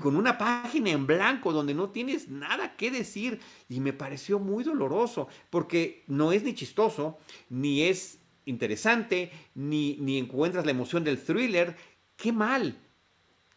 con 0.02 0.16
una 0.16 0.38
página 0.38 0.90
en 0.90 1.06
blanco 1.06 1.52
donde 1.52 1.74
no 1.74 1.90
tienes 1.90 2.30
nada 2.30 2.76
que 2.76 2.90
decir. 2.90 3.40
Y 3.70 3.80
me 3.80 3.94
pareció 3.94 4.40
muy 4.40 4.64
doloroso, 4.64 5.28
porque 5.50 6.04
no 6.08 6.32
es 6.32 6.44
ni 6.44 6.54
chistoso, 6.54 7.20
ni 7.50 7.84
es 7.84 8.20
interesante, 8.46 9.32
ni, 9.54 9.98
ni 10.00 10.18
encuentras 10.18 10.66
la 10.66 10.72
emoción 10.72 11.04
del 11.04 11.22
thriller. 11.22 11.76
Qué 12.16 12.32
mal, 12.32 12.76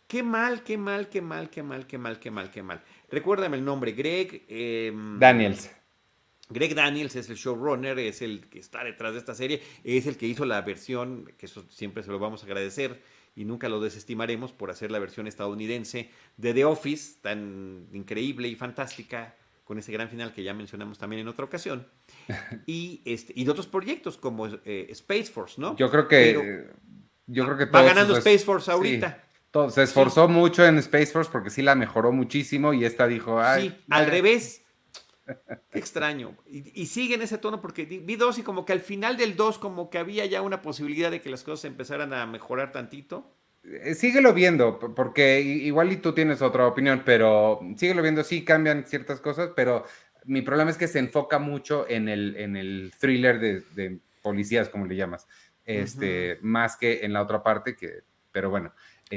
qué 0.07 0.23
mal, 0.23 0.63
qué 0.63 0.77
mal, 0.77 1.09
qué 1.09 1.23
mal, 1.23 1.51
qué 1.51 1.63
mal, 1.63 1.87
qué 1.87 1.99
mal, 1.99 2.19
qué 2.19 2.31
mal, 2.31 2.51
qué 2.51 2.63
mal. 2.63 2.83
Recuérdame 3.11 3.57
el 3.57 3.65
nombre, 3.65 3.93
Greg. 3.93 4.45
Em, 4.49 5.19
Daniels. 5.19 5.71
Greg 6.51 6.75
Daniels 6.75 7.17
es 7.17 7.31
el 7.31 7.37
showrunner, 7.37 7.99
es 7.99 8.21
el 8.21 8.49
que 8.49 8.59
está 8.59 8.85
detrás 8.85 9.13
de 9.13 9.19
esta 9.19 9.35
serie, 9.35 9.63
es 9.83 10.07
el 10.07 10.17
que 10.17 10.27
hizo 10.27 10.45
la 10.45 10.61
versión, 10.63 11.33
que 11.39 11.47
eso 11.47 11.65
siempre 11.71 12.03
se 12.03 12.11
lo 12.11 12.19
vamos 12.19 12.43
a 12.43 12.47
agradecer 12.47 13.03
y 13.35 13.45
nunca 13.45 13.69
lo 13.69 13.81
desestimaremos 13.81 14.53
por 14.53 14.71
hacer 14.71 14.91
la 14.91 14.99
versión 14.99 15.27
estadounidense 15.27 16.11
de 16.37 16.55
The 16.55 16.65
Office, 16.65 17.19
tan 17.21 17.89
increíble 17.93 18.49
y 18.49 18.57
fantástica, 18.57 19.35
con 19.65 19.79
ese 19.79 19.93
gran 19.93 20.11
final 20.11 20.33
que 20.33 20.43
ya 20.43 20.53
mencionamos 20.53 20.99
también 20.99 21.21
en 21.21 21.29
otra 21.29 21.45
ocasión, 21.45 21.89
y, 22.67 23.01
este, 23.05 23.33
y 23.35 23.45
de 23.45 23.51
otros 23.51 23.67
proyectos 23.67 24.19
como 24.19 24.47
eh, 24.47 24.87
Space 24.91 25.27
Force, 25.27 25.61
¿no? 25.61 25.77
Yo 25.77 25.91
creo 25.91 26.07
que... 26.07 26.69
yo 27.27 27.45
creo 27.45 27.57
que 27.57 27.65
va 27.65 27.83
ganando 27.83 28.17
Space 28.19 28.41
Force 28.41 28.71
ahorita. 28.71 29.25
se 29.71 29.83
esforzó 29.83 30.29
mucho 30.29 30.65
en 30.65 30.77
Space 30.79 31.07
Force 31.07 31.31
porque 31.33 31.49
sí 31.49 31.63
la 31.63 31.75
mejoró 31.75 32.13
muchísimo 32.13 32.75
y 32.75 32.85
esta 32.85 33.09
dijo, 33.09 33.41
ay, 33.41 33.71
sí, 33.71 33.85
al 33.89 34.07
revés, 34.07 34.64
Qué 35.71 35.79
extraño. 35.79 36.37
Y, 36.47 36.87
sigue 36.87 37.15
en 37.15 37.23
ese 37.23 37.39
tono 37.39 37.61
porque 37.61 37.85
vi 37.85 38.17
dos 38.17 38.39
y 38.39 38.43
como 38.43 38.65
que 38.65 38.73
al 38.73 38.81
final 38.81 39.17
del 39.17 39.37
dos 39.37 39.59
como 39.59 39.91
que 39.91 39.99
había 39.99 40.27
ya 40.27 40.43
una 40.43 40.63
posibilidad 40.63 41.11
de 41.11 41.21
que 41.21 41.31
las 41.31 41.43
cosas 41.43 41.65
empezaran 41.65 42.13
a 42.13 42.27
mejorar 42.27 42.73
tantito. 42.73 43.35
Eh, 43.65 43.95
síguelo 43.95 44.35
viendo, 44.35 44.79
porque 44.79 45.41
igual 45.41 45.91
y 45.91 45.97
tú 45.97 46.13
tienes 46.13 46.43
otra 46.43 46.67
opinión, 46.67 47.03
pero 47.05 47.61
síguelo 47.77 48.03
viendo, 48.03 48.23
sí 48.23 48.45
cambian 48.45 48.85
ciertas 48.87 49.21
cosas, 49.21 49.51
pero 49.57 49.87
mi 50.25 50.43
problema 50.43 50.71
es 50.71 50.77
que 50.77 50.89
se 50.89 50.99
enfoca 50.99 51.39
mucho 51.39 51.87
en 51.89 52.09
el, 52.09 52.37
en 52.37 52.57
el 52.57 52.93
thriller 52.99 53.41
de, 53.41 53.99
policías, 54.23 54.69
como 54.69 54.87
le 54.87 54.97
llamas, 54.97 55.27
este, 55.65 56.39
más 56.43 56.77
que 56.77 57.05
en 57.05 57.15
la 57.15 57.23
otra 57.23 57.43
parte, 57.43 57.75
que, 57.75 58.03
pero 58.33 58.51
bueno. 58.51 58.73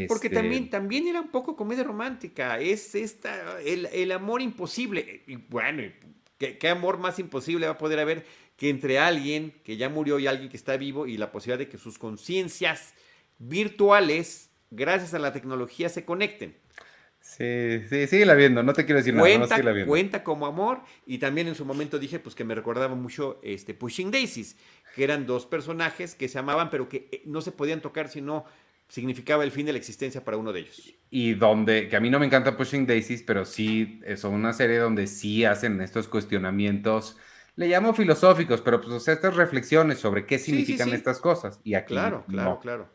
Porque 0.08 0.28
este 0.28 0.36
también, 0.36 0.70
también 0.70 1.08
era 1.08 1.22
un 1.22 1.30
poco 1.30 1.56
comedia 1.56 1.84
romántica. 1.84 2.60
Es 2.60 2.94
esta, 2.94 3.60
el, 3.62 4.12
amor 4.12 4.42
imposible. 4.42 5.24
Y 5.28 5.38
bueno, 5.38 5.84
¿qué, 6.38 6.70
amor 6.70 6.98
más 6.98 7.20
imposible 7.20 7.68
va 7.68 7.74
a 7.74 7.78
poder 7.78 8.00
haber 8.00 8.26
que 8.58 8.70
entre 8.70 9.00
alguien 9.00 9.54
que 9.64 9.78
ya 9.78 9.90
murió 9.90 10.20
y 10.20 10.28
alguien 10.28 10.50
que 10.50 10.58
está 10.58 10.78
vivo 10.78 11.08
y 11.08 11.18
la 11.18 11.32
posibilidad 11.32 11.60
de 11.60 11.70
que 11.70 11.78
sus 11.78 11.98
conciencias 11.98 12.94
virtuales, 13.40 14.50
gracias 14.72 15.14
a 15.14 15.20
la 15.20 15.32
tecnología, 15.32 15.90
se 15.90 16.06
conecten? 16.06 16.56
Sí, 17.22 17.82
sí, 17.90 18.08
sigue 18.08 18.26
la 18.26 18.36
viendo, 18.36 18.64
no 18.64 18.74
te 18.74 18.86
quiero 18.86 19.00
decir 19.00 19.14
cuenta, 19.14 19.58
nada, 19.58 19.72
viendo. 19.74 19.90
Cuenta 19.90 20.24
como 20.24 20.46
amor 20.46 20.80
y 21.06 21.18
también 21.18 21.50
en 21.50 21.56
su 21.56 21.66
momento 21.66 22.00
dije 22.00 22.20
pues 22.20 22.36
que 22.36 22.46
me 22.46 22.56
recordaba 22.56 22.96
mucho 22.96 23.40
este 23.44 23.74
Pushing 23.74 24.12
Daisies, 24.12 24.56
que 24.96 25.04
eran 25.04 25.26
dos 25.26 25.46
personajes 25.46 26.16
que 26.16 26.30
se 26.30 26.40
amaban 26.40 26.70
pero 26.70 26.88
que 26.88 27.10
eh, 27.12 27.24
no 27.26 27.42
se 27.42 27.52
podían 27.52 27.82
tocar 27.82 28.08
sino 28.08 28.46
significaba 28.88 29.44
el 29.44 29.52
fin 29.52 29.66
de 29.66 29.74
la 29.74 29.78
existencia 29.78 30.24
para 30.24 30.38
uno 30.38 30.54
de 30.54 30.62
ellos. 30.62 30.94
Y 31.10 31.34
donde, 31.34 31.90
que 31.90 31.96
a 31.96 32.00
mí 32.00 32.10
no 32.10 32.20
me 32.20 32.26
encanta 32.26 32.56
Pushing 32.56 32.86
Daisies, 32.86 33.24
pero 33.24 33.46
sí 33.46 34.02
son 34.16 34.34
una 34.34 34.54
serie 34.54 34.78
donde 34.78 35.08
sí 35.08 35.46
hacen 35.46 35.82
estos 35.82 36.08
cuestionamientos, 36.08 37.18
le 37.56 37.68
llamo 37.68 37.94
filosóficos, 37.94 38.62
pero 38.62 38.80
pues 38.80 39.08
estas 39.08 39.36
reflexiones 39.36 39.98
sobre 39.98 40.26
qué 40.26 40.38
significan 40.38 40.90
estas 40.94 41.20
cosas. 41.20 41.60
Y 41.64 41.74
aquí 41.74 41.94
claro, 41.94 42.24
claro, 42.28 42.60
claro. 42.60 42.90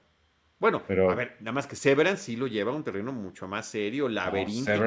Bueno, 0.58 0.80
pero, 0.86 1.10
a 1.10 1.16
ver, 1.16 1.36
nada 1.40 1.50
más 1.50 1.66
que 1.66 1.74
Severance 1.74 2.22
sí 2.22 2.36
lo 2.36 2.46
lleva 2.46 2.70
a 2.70 2.74
un 2.76 2.84
terreno 2.84 3.12
mucho 3.12 3.48
más 3.48 3.66
serio, 3.66 4.08
laberíntico, 4.08 4.84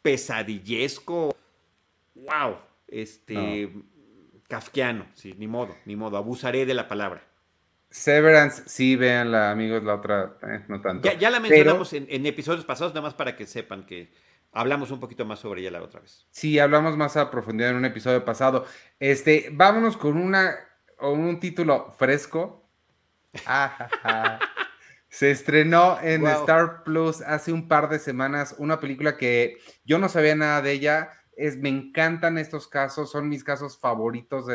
pesadillesco. 0.00 1.36
Wow, 2.14 2.58
este 2.86 3.72
kafkiano, 4.46 5.06
sí, 5.14 5.34
ni 5.36 5.48
modo, 5.48 5.76
ni 5.84 5.96
modo, 5.96 6.16
abusaré 6.16 6.64
de 6.64 6.74
la 6.74 6.86
palabra. 6.86 7.26
Severance, 7.90 8.62
sí, 8.66 8.94
véanla, 8.94 9.50
amigos, 9.50 9.82
la 9.82 9.96
otra, 9.96 10.36
eh, 10.42 10.64
no 10.68 10.80
tanto. 10.80 11.12
Ya, 11.18 11.28
la 11.28 11.40
mencionamos 11.40 11.92
en, 11.92 12.24
episodios 12.24 12.64
pasados, 12.64 12.94
nada 12.94 13.02
más 13.02 13.14
para 13.14 13.34
que 13.34 13.46
sepan 13.46 13.84
que 13.84 14.12
hablamos 14.52 14.92
un 14.92 15.00
poquito 15.00 15.24
más 15.24 15.40
sobre 15.40 15.62
ella 15.62 15.72
la 15.72 15.82
otra 15.82 15.98
vez. 15.98 16.28
Sí, 16.30 16.60
hablamos 16.60 16.96
más 16.96 17.16
a 17.16 17.32
profundidad 17.32 17.70
en 17.70 17.76
un 17.76 17.84
episodio 17.84 18.24
pasado. 18.24 18.64
Este, 19.00 19.48
vámonos 19.52 19.96
con 19.96 20.16
una, 20.16 20.54
un 21.00 21.40
título 21.40 21.90
fresco. 21.98 22.70
Se 25.08 25.32
estrenó 25.32 25.98
en 26.00 26.24
Star 26.28 26.84
Plus 26.84 27.20
hace 27.22 27.52
un 27.52 27.66
par 27.66 27.88
de 27.88 27.98
semanas 27.98 28.54
una 28.58 28.78
película 28.78 29.16
que 29.16 29.58
yo 29.84 29.98
no 29.98 30.08
sabía 30.08 30.36
nada 30.36 30.62
de 30.62 30.70
ella. 30.70 31.10
Es, 31.36 31.56
me 31.56 31.70
encantan 31.70 32.38
estos 32.38 32.68
casos, 32.68 33.10
son 33.10 33.28
mis 33.28 33.42
casos 33.42 33.80
favoritos 33.80 34.46
de, 34.46 34.54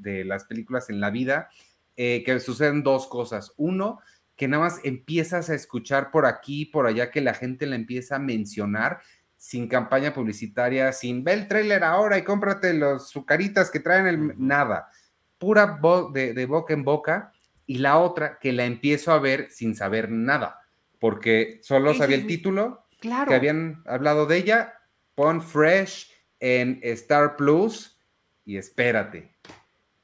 de 0.00 0.24
las 0.24 0.46
películas 0.46 0.90
en 0.90 0.98
la 0.98 1.10
vida. 1.10 1.48
Eh, 1.96 2.22
que 2.24 2.38
suceden 2.40 2.82
dos 2.82 3.06
cosas. 3.06 3.54
Uno, 3.56 4.00
que 4.36 4.48
nada 4.48 4.64
más 4.64 4.80
empiezas 4.84 5.48
a 5.48 5.54
escuchar 5.54 6.10
por 6.10 6.26
aquí, 6.26 6.66
por 6.66 6.86
allá, 6.86 7.10
que 7.10 7.22
la 7.22 7.32
gente 7.32 7.64
la 7.64 7.76
empieza 7.76 8.16
a 8.16 8.18
mencionar 8.18 9.00
sin 9.36 9.66
campaña 9.66 10.12
publicitaria, 10.12 10.92
sin 10.92 11.24
ve 11.24 11.32
el 11.32 11.48
tráiler 11.48 11.84
ahora 11.84 12.18
y 12.18 12.22
cómprate 12.22 12.74
los 12.74 13.08
sucaritas 13.08 13.70
que 13.70 13.80
traen 13.80 14.06
el 14.06 14.34
nada, 14.36 14.90
pura 15.38 15.80
de, 16.12 16.46
boca 16.46 16.74
en 16.74 16.84
boca. 16.84 17.32
Y 17.66 17.78
la 17.78 17.98
otra, 17.98 18.38
que 18.38 18.52
la 18.52 18.64
empiezo 18.64 19.10
a 19.10 19.18
ver 19.18 19.50
sin 19.50 19.74
saber 19.74 20.10
nada, 20.10 20.60
porque 21.00 21.58
solo 21.62 21.94
sabía 21.94 22.16
el 22.16 22.26
título, 22.26 22.86
claro. 23.00 23.28
que 23.28 23.34
habían 23.34 23.82
hablado 23.86 24.26
de 24.26 24.36
ella, 24.36 24.74
pon 25.14 25.42
Fresh 25.42 26.12
en 26.38 26.78
Star 26.82 27.34
Plus 27.36 27.98
y 28.44 28.56
espérate. 28.56 29.34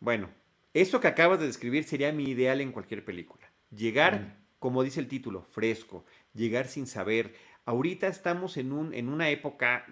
Bueno, 0.01 0.29
eso 0.75 1.01
que 1.01 1.09
acabas 1.09 1.41
de 1.41 1.47
describir 1.47 1.85
sería 1.85 2.13
mi 2.13 2.25
ideal 2.25 2.61
en 2.61 2.73
cualquier 2.73 3.05
película. 3.05 3.51
Llegar, 3.71 4.39
como 4.59 4.83
dice 4.83 5.01
el 5.01 5.09
título, 5.09 5.43
fresco, 5.43 6.05
llegar 6.35 6.69
sin 6.69 6.87
saber. 6.87 7.35
Ahorita 7.65 8.07
estamos 8.07 8.57
en, 8.57 8.73
un, 8.73 8.95
en 8.95 9.09
una 9.09 9.29
época, 9.29 9.87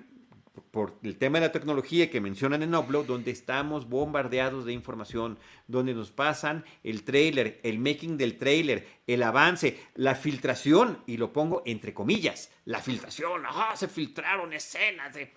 por 0.70 0.98
el 1.02 1.16
tema 1.18 1.38
de 1.38 1.46
la 1.46 1.52
tecnología 1.52 2.10
que 2.10 2.20
mencionan 2.20 2.62
en 2.62 2.74
Upload, 2.74 3.06
donde 3.06 3.30
estamos 3.30 3.88
bombardeados 3.88 4.64
de 4.64 4.72
información, 4.72 5.38
donde 5.66 5.94
nos 5.94 6.10
pasan 6.10 6.64
el 6.82 7.04
trailer, 7.04 7.60
el 7.62 7.78
making 7.78 8.16
del 8.16 8.38
trailer, 8.38 8.86
el 9.06 9.22
avance, 9.22 9.80
la 9.94 10.14
filtración, 10.14 11.02
y 11.06 11.16
lo 11.16 11.32
pongo 11.32 11.62
entre 11.66 11.94
comillas, 11.94 12.50
la 12.64 12.80
filtración, 12.80 13.44
ajá, 13.46 13.76
se 13.76 13.88
filtraron 13.88 14.52
escenas 14.52 15.14
de 15.14 15.32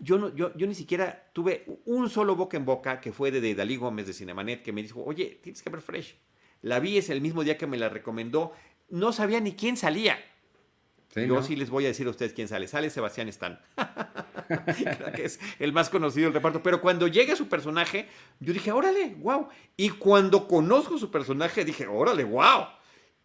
yo, 0.00 0.18
no, 0.18 0.34
yo, 0.34 0.56
yo, 0.56 0.66
ni 0.66 0.74
siquiera 0.74 1.30
tuve 1.32 1.64
un 1.86 2.08
solo 2.08 2.36
boca 2.36 2.56
en 2.56 2.64
boca 2.64 3.00
que 3.00 3.12
fue 3.12 3.30
de, 3.30 3.54
Dalí 3.54 3.76
Gómez 3.76 4.06
de 4.06 4.12
Cinemanet 4.12 4.62
que 4.62 4.72
me 4.72 4.82
dijo, 4.82 5.02
oye, 5.04 5.40
tienes 5.42 5.62
que 5.62 5.70
ver 5.70 5.80
Fresh. 5.80 6.16
La 6.62 6.78
vi 6.78 6.98
es 6.98 7.10
el 7.10 7.20
mismo 7.20 7.42
día 7.42 7.56
que 7.56 7.66
me 7.66 7.78
la 7.78 7.88
recomendó. 7.88 8.52
No 8.88 9.12
sabía 9.12 9.40
ni 9.40 9.52
quién 9.52 9.76
salía. 9.76 10.18
yo 11.14 11.42
sí 11.42 11.56
les 11.56 11.70
voy 11.70 11.84
a 11.84 11.88
decir 11.88 12.06
a 12.06 12.10
ustedes 12.10 12.32
quién 12.32 12.48
sale. 12.48 12.68
Sale 12.68 12.90
Sebastián 12.90 13.28
Stan. 13.28 13.60
que 15.16 15.24
es 15.24 15.40
el 15.58 15.72
más 15.72 15.88
conocido 15.88 16.26
del 16.26 16.34
reparto. 16.34 16.62
Pero 16.62 16.80
cuando 16.80 17.08
llega 17.08 17.34
su 17.34 17.48
personaje, 17.48 18.08
yo 18.40 18.52
dije, 18.52 18.72
órale, 18.72 19.16
wow. 19.20 19.48
Y 19.76 19.90
cuando 19.90 20.46
conozco 20.46 20.98
su 20.98 21.10
personaje, 21.10 21.64
dije, 21.64 21.86
órale, 21.86 22.24
wow. 22.24 22.66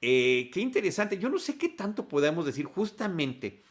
Eh, 0.02 0.50
qué 0.54 0.62
interesante. 0.62 1.18
Yo 1.18 1.30
no 1.30 1.40
sé 1.40 1.58
qué 1.58 1.70
tanto 1.70 2.08
podemos 2.08 2.46
decir 2.46 2.66
justamente 2.66 3.64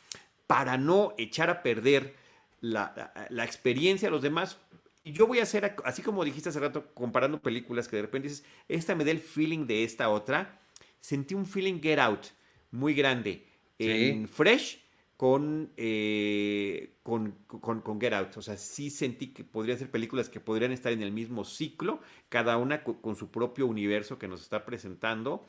para 0.47 0.77
no 0.77 1.15
echar 1.17 1.49
a 1.49 1.63
perder 1.63 2.17
la, 2.65 3.45
experiencia 3.45 4.09
de 4.09 4.13
los 4.13 4.23
demás. 4.23 4.59
Y 5.05 5.13
yo 5.13 5.27
voy 5.27 5.39
a 5.41 5.43
hacer, 5.43 5.77
así 5.85 6.03
como 6.03 6.25
dijiste 6.25 6.49
hace 6.49 6.61
rato, 6.61 6.93
comparando 6.95 7.41
películas 7.41 7.89
que 7.89 7.97
de 7.97 8.03
repente 8.03 8.29
dices, 8.29 8.45
esta 8.69 8.95
me 8.95 9.05
da 9.05 9.11
el 9.11 9.19
feeling 9.19 9.67
de 9.67 9.85
esta 9.85 10.09
otra. 10.09 10.61
Sentí 11.01 11.35
un 11.35 11.45
feeling 11.45 11.81
Get 11.81 11.99
Out 11.99 12.27
muy 12.71 12.95
grande 12.95 13.47
en 13.79 14.27
Fresh 14.27 14.81
con, 15.19 15.73
eh, 15.77 16.97
con, 17.03 17.33
con, 17.47 18.01
Get 18.01 18.15
Out. 18.15 18.37
O 18.39 18.43
sea, 18.43 18.57
sí 18.57 18.89
sentí 18.89 19.29
que 19.29 19.45
podrían 19.45 19.79
ser 19.79 19.91
películas 19.91 20.31
que 20.31 20.41
podrían 20.41 20.73
estar 20.73 20.93
en 20.93 21.03
el 21.03 21.13
mismo 21.13 21.45
ciclo, 21.45 22.01
cada 22.31 22.57
una 22.57 22.83
con, 22.83 23.15
su 23.15 23.31
propio 23.31 23.67
universo 23.67 24.19
que 24.19 24.27
nos 24.27 24.41
está 24.41 24.65
presentando, 24.65 25.45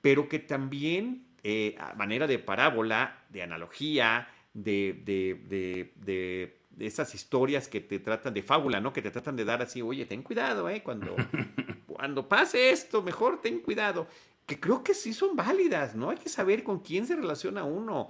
pero 0.00 0.28
que 0.28 0.40
también, 0.40 1.28
eh, 1.44 1.76
a 1.78 1.94
manera 1.94 2.26
de 2.26 2.40
parábola, 2.40 3.24
de 3.28 3.42
analogía, 3.42 4.28
de, 4.56 5.02
de, 5.04 5.92
de, 5.96 6.56
esas 6.78 7.14
historias 7.14 7.68
que 7.68 7.80
te 7.80 7.98
tratan 7.98 8.34
de 8.34 8.42
fábula, 8.42 8.80
¿no? 8.80 8.92
Que 8.92 9.02
te 9.02 9.10
tratan 9.10 9.36
de 9.36 9.44
dar 9.44 9.62
así, 9.62 9.82
oye, 9.82 10.06
ten 10.06 10.22
cuidado, 10.22 10.68
¿eh? 10.68 10.82
Cuando, 10.82 11.14
cuando 11.86 12.28
pase 12.28 12.70
esto, 12.70 13.02
mejor 13.02 13.40
ten 13.40 13.60
cuidado. 13.60 14.06
Que 14.46 14.58
creo 14.58 14.82
que 14.82 14.94
sí 14.94 15.12
son 15.12 15.36
válidas, 15.36 15.94
¿no? 15.94 16.10
Hay 16.10 16.18
que 16.18 16.28
saber 16.28 16.62
con 16.62 16.80
quién 16.80 17.06
se 17.06 17.16
relaciona 17.16 17.64
uno, 17.64 18.08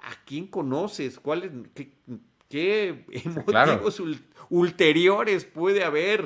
a 0.00 0.24
quién 0.24 0.46
conoces, 0.46 1.18
cuáles, 1.18 1.50
qué, 1.74 1.92
qué 2.48 3.04
motivos 3.24 4.02
ulteriores 4.50 5.44
puede 5.44 5.84
haber 5.84 6.24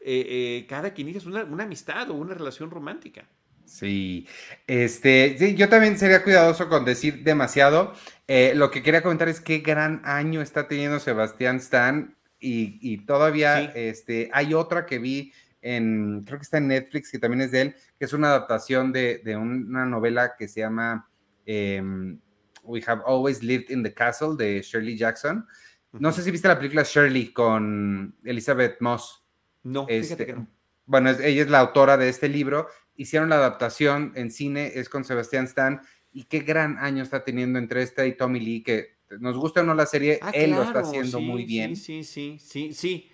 eh, 0.00 0.62
eh, 0.62 0.66
cada 0.68 0.94
quien 0.94 1.08
es 1.08 1.26
una, 1.26 1.44
una 1.44 1.64
amistad 1.64 2.10
o 2.10 2.14
una 2.14 2.34
relación 2.34 2.70
romántica. 2.70 3.26
Sí, 3.70 4.26
este, 4.66 5.54
yo 5.54 5.68
también 5.68 5.96
sería 5.96 6.24
cuidadoso 6.24 6.68
con 6.68 6.84
decir 6.84 7.22
demasiado. 7.22 7.92
Eh, 8.26 8.52
lo 8.56 8.68
que 8.72 8.82
quería 8.82 9.00
comentar 9.00 9.28
es 9.28 9.40
qué 9.40 9.58
gran 9.58 10.02
año 10.04 10.42
está 10.42 10.66
teniendo 10.66 10.98
Sebastián 10.98 11.58
Stan 11.58 12.16
y, 12.40 12.98
todavía 13.06 13.62
este, 13.76 14.28
hay 14.32 14.54
otra 14.54 14.86
que 14.86 14.98
vi 14.98 15.32
en, 15.62 16.24
creo 16.26 16.38
que 16.38 16.42
está 16.42 16.58
en 16.58 16.66
Netflix, 16.66 17.12
que 17.12 17.20
también 17.20 17.42
es 17.42 17.52
de 17.52 17.60
él, 17.60 17.76
que 17.96 18.06
es 18.06 18.12
una 18.12 18.30
adaptación 18.30 18.90
de, 18.92 19.22
una 19.40 19.86
novela 19.86 20.34
que 20.36 20.48
se 20.48 20.60
llama 20.60 21.08
em, 21.46 22.18
We 22.64 22.82
Have 22.84 23.02
Always 23.06 23.40
Lived 23.40 23.70
in 23.70 23.84
the 23.84 23.94
Castle 23.94 24.34
de 24.36 24.62
Shirley 24.62 24.96
Jackson. 24.96 25.46
No 25.92 26.10
sé 26.10 26.22
si 26.24 26.32
viste 26.32 26.48
la 26.48 26.58
película 26.58 26.82
Shirley 26.82 27.32
con 27.32 28.16
Elizabeth 28.24 28.80
Moss. 28.80 29.24
No, 29.62 29.86
fíjate 29.86 30.26
que 30.26 30.32
no. 30.32 30.40
Este, 30.40 30.50
bueno, 30.86 31.10
ella 31.10 31.42
es 31.42 31.48
la 31.48 31.60
autora 31.60 31.96
de 31.96 32.08
este 32.08 32.28
libro 32.28 32.66
hicieron 33.00 33.30
la 33.30 33.36
adaptación 33.36 34.12
en 34.14 34.30
cine, 34.30 34.72
es 34.74 34.90
con 34.90 35.04
Sebastián 35.04 35.46
Stan, 35.46 35.80
y 36.12 36.24
qué 36.24 36.40
gran 36.40 36.76
año 36.78 37.02
está 37.02 37.24
teniendo 37.24 37.58
entre 37.58 37.82
este 37.82 38.06
y 38.06 38.14
Tommy 38.14 38.40
Lee, 38.40 38.62
que 38.62 38.98
nos 39.18 39.38
gusta 39.38 39.62
o 39.62 39.64
no 39.64 39.74
la 39.74 39.86
serie, 39.86 40.18
ah, 40.20 40.30
él 40.34 40.50
lo 40.50 40.62
está 40.62 40.80
haciendo 40.80 41.18
muy 41.18 41.46
bien. 41.46 41.76
Sí, 41.76 42.04
sí, 42.04 42.38
sí, 42.38 42.72
sí, 42.72 42.74
sí. 42.74 43.10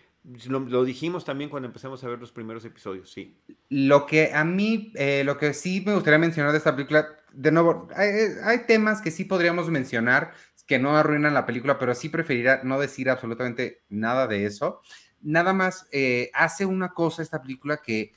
Lo, 0.49 0.85
dijimos 0.85 1.25
también 1.25 1.49
cuando 1.49 1.69
empezamos 1.69 2.03
a 2.03 2.09
ver 2.09 2.19
los 2.19 2.33
primeros 2.33 2.65
episodios, 2.65 3.13
sí. 3.13 3.39
Lo 3.69 4.07
que 4.07 4.33
a 4.35 4.43
mí, 4.43 4.93
eh, 4.97 5.23
lo 5.25 5.39
que 5.39 5.55
sí 5.55 5.85
me 5.87 5.95
gustaría 5.95 6.19
mencionar 6.19 6.51
de 6.51 6.59
esta 6.59 6.75
película, 6.75 7.07
de 7.33 7.53
nuevo, 7.53 7.89
hay, 7.95 8.59
temas 8.67 9.01
que 9.01 9.13
sí 9.13 9.25
podríamos 9.25 9.71
mencionar 9.71 10.33
que 10.67 10.81
no 10.81 10.97
arruinan 10.97 11.33
la 11.33 11.47
película, 11.47 11.79
pero 11.79 11.95
sí 11.95 12.09
preferiría 12.09 12.61
no 12.65 12.81
decir 12.81 13.09
absolutamente 13.09 13.85
nada 13.89 14.27
de 14.27 14.47
eso. 14.47 14.81
Nada 15.23 15.53
más 15.53 15.87
eh, 15.93 16.29
hace 16.35 16.67
una 16.67 16.89
cosa 16.93 17.23
esta 17.23 17.41
película 17.41 17.77
que 17.77 18.13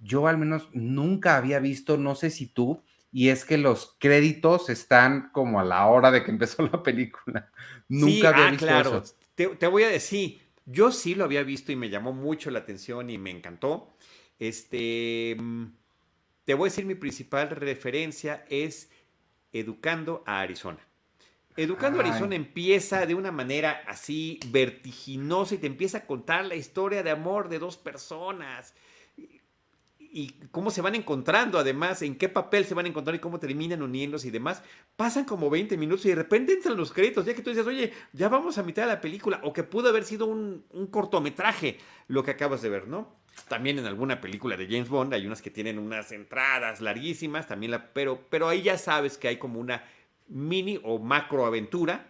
yo 0.00 0.26
al 0.26 0.38
menos 0.38 0.68
nunca 0.72 1.36
había 1.36 1.60
visto, 1.60 1.96
no 1.96 2.14
sé 2.14 2.30
si 2.30 2.46
tú, 2.46 2.82
y 3.12 3.28
es 3.28 3.44
que 3.44 3.58
los 3.58 3.96
créditos 3.98 4.68
están 4.68 5.30
como 5.32 5.60
a 5.60 5.64
la 5.64 5.86
hora 5.86 6.10
de 6.10 6.24
que 6.24 6.30
empezó 6.30 6.62
la 6.72 6.82
película. 6.82 7.50
Nunca 7.88 8.30
había 8.30 8.48
ah, 8.48 8.50
visto 8.50 8.66
claro. 8.66 9.02
eso. 9.02 9.14
Te, 9.34 9.48
te, 9.48 9.66
voy 9.66 9.84
a 9.84 9.88
decir, 9.88 10.40
yo 10.66 10.92
sí 10.92 11.14
lo 11.14 11.24
había 11.24 11.42
visto 11.42 11.72
y 11.72 11.76
me 11.76 11.90
llamó 11.90 12.12
mucho 12.12 12.50
la 12.50 12.60
atención 12.60 13.10
y 13.10 13.18
me 13.18 13.30
encantó. 13.30 13.94
Este, 14.38 15.36
mm, 15.38 15.66
te 16.44 16.54
voy 16.54 16.68
a 16.68 16.70
decir, 16.70 16.86
mi 16.86 16.94
principal 16.94 17.50
referencia 17.50 18.44
es 18.48 18.90
Educando 19.52 20.22
a 20.26 20.40
Arizona. 20.40 20.78
Educando 21.56 21.98
a 22.00 22.04
Arizona 22.04 22.36
empieza 22.36 23.04
de 23.06 23.14
una 23.14 23.32
manera 23.32 23.82
así 23.88 24.38
vertiginosa 24.46 25.56
y 25.56 25.58
te 25.58 25.66
empieza 25.66 25.98
a 25.98 26.06
contar 26.06 26.44
la 26.44 26.54
historia 26.54 27.02
de 27.02 27.10
amor 27.10 27.48
de 27.48 27.58
dos 27.58 27.76
personas 27.76 28.74
y, 30.12 30.34
cómo 30.50 30.70
se 30.70 30.82
van 30.82 30.94
encontrando, 30.94 31.58
además, 31.58 32.02
en 32.02 32.16
qué 32.16 32.28
papel 32.28 32.64
se 32.64 32.74
van 32.74 32.86
a 32.86 32.88
encontrar 32.88 33.14
y 33.14 33.20
cómo 33.20 33.38
terminan 33.38 33.82
uniéndose 33.82 34.28
y 34.28 34.30
demás. 34.30 34.62
Pasan 34.96 35.24
como 35.24 35.48
20 35.50 35.76
minutos 35.76 36.04
y 36.06 36.10
de 36.10 36.16
repente 36.16 36.52
entran 36.52 36.76
los 36.76 36.92
créditos, 36.92 37.24
ya 37.24 37.34
que 37.34 37.42
tú 37.42 37.50
dices, 37.50 37.66
oye, 37.66 37.92
ya 38.12 38.28
vamos 38.28 38.58
a 38.58 38.62
mitad 38.62 38.82
de 38.82 38.88
la 38.88 39.00
película, 39.00 39.40
o 39.44 39.52
que 39.52 39.62
pudo 39.62 39.88
haber 39.88 40.04
sido 40.04 40.26
un, 40.26 40.64
cortometraje 40.90 41.78
lo 42.08 42.22
que 42.24 42.32
acabas 42.32 42.62
de 42.62 42.68
ver, 42.68 42.88
¿no? 42.88 43.20
También 43.48 43.78
en 43.78 43.86
alguna 43.86 44.20
película 44.20 44.56
de 44.56 44.66
James 44.66 44.88
Bond 44.88 45.14
hay 45.14 45.26
unas 45.26 45.40
que 45.40 45.50
tienen 45.50 45.78
unas 45.78 46.10
entradas 46.12 46.80
larguísimas, 46.80 47.46
también 47.46 47.70
la, 47.70 47.92
pero, 47.92 48.26
pero 48.28 48.48
ahí 48.48 48.62
ya 48.62 48.76
sabes 48.76 49.16
que 49.16 49.28
hay 49.28 49.38
como 49.38 49.60
una 49.60 49.84
mini 50.28 50.80
o 50.82 50.98
macro 50.98 51.46
aventura 51.46 52.08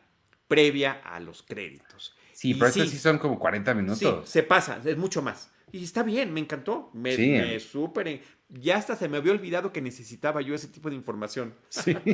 previa 0.48 1.00
a 1.04 1.20
los 1.20 1.42
créditos. 1.42 2.16
Sí, 2.32 2.54
pero 2.54 2.68
estos 2.68 2.88
sí 2.88 2.98
son 2.98 3.18
como 3.18 3.38
40 3.38 3.74
minutos. 3.74 3.98
Sí, 3.98 4.32
se 4.32 4.42
pasa, 4.42 4.80
es 4.82 4.96
mucho 4.96 5.20
más. 5.20 5.50
Y 5.72 5.84
está 5.84 6.02
bien, 6.02 6.32
me 6.32 6.40
encantó. 6.40 6.90
Me, 6.92 7.16
me 7.16 7.60
súper. 7.60 8.20
Ya 8.48 8.76
hasta 8.76 8.96
se 8.96 9.08
me 9.08 9.18
había 9.18 9.32
olvidado 9.32 9.72
que 9.72 9.80
necesitaba 9.80 10.40
yo 10.40 10.54
ese 10.54 10.68
tipo 10.68 10.90
de 10.90 10.96
información. 10.96 11.54
Sí. 11.68 11.96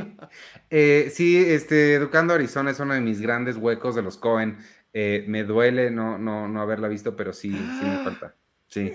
Eh, 0.71 1.11
sí, 1.13 1.37
este, 1.39 1.95
Educando 1.95 2.35
Arizona 2.35 2.71
es 2.71 2.81
uno 2.81 2.95
de 2.95 3.01
mis 3.01 3.21
grandes 3.21 3.57
huecos 3.57 3.95
de 3.95 4.03
los 4.03 4.17
Cohen. 4.17 4.59
Eh, 4.93 5.25
me 5.29 5.45
duele 5.45 5.91
no, 5.91 6.19
no, 6.19 6.49
no 6.49 6.61
haberla 6.61 6.89
visto, 6.89 7.17
pero 7.17 7.33
sí, 7.33 7.51
sí 7.51 7.85
me 7.85 7.99
falta. 8.05 8.35
Sí. 8.69 8.93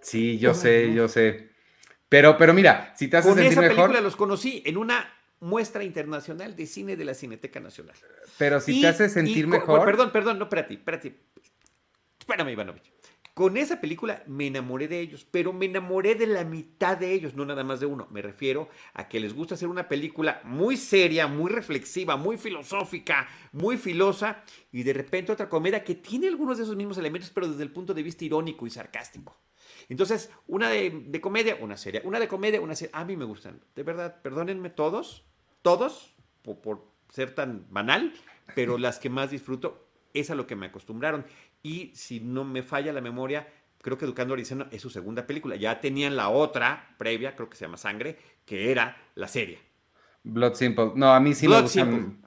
Sí, 0.00 0.38
yo 0.38 0.54
sé, 0.54 0.92
yo 0.92 1.08
sé. 1.08 1.50
Pero, 2.08 2.36
pero 2.36 2.52
mira, 2.52 2.92
si 2.96 3.08
te 3.08 3.16
haces 3.16 3.30
Con 3.30 3.38
sentir 3.38 3.58
esa 3.58 3.68
película 3.68 4.00
los 4.00 4.16
conocí 4.16 4.62
en 4.66 4.76
una 4.76 5.10
muestra 5.40 5.82
internacional 5.82 6.54
de 6.54 6.66
cine 6.66 6.96
de 6.96 7.04
la 7.04 7.14
Cineteca 7.14 7.58
Nacional. 7.58 7.96
Pero 8.38 8.60
si 8.60 8.80
te 8.80 8.86
hace 8.86 9.08
sentir 9.08 9.46
mejor. 9.46 9.84
Perdón, 9.84 10.12
perdón, 10.12 10.38
no, 10.38 10.44
espérate, 10.44 10.74
espérate. 10.74 11.14
Espérame, 12.22 12.52
Ivanovich. 12.52 12.92
Con 13.34 13.56
esa 13.56 13.80
película 13.80 14.22
me 14.28 14.46
enamoré 14.46 14.86
de 14.86 15.00
ellos, 15.00 15.26
pero 15.28 15.52
me 15.52 15.64
enamoré 15.64 16.14
de 16.14 16.28
la 16.28 16.44
mitad 16.44 16.96
de 16.96 17.12
ellos, 17.12 17.34
no 17.34 17.44
nada 17.44 17.64
más 17.64 17.80
de 17.80 17.86
uno. 17.86 18.06
Me 18.12 18.22
refiero 18.22 18.68
a 18.94 19.08
que 19.08 19.18
les 19.18 19.34
gusta 19.34 19.56
hacer 19.56 19.66
una 19.66 19.88
película 19.88 20.40
muy 20.44 20.76
seria, 20.76 21.26
muy 21.26 21.50
reflexiva, 21.50 22.16
muy 22.16 22.36
filosófica, 22.36 23.26
muy 23.50 23.76
filosa, 23.76 24.44
y 24.70 24.84
de 24.84 24.92
repente 24.92 25.32
otra 25.32 25.48
comedia 25.48 25.82
que 25.82 25.96
tiene 25.96 26.28
algunos 26.28 26.58
de 26.58 26.62
esos 26.62 26.76
mismos 26.76 26.96
elementos, 26.96 27.30
pero 27.30 27.48
desde 27.48 27.64
el 27.64 27.72
punto 27.72 27.92
de 27.92 28.04
vista 28.04 28.24
irónico 28.24 28.68
y 28.68 28.70
sarcástico. 28.70 29.36
Entonces, 29.88 30.30
una 30.46 30.68
de, 30.68 31.20
comedia, 31.20 31.56
una 31.60 31.76
seria, 31.76 32.02
una 32.04 32.20
de 32.20 32.28
comedia, 32.28 32.60
una 32.60 32.76
serie. 32.76 32.92
A 32.94 33.04
mí 33.04 33.16
me 33.16 33.24
gustan. 33.24 33.60
De 33.74 33.82
verdad, 33.82 34.22
perdónenme 34.22 34.70
todos, 34.70 35.24
todos, 35.62 36.14
por, 36.42 36.60
por 36.60 36.86
ser 37.08 37.34
tan 37.34 37.66
banal, 37.70 38.12
pero 38.54 38.78
las 38.78 39.00
que 39.00 39.10
más 39.10 39.32
disfruto 39.32 39.88
es 40.14 40.30
a 40.30 40.34
lo 40.34 40.46
que 40.46 40.56
me 40.56 40.66
acostumbraron. 40.66 41.24
Y 41.62 41.92
si 41.94 42.20
no 42.20 42.44
me 42.44 42.62
falla 42.62 42.92
la 42.92 43.00
memoria, 43.00 43.46
creo 43.80 43.98
que 43.98 44.04
Educando 44.04 44.34
Arizona 44.34 44.68
es 44.70 44.82
su 44.82 44.90
segunda 44.90 45.26
película. 45.26 45.56
Ya 45.56 45.80
tenían 45.80 46.16
la 46.16 46.28
otra 46.28 46.94
previa, 46.98 47.36
creo 47.36 47.48
que 47.48 47.56
se 47.56 47.64
llama 47.64 47.76
Sangre, 47.76 48.16
que 48.44 48.70
era 48.70 48.96
la 49.14 49.28
serie. 49.28 49.58
Blood 50.24 50.54
Simple. 50.54 50.92
No, 50.94 51.12
a 51.12 51.20
mí 51.20 51.34
sí 51.34 51.48
me 51.48 51.60
gustan. 51.60 52.22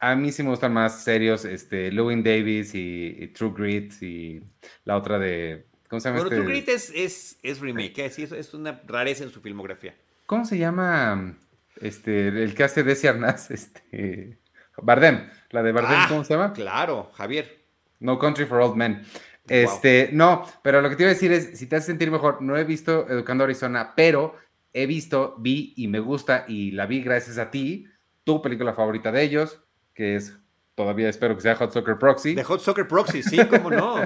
A 0.00 0.14
mí 0.14 0.30
sí 0.30 0.44
me 0.44 0.50
gustan 0.50 0.72
más 0.72 1.02
serios, 1.02 1.44
este, 1.44 1.90
Lewin 1.90 2.22
Davis 2.22 2.72
y, 2.74 3.32
True 3.34 3.52
Grit 3.56 4.00
y 4.02 4.40
la 4.84 4.96
otra 4.96 5.18
de. 5.18 5.66
¿Cómo 5.88 5.98
se 5.98 6.08
llama? 6.08 6.20
Bueno, 6.20 6.36
este? 6.36 6.42
True 6.44 6.52
Grit 6.52 6.68
es, 6.68 7.38
es, 7.42 7.60
remake, 7.60 7.98
¿eh? 7.98 8.12
es, 8.16 8.54
una 8.54 8.80
rareza 8.86 9.24
en 9.24 9.30
su 9.30 9.40
filmografía. 9.40 9.96
¿Cómo 10.26 10.44
se 10.44 10.58
llama 10.58 11.36
este, 11.80 12.28
el 12.28 12.54
que 12.54 12.64
hace 12.64 12.84
Desi 12.84 13.08
Arnaz? 13.08 13.50
Este, 13.50 14.38
Bardem. 14.76 15.28
La 15.50 15.64
de 15.64 15.72
Bardem, 15.72 15.98
ah, 15.98 16.06
¿cómo 16.08 16.22
se 16.22 16.34
llama? 16.34 16.52
Claro, 16.52 17.10
Javier. 17.14 17.57
No 18.00 18.18
Country 18.18 18.46
for 18.46 18.60
Old 18.60 18.76
Men. 18.76 19.02
Este, 19.48 20.10
no, 20.12 20.44
pero 20.62 20.82
lo 20.82 20.90
que 20.90 20.96
te 20.96 21.04
iba 21.04 21.10
a 21.10 21.14
decir 21.14 21.32
es, 21.32 21.58
si 21.58 21.66
te 21.66 21.76
hace 21.76 21.86
sentir 21.86 22.10
mejor, 22.10 22.42
no 22.42 22.56
he 22.56 22.64
visto 22.64 23.08
Educando 23.08 23.44
Arizona, 23.44 23.94
pero 23.96 24.34
he 24.72 24.86
visto, 24.86 25.36
vi 25.38 25.72
y 25.76 25.88
me 25.88 26.00
gusta 26.00 26.44
y 26.46 26.72
la 26.72 26.86
vi 26.86 27.02
gracias 27.02 27.38
a 27.38 27.50
ti, 27.50 27.86
tu 28.24 28.42
película 28.42 28.74
favorita 28.74 29.10
de 29.10 29.22
ellos, 29.22 29.62
que 29.94 30.16
es, 30.16 30.38
todavía 30.74 31.08
espero 31.08 31.34
que 31.34 31.40
sea 31.40 31.56
Hot 31.56 31.72
Soccer 31.72 31.98
Proxy. 31.98 32.34
De 32.34 32.44
Hot 32.44 32.60
Soccer 32.60 32.86
Proxy, 32.86 33.22
sí, 33.22 33.38
cómo 33.46 33.70
no. 33.70 33.96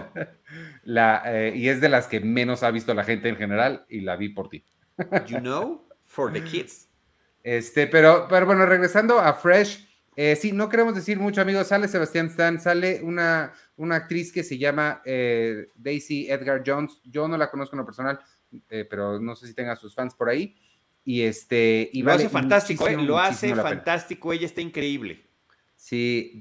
la, 0.85 1.23
eh, 1.27 1.53
y 1.57 1.69
es 1.69 1.81
de 1.81 1.89
las 1.89 2.07
que 2.07 2.21
menos 2.21 2.63
ha 2.63 2.71
visto 2.71 2.95
la 2.95 3.05
gente 3.05 3.29
en 3.29 3.37
general 3.37 3.85
y 3.89 4.01
la 4.03 4.17
vi 4.17 4.29
por 4.29 4.49
ti. 4.49 4.65
you 5.27 5.39
know, 5.39 5.89
for 6.05 6.33
the 6.33 6.43
kids. 6.43 6.89
Este, 7.43 7.89
pero, 7.89 8.27
pero 8.29 8.47
bueno, 8.47 8.65
regresando 8.67 9.19
a 9.19 9.33
Fresh, 9.35 9.89
eh, 10.15 10.37
sí, 10.37 10.53
no 10.53 10.69
queremos 10.69 10.95
decir 10.95 11.19
mucho, 11.19 11.41
amigos. 11.41 11.69
Sale 11.69 11.89
Sebastián 11.89 12.27
Stan, 12.27 12.61
sale 12.61 13.01
una, 13.03 13.53
una 13.77 13.97
actriz 13.97 14.33
que 14.33 14.45
se 14.45 14.59
llama 14.59 15.01
eh, 15.05 15.69
Daisy 15.75 16.31
Edgar 16.31 16.63
Jones. 16.65 17.01
Yo 17.05 17.29
no 17.29 17.37
la 17.37 17.51
conozco 17.51 17.77
en 17.77 17.79
lo 17.79 17.87
personal, 17.87 18.21
eh, 18.69 18.87
pero 18.89 19.19
no 19.19 19.35
sé 19.35 19.47
si 19.47 19.55
tenga 19.55 19.75
sus 19.77 19.95
fans 19.95 20.15
por 20.15 20.29
ahí. 20.29 20.55
Y 21.05 21.23
este. 21.23 21.89
Y 21.93 22.03
lo 22.03 22.13
hace 22.13 22.29
fantástico, 22.29 22.89
lo 22.89 23.19
hace 23.19 23.55
fantástico. 23.55 24.33
Ella 24.33 24.47
está 24.47 24.61
increíble. 24.61 25.27
Sí, 25.77 26.39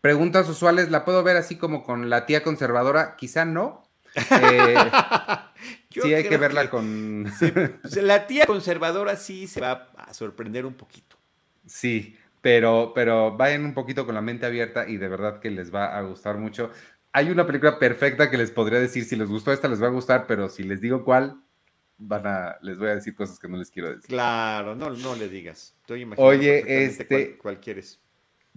preguntas 0.00 0.48
usuales, 0.48 0.90
¿la 0.90 1.04
puedo 1.04 1.22
ver 1.22 1.36
así 1.36 1.56
como 1.56 1.84
con 1.84 2.10
la 2.10 2.26
tía 2.26 2.42
conservadora? 2.42 3.14
Quizá 3.16 3.44
no. 3.44 3.88
sí, 5.90 6.14
hay 6.14 6.28
que 6.28 6.36
verla 6.38 6.70
con. 6.70 7.30
la 8.02 8.26
tía 8.26 8.46
conservadora 8.46 9.16
sí 9.16 9.46
se 9.46 9.60
va 9.60 9.90
a 9.96 10.14
sorprender 10.14 10.66
un 10.66 10.74
poquito. 10.74 11.16
Sí, 11.66 12.16
pero, 12.44 12.92
pero 12.94 13.34
vayan 13.38 13.64
un 13.64 13.72
poquito 13.72 14.04
con 14.04 14.14
la 14.14 14.20
mente 14.20 14.44
abierta 14.44 14.86
y 14.86 14.98
de 14.98 15.08
verdad 15.08 15.40
que 15.40 15.50
les 15.50 15.74
va 15.74 15.96
a 15.96 16.02
gustar 16.02 16.36
mucho. 16.36 16.70
Hay 17.10 17.30
una 17.30 17.46
película 17.46 17.78
perfecta 17.78 18.30
que 18.30 18.36
les 18.36 18.50
podría 18.50 18.78
decir, 18.78 19.06
si 19.06 19.16
les 19.16 19.30
gustó 19.30 19.50
esta 19.50 19.66
les 19.66 19.82
va 19.82 19.86
a 19.86 19.90
gustar, 19.90 20.26
pero 20.26 20.50
si 20.50 20.62
les 20.62 20.82
digo 20.82 21.06
cuál, 21.06 21.40
van 21.96 22.26
a, 22.26 22.58
les 22.60 22.78
voy 22.78 22.88
a 22.88 22.96
decir 22.96 23.14
cosas 23.14 23.38
que 23.38 23.48
no 23.48 23.56
les 23.56 23.70
quiero 23.70 23.88
decir. 23.88 24.08
Claro, 24.08 24.74
no, 24.74 24.90
no 24.90 25.14
le 25.14 25.30
digas. 25.30 25.74
Estoy 25.80 26.06
Oye, 26.18 26.84
este, 26.84 27.38
cuál, 27.38 27.60
quieres. 27.60 27.98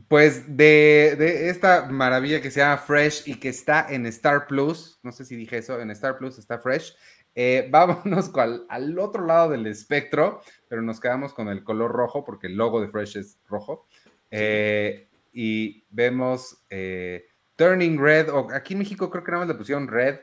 Pues 0.10 0.58
de, 0.58 1.16
de, 1.18 1.50
esta 1.50 1.86
maravilla 1.86 2.42
que 2.42 2.52
se 2.52 2.60
llama 2.60 2.80
Fresh 2.80 3.24
y 3.26 3.36
que 3.36 3.48
está 3.48 3.88
en 3.90 4.06
Star 4.08 4.48
Plus, 4.48 5.00
no 5.02 5.14
sé 5.14 5.24
si 5.24 5.38
dije 5.38 5.60
eso, 5.60 5.80
en 5.80 5.92
Star 5.92 6.18
Plus 6.18 6.38
está 6.38 6.60
Fresh. 6.60 6.94
Eh, 7.40 7.68
vámonos 7.72 8.36
al, 8.36 8.66
al, 8.68 8.98
otro 8.98 9.24
lado 9.24 9.52
del 9.52 9.68
espectro, 9.68 10.42
pero 10.68 10.82
nos 10.82 11.00
quedamos 11.00 11.36
con 11.36 11.50
el 11.50 11.64
color 11.64 11.92
rojo 11.92 12.26
porque 12.26 12.48
el 12.48 12.56
logo 12.56 12.82
de 12.82 12.88
Fresh 12.88 13.18
es 13.18 13.40
rojo. 13.48 13.88
Eh, 14.32 15.08
y 15.32 15.86
vemos 15.92 16.66
eh, 16.72 17.28
Turning 17.56 18.00
Red, 18.00 18.30
o 18.30 18.48
aquí 18.52 18.74
en 18.74 18.80
México 18.80 19.12
creo 19.12 19.24
que 19.24 19.32
nada 19.32 19.46
más 19.46 19.54
le 19.54 19.58
pusieron 19.58 19.88
Red, 19.88 20.20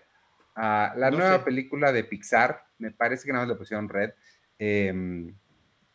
a 0.57 0.93
la 0.97 1.11
nueva 1.11 1.45
película 1.45 1.93
de 1.93 2.05
Pixar, 2.05 2.65
me 2.79 2.91
parece 2.91 3.27
que 3.27 3.33
nada 3.33 3.45
más 3.45 3.55
le 3.55 3.59
pusieron 3.59 3.89
Red, 3.89 4.11
em, 4.59 5.35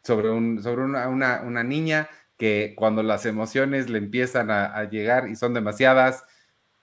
sobre, 0.02 0.30
un, 0.30 0.64
sobre 0.64 0.84
una, 0.84 1.10
una, 1.10 1.42
una, 1.42 1.64
niña 1.64 2.10
que 2.38 2.74
cuando 2.78 3.04
las 3.04 3.26
emociones 3.26 3.90
le 3.90 3.98
empiezan 3.98 4.52
a, 4.52 4.66
a 4.66 4.86
llegar 4.86 5.28
y 5.30 5.36
son 5.36 5.54
demasiadas, 5.54 6.24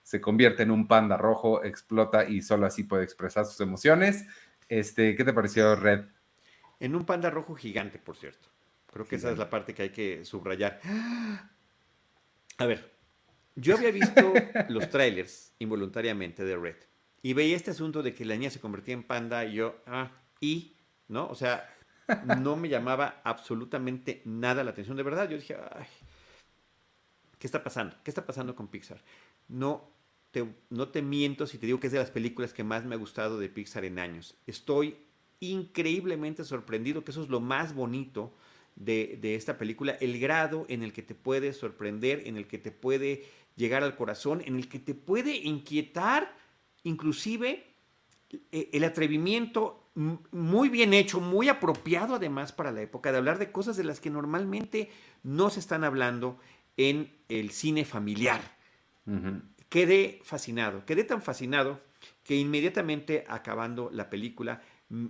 se 0.07 0.21
convierte 0.21 0.63
en 0.63 0.71
un 0.71 0.87
panda 0.87 1.17
rojo, 1.17 1.65
explota 1.65 2.29
y 2.29 2.41
solo 2.41 2.65
así 2.65 2.85
puede 2.85 3.03
expresar 3.03 3.45
sus 3.45 3.59
emociones. 3.59 4.25
Este, 4.69 5.17
¿Qué 5.17 5.25
te 5.25 5.33
pareció, 5.33 5.75
Red? 5.75 6.05
En 6.79 6.95
un 6.95 7.03
panda 7.03 7.29
rojo 7.29 7.55
gigante, 7.55 7.99
por 7.99 8.15
cierto. 8.15 8.47
Creo 8.89 9.05
que 9.05 9.17
esa 9.17 9.31
es 9.31 9.37
la 9.37 9.49
parte 9.49 9.73
que 9.73 9.81
hay 9.81 9.89
que 9.89 10.23
subrayar. 10.23 10.79
A 12.57 12.65
ver, 12.65 12.89
yo 13.57 13.75
había 13.75 13.91
visto 13.91 14.31
los 14.69 14.89
trailers 14.89 15.53
involuntariamente 15.59 16.45
de 16.45 16.55
Red 16.55 16.77
y 17.21 17.33
veía 17.33 17.57
este 17.57 17.71
asunto 17.71 18.01
de 18.01 18.13
que 18.13 18.23
la 18.23 18.35
niña 18.35 18.49
se 18.49 18.61
convertía 18.61 18.93
en 18.93 19.03
panda 19.03 19.43
y 19.43 19.55
yo, 19.55 19.75
ah, 19.87 20.09
y, 20.39 20.77
¿no? 21.09 21.27
O 21.27 21.35
sea, 21.35 21.69
no 22.37 22.55
me 22.55 22.69
llamaba 22.69 23.19
absolutamente 23.25 24.21
nada 24.23 24.63
la 24.63 24.71
atención. 24.71 24.95
De 24.95 25.03
verdad, 25.03 25.29
yo 25.29 25.35
dije, 25.35 25.57
ay, 25.73 25.87
¿qué 27.37 27.45
está 27.45 27.61
pasando? 27.61 27.97
¿Qué 28.05 28.09
está 28.09 28.25
pasando 28.25 28.55
con 28.55 28.69
Pixar? 28.69 29.03
No, 29.49 29.96
no 30.69 30.89
te 30.89 31.01
miento 31.01 31.47
si 31.47 31.57
te 31.57 31.65
digo 31.65 31.79
que 31.79 31.87
es 31.87 31.93
de 31.93 31.99
las 31.99 32.11
películas 32.11 32.53
que 32.53 32.63
más 32.63 32.85
me 32.85 32.95
ha 32.95 32.97
gustado 32.97 33.39
de 33.39 33.49
Pixar 33.49 33.85
en 33.85 33.99
años. 33.99 34.35
Estoy 34.45 34.97
increíblemente 35.39 36.43
sorprendido, 36.43 37.03
que 37.03 37.11
eso 37.11 37.23
es 37.23 37.29
lo 37.29 37.39
más 37.39 37.73
bonito 37.73 38.33
de, 38.75 39.35
esta 39.35 39.57
película, 39.57 39.93
el 39.99 40.19
grado 40.19 40.65
en 40.69 40.83
el 40.83 40.93
que 40.93 41.01
te 41.01 41.15
puede 41.15 41.53
sorprender, 41.53 42.23
en 42.25 42.37
el 42.37 42.47
que 42.47 42.57
te 42.57 42.71
puede 42.71 43.25
llegar 43.55 43.83
al 43.83 43.95
corazón, 43.95 44.41
en 44.45 44.55
el 44.55 44.69
que 44.69 44.79
te 44.79 44.93
puede 44.93 45.35
inquietar, 45.35 46.35
inclusive 46.83 47.65
eh, 48.51 48.69
el 48.73 48.83
atrevimiento 48.83 49.83
muy 49.95 50.69
bien 50.69 50.93
hecho, 50.93 51.19
muy 51.19 51.49
apropiado 51.49 52.15
además 52.15 52.51
para 52.51 52.71
la 52.71 52.81
época, 52.81 53.11
de 53.11 53.17
hablar 53.17 53.39
de 53.39 53.51
cosas 53.51 53.77
de 53.77 53.83
las 53.83 53.99
que 53.99 54.11
normalmente 54.11 54.91
no 55.23 55.49
se 55.49 55.59
están 55.59 55.83
hablando 55.83 56.37
en 56.77 57.11
el 57.29 57.49
cine 57.49 57.83
familiar 57.83 58.41
quedé 59.69 60.19
fascinado, 60.23 60.85
quedé 60.85 61.03
tan 61.03 61.21
fascinado 61.21 61.79
que 62.23 62.35
inmediatamente 62.35 63.23
acabando 63.27 63.89
la 63.91 64.09
película 64.09 64.61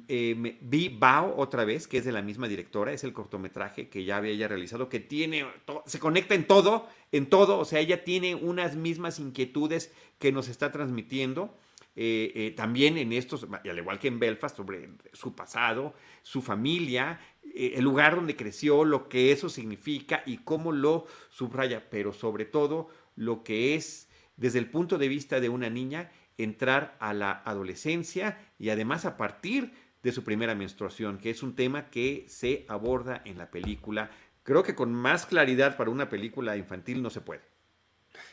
eh, 0.07 0.57
vi 0.61 0.89
Bao 0.89 1.35
otra 1.37 1.63
vez, 1.63 1.87
que 1.87 1.99
es 1.99 2.05
de 2.05 2.11
la 2.11 2.23
misma 2.23 2.47
directora, 2.47 2.91
es 2.93 3.03
el 3.03 3.13
cortometraje 3.13 3.89
que 3.89 4.03
ya 4.03 4.17
había 4.17 4.47
realizado, 4.47 4.89
que 4.89 4.99
tiene, 4.99 5.45
se 5.85 5.99
conecta 5.99 6.33
en 6.33 6.47
todo, 6.47 6.87
en 7.11 7.27
todo, 7.27 7.59
o 7.59 7.65
sea, 7.65 7.79
ella 7.79 8.03
tiene 8.03 8.33
unas 8.33 8.75
mismas 8.75 9.19
inquietudes 9.19 9.93
que 10.17 10.31
nos 10.31 10.47
está 10.47 10.71
transmitiendo 10.71 11.55
eh, 11.95 12.31
eh, 12.35 12.53
también 12.55 12.97
en 12.97 13.13
estos, 13.13 13.47
al 13.63 13.77
igual 13.77 13.99
que 13.99 14.07
en 14.07 14.19
Belfast, 14.19 14.57
sobre 14.57 14.89
su 15.13 15.35
pasado, 15.35 15.93
su 16.23 16.41
familia, 16.41 17.19
el 17.55 17.83
lugar 17.83 18.15
donde 18.15 18.35
creció, 18.35 18.83
lo 18.83 19.09
que 19.09 19.31
eso 19.31 19.49
significa 19.49 20.23
y 20.25 20.37
cómo 20.37 20.71
lo 20.71 21.05
subraya, 21.29 21.87
pero 21.89 22.13
sobre 22.13 22.45
todo 22.45 22.89
lo 23.15 23.43
que 23.43 23.75
es 23.75 24.06
desde 24.37 24.59
el 24.59 24.69
punto 24.69 24.97
de 24.97 25.07
vista 25.07 25.39
de 25.39 25.49
una 25.49 25.69
niña 25.69 26.11
entrar 26.37 26.95
a 26.99 27.13
la 27.13 27.41
adolescencia 27.43 28.37
y 28.57 28.69
además 28.69 29.05
a 29.05 29.17
partir 29.17 29.73
de 30.03 30.11
su 30.11 30.23
primera 30.23 30.55
menstruación, 30.55 31.17
que 31.17 31.31
es 31.31 31.43
un 31.43 31.55
tema 31.55 31.89
que 31.89 32.25
se 32.29 32.65
aborda 32.69 33.21
en 33.25 33.37
la 33.37 33.49
película. 33.51 34.11
Creo 34.43 34.63
que 34.63 34.75
con 34.75 34.93
más 34.93 35.25
claridad 35.25 35.75
para 35.75 35.89
una 35.89 36.09
película 36.09 36.55
infantil 36.55 37.01
no 37.01 37.09
se 37.09 37.21
puede. 37.21 37.41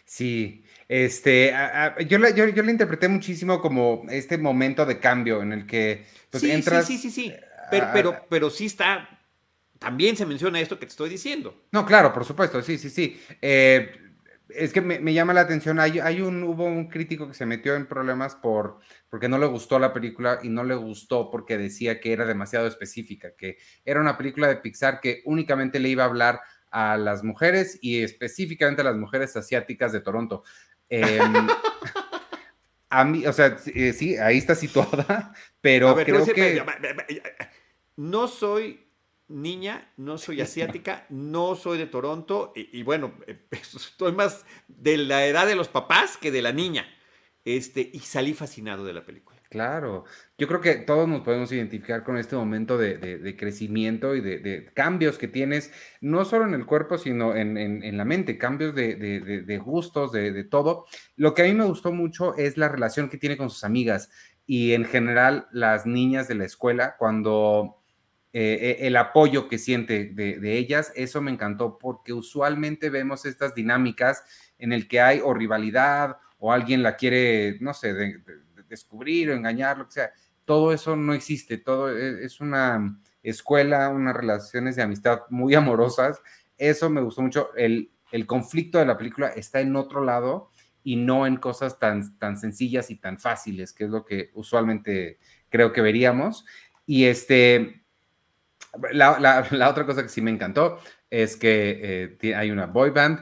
Sí, 0.04 0.64
este, 0.88 1.52
yo, 2.06 2.18
la, 2.18 2.30
yo, 2.30 2.46
la 2.46 2.70
interpreté 2.70 3.08
muchísimo 3.08 3.60
como 3.60 4.04
este 4.10 4.38
momento 4.38 4.86
de 4.86 5.00
cambio 5.00 5.42
en 5.42 5.52
el 5.52 5.66
que 5.66 6.06
pues, 6.30 6.42
sí, 6.42 6.50
entras. 6.50 6.86
Sí, 6.86 6.98
sí, 6.98 7.10
sí, 7.10 7.28
sí. 7.28 7.34
Pero, 7.70 7.88
pero, 7.92 8.26
pero 8.28 8.50
sí 8.50 8.66
está. 8.66 9.08
También 9.78 10.16
se 10.16 10.24
menciona 10.24 10.60
esto 10.60 10.78
que 10.78 10.86
te 10.86 10.90
estoy 10.90 11.10
diciendo. 11.10 11.64
No, 11.72 11.84
claro, 11.84 12.12
por 12.12 12.24
supuesto, 12.24 12.62
sí, 12.62 12.78
sí, 12.78 12.90
sí. 12.90 13.20
Eh, 13.40 14.03
es 14.48 14.72
que 14.72 14.80
me, 14.80 15.12
llama 15.12 15.32
la 15.32 15.40
atención, 15.40 15.80
hay, 15.80 16.00
hay, 16.00 16.20
un, 16.20 16.42
hubo 16.42 16.64
un 16.64 16.88
crítico 16.88 17.26
que 17.28 17.34
se 17.34 17.46
metió 17.46 17.74
en 17.74 17.86
problemas 17.86 18.34
por, 18.34 18.78
porque 19.08 19.28
no 19.28 19.38
le 19.38 19.46
gustó 19.46 19.78
la 19.78 19.92
película 19.92 20.40
y 20.42 20.48
no 20.48 20.64
le 20.64 20.74
gustó 20.74 21.30
porque 21.30 21.56
decía 21.56 22.00
que 22.00 22.12
era 22.12 22.26
demasiado 22.26 22.66
específica, 22.66 23.34
que 23.36 23.58
era 23.84 24.00
una 24.00 24.18
película 24.18 24.48
de 24.48 24.56
Pixar 24.56 25.00
que 25.00 25.22
únicamente 25.24 25.80
le 25.80 25.88
iba 25.88 26.04
a 26.04 26.06
hablar 26.08 26.40
a 26.70 26.96
las 26.96 27.24
mujeres 27.24 27.78
y 27.80 28.02
específicamente 28.02 28.82
a 28.82 28.84
las 28.84 28.96
mujeres 28.96 29.34
asiáticas 29.36 29.92
de 29.92 30.00
Toronto. 30.00 30.42
Em, 30.88 31.08
a 32.90 33.04
mí, 33.04 33.26
o 33.26 33.32
sea, 33.32 33.56
eh, 33.74 33.92
sí, 33.92 34.16
ahí 34.18 34.36
está 34.36 34.54
situada, 34.54 35.32
pero 35.60 35.94
creo 35.94 36.26
que... 36.26 36.62
No 37.96 38.26
soy 38.26 38.83
niña, 39.28 39.92
no 39.96 40.18
soy 40.18 40.40
asiática, 40.40 41.06
no 41.08 41.54
soy 41.54 41.78
de 41.78 41.86
Toronto 41.86 42.52
y, 42.54 42.82
bueno, 42.82 43.14
estoy 43.50 44.12
más 44.12 44.44
de 44.68 44.98
la 44.98 45.26
edad 45.26 45.46
de 45.46 45.56
los 45.56 45.68
papás 45.68 46.16
que 46.16 46.30
de 46.30 46.42
la 46.42 46.52
niña. 46.52 46.86
Este, 47.44 47.90
y 47.92 47.98
salí 47.98 48.32
fascinado 48.32 48.86
de 48.86 48.94
la 48.94 49.04
película. 49.04 49.34
Claro, 49.50 50.04
yo 50.36 50.48
creo 50.48 50.60
que 50.60 50.74
todos 50.74 51.06
nos 51.06 51.20
podemos 51.20 51.52
identificar 51.52 52.02
con 52.02 52.16
este 52.16 52.34
momento 52.34 52.76
de, 52.76 53.36
crecimiento 53.38 54.16
y 54.16 54.20
de, 54.20 54.68
cambios 54.74 55.16
que 55.16 55.28
tienes, 55.28 55.70
no 56.00 56.24
solo 56.24 56.44
en 56.46 56.54
el 56.54 56.66
cuerpo, 56.66 56.98
sino 56.98 57.36
en, 57.36 57.96
la 57.96 58.04
mente, 58.04 58.36
cambios 58.36 58.74
de, 58.74 59.62
gustos, 59.64 60.10
de, 60.10 60.42
todo. 60.42 60.86
Lo 61.14 61.34
que 61.34 61.42
a 61.42 61.44
mí 61.44 61.54
me 61.54 61.66
gustó 61.66 61.92
mucho 61.92 62.34
es 62.36 62.56
la 62.56 62.68
relación 62.68 63.08
que 63.08 63.18
tiene 63.18 63.36
con 63.36 63.48
sus 63.48 63.62
amigas 63.62 64.10
y 64.44 64.72
en 64.72 64.86
general 64.86 65.46
las 65.52 65.86
niñas 65.86 66.26
de 66.26 66.34
la 66.34 66.46
escuela, 66.46 66.96
cuando 66.98 67.83
eh, 68.36 68.78
e, 68.80 68.86
el 68.88 68.96
apoyo 68.96 69.46
que 69.46 69.58
siente 69.58 70.06
de, 70.06 70.58
ellas, 70.58 70.92
eso 70.96 71.22
me 71.22 71.30
encantó 71.30 71.78
porque 71.78 72.12
usualmente 72.12 72.90
vemos 72.90 73.26
estas 73.26 73.54
dinámicas 73.54 74.24
en 74.58 74.72
el 74.72 74.88
que 74.88 75.00
hay 75.00 75.20
o 75.22 75.32
rivalidad 75.32 76.16
o 76.38 76.52
alguien 76.52 76.82
la 76.82 76.96
quiere, 76.96 77.58
no 77.60 77.72
sé, 77.72 77.94
descubrir 78.68 79.30
o 79.30 79.34
engañar, 79.34 79.78
lo 79.78 79.86
que 79.86 79.92
sea. 79.92 80.12
Todo 80.44 80.72
eso 80.72 80.96
no 80.96 81.14
existe, 81.14 81.58
todo 81.58 81.96
e, 81.96 82.24
es 82.24 82.40
una 82.40 83.00
escuela, 83.22 83.88
unas 83.88 84.16
relaciones 84.16 84.74
de 84.74 84.82
amistad 84.82 85.20
muy 85.30 85.54
amorosas. 85.54 86.20
Eso 86.58 86.90
me 86.90 87.02
gustó 87.02 87.22
mucho. 87.22 87.54
El, 87.54 87.92
el 88.10 88.26
conflicto 88.26 88.78
de 88.78 88.86
la 88.86 88.98
película 88.98 89.28
está 89.28 89.60
en 89.60 89.76
otro 89.76 90.04
lado 90.04 90.50
y 90.82 90.96
no 90.96 91.24
en 91.28 91.36
cosas 91.36 91.78
tan, 91.78 92.18
tan 92.18 92.36
sencillas 92.36 92.90
y 92.90 92.96
tan 92.96 93.20
fáciles, 93.20 93.72
que 93.72 93.84
es 93.84 93.90
lo 93.90 94.04
que 94.04 94.32
usualmente 94.34 95.20
creo 95.50 95.72
que 95.72 95.82
veríamos. 95.82 96.44
Y 96.84 97.04
este, 97.04 97.83
la, 98.92 99.46
la, 99.50 99.70
otra 99.70 99.86
cosa 99.86 100.02
que 100.02 100.08
sí 100.08 100.20
me 100.20 100.30
encantó 100.30 100.78
es 101.10 101.36
que 101.36 102.16
eh, 102.20 102.34
hay 102.34 102.50
una 102.50 102.66
boy 102.66 102.90
band 102.90 103.20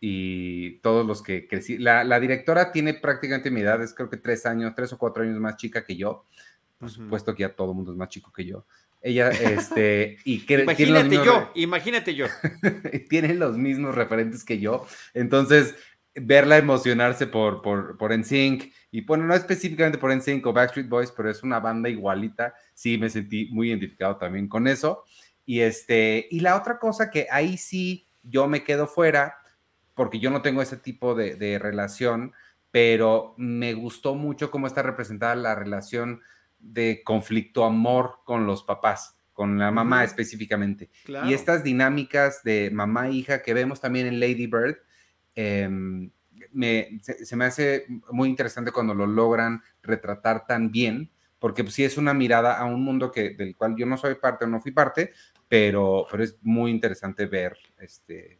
y 0.00 0.78
todos 0.80 1.06
los 1.06 1.22
que 1.22 1.48
crecí. 1.48 1.78
La, 1.78 2.04
la, 2.04 2.20
directora 2.20 2.72
tiene 2.72 2.94
prácticamente 2.94 3.50
mi 3.50 3.60
edad, 3.62 3.82
es 3.82 3.94
creo 3.94 4.10
que 4.10 4.16
tres 4.16 4.46
años, 4.46 4.74
tres 4.74 4.92
o 4.92 4.98
cuatro 4.98 5.22
años 5.22 5.38
más 5.40 5.56
chica 5.56 5.84
que 5.84 5.96
yo. 5.96 6.24
Por 6.78 6.90
supuesto 6.90 7.34
que 7.34 7.42
ya 7.42 7.54
todo 7.54 7.70
el 7.70 7.76
mundo 7.76 7.92
es 7.92 7.98
más 7.98 8.08
chico 8.08 8.32
que 8.32 8.44
yo. 8.44 8.66
Ella, 9.00 9.30
este, 9.30 10.18
y 10.24 10.40
que 10.46 10.62
imagínate 10.62 11.16
yo, 11.24 11.50
imagínate 11.54 12.14
yo. 12.16 12.26
tiene 13.08 13.34
los 13.34 13.56
mismos 13.56 13.94
referentes 13.94 14.44
que 14.44 14.58
yo. 14.58 14.86
Entonces, 15.14 15.74
verla 16.14 16.56
emocionarse 16.56 17.26
por, 17.26 17.62
por, 17.62 17.96
por 17.98 18.16
NSYNC, 18.16 18.72
y 18.96 19.02
bueno, 19.02 19.24
no 19.24 19.34
específicamente 19.34 19.98
por 19.98 20.10
NSYNC 20.10 20.46
o 20.46 20.54
Backstreet 20.54 20.88
Boys, 20.88 21.12
pero 21.14 21.28
es 21.28 21.42
una 21.42 21.60
banda 21.60 21.90
igualita, 21.90 22.54
sí 22.72 22.96
me 22.96 23.10
sentí 23.10 23.50
muy 23.52 23.68
identificado 23.68 24.16
también 24.16 24.48
con 24.48 24.66
eso. 24.66 25.04
Y, 25.44 25.60
este, 25.60 26.26
y 26.30 26.40
la 26.40 26.56
otra 26.56 26.78
cosa 26.78 27.10
que 27.10 27.26
ahí 27.30 27.58
sí 27.58 28.06
yo 28.22 28.48
me 28.48 28.64
quedo 28.64 28.86
fuera, 28.86 29.36
porque 29.94 30.18
yo 30.18 30.30
no 30.30 30.40
tengo 30.40 30.62
ese 30.62 30.78
tipo 30.78 31.14
de, 31.14 31.34
de 31.34 31.58
relación, 31.58 32.32
pero 32.70 33.34
me 33.36 33.74
gustó 33.74 34.14
mucho 34.14 34.50
cómo 34.50 34.66
está 34.66 34.82
representada 34.82 35.34
la 35.34 35.54
relación 35.54 36.22
de 36.58 37.02
conflicto 37.04 37.66
amor 37.66 38.20
con 38.24 38.46
los 38.46 38.62
papás, 38.62 39.18
con 39.34 39.58
la 39.58 39.70
mamá 39.70 40.04
específicamente. 40.04 40.88
Y 41.26 41.34
estas 41.34 41.62
dinámicas 41.62 42.42
de 42.44 42.70
mamá 42.72 43.08
e 43.08 43.12
hija 43.12 43.42
que 43.42 43.52
vemos 43.52 43.78
también 43.78 44.06
en 44.06 44.20
Lady 44.20 44.46
Bird, 44.46 44.78
Em, 45.38 46.10
me, 46.52 47.00
se, 47.02 47.36
me 47.36 47.44
hace 47.44 47.86
muy 48.10 48.28
interesante 48.28 48.72
cuando 48.72 48.94
lo 48.94 49.06
logran 49.06 49.62
retratar 49.82 50.46
tan 50.46 50.70
bien, 50.70 51.10
porque 51.38 51.64
pues, 51.64 51.74
sí 51.74 51.84
es 51.84 51.96
una 51.96 52.14
mirada 52.14 52.58
a 52.58 52.64
un 52.64 52.82
mundo 52.82 53.10
que, 53.10 53.30
del 53.30 53.56
cual 53.56 53.74
yo 53.76 53.86
no 53.86 53.96
soy 53.96 54.16
parte 54.16 54.44
o 54.44 54.48
no 54.48 54.60
fui 54.60 54.72
parte, 54.72 55.12
pero, 55.48 56.06
pero 56.10 56.22
es 56.22 56.36
muy 56.42 56.70
interesante 56.70 57.26
ver, 57.26 57.56
este, 57.78 58.38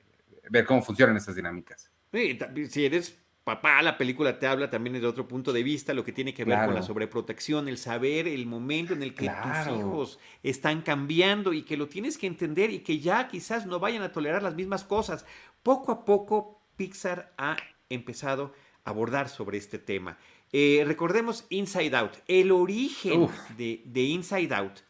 ver 0.51 0.65
cómo 0.65 0.83
funcionan 0.83 1.17
esas 1.17 1.35
dinámicas. 1.35 1.91
Sí, 2.13 2.39
si 2.69 2.87
eres 2.87 3.19
papá, 3.47 3.81
la 3.81 3.97
película 3.97 4.41
te 4.41 4.49
habla 4.49 4.71
también 4.71 4.95
desde 4.95 5.07
otro 5.07 5.29
punto 5.29 5.53
de 5.53 5.63
vista, 5.63 5.95
lo 5.95 6.03
que 6.03 6.11
tiene 6.11 6.35
que 6.35 6.45
ver 6.45 6.65
con 6.65 6.75
la 6.75 6.83
sobreprotección, 6.83 7.69
el 7.69 7.79
saber 7.79 8.27
el 8.27 8.45
momento 8.45 8.93
en 8.93 9.05
el 9.05 9.15
que 9.15 9.29
tus 9.29 9.77
hijos 9.79 10.19
están 10.43 10.83
cambiando 10.83 11.53
y 11.53 11.63
que 11.63 11.77
lo 11.77 11.87
tienes 11.87 12.19
que 12.19 12.27
entender 12.27 12.71
y 12.71 12.81
que 12.81 12.99
ya 12.99 13.29
quizás 13.29 13.65
no 13.65 13.79
vayan 13.79 14.03
a 14.03 14.11
tolerar 14.11 14.43
las 14.43 14.57
mismas 14.57 14.83
cosas. 14.83 15.25
Poco 15.63 15.93
a 15.93 16.05
poco 16.05 16.61
Pixar 16.77 17.33
ha 17.39 17.57
empezado 17.91 18.53
a 18.85 18.91
abordar 18.91 19.29
sobre 19.29 19.59
este 19.59 19.79
tema. 19.79 20.19
Eh, 20.53 20.85
recordemos 20.87 21.45
Inside 21.51 21.97
Out. 21.97 22.13
El 22.29 22.53
origen 22.53 23.29
de, 23.57 24.03
Inside 24.03 24.55
Out 24.55 24.81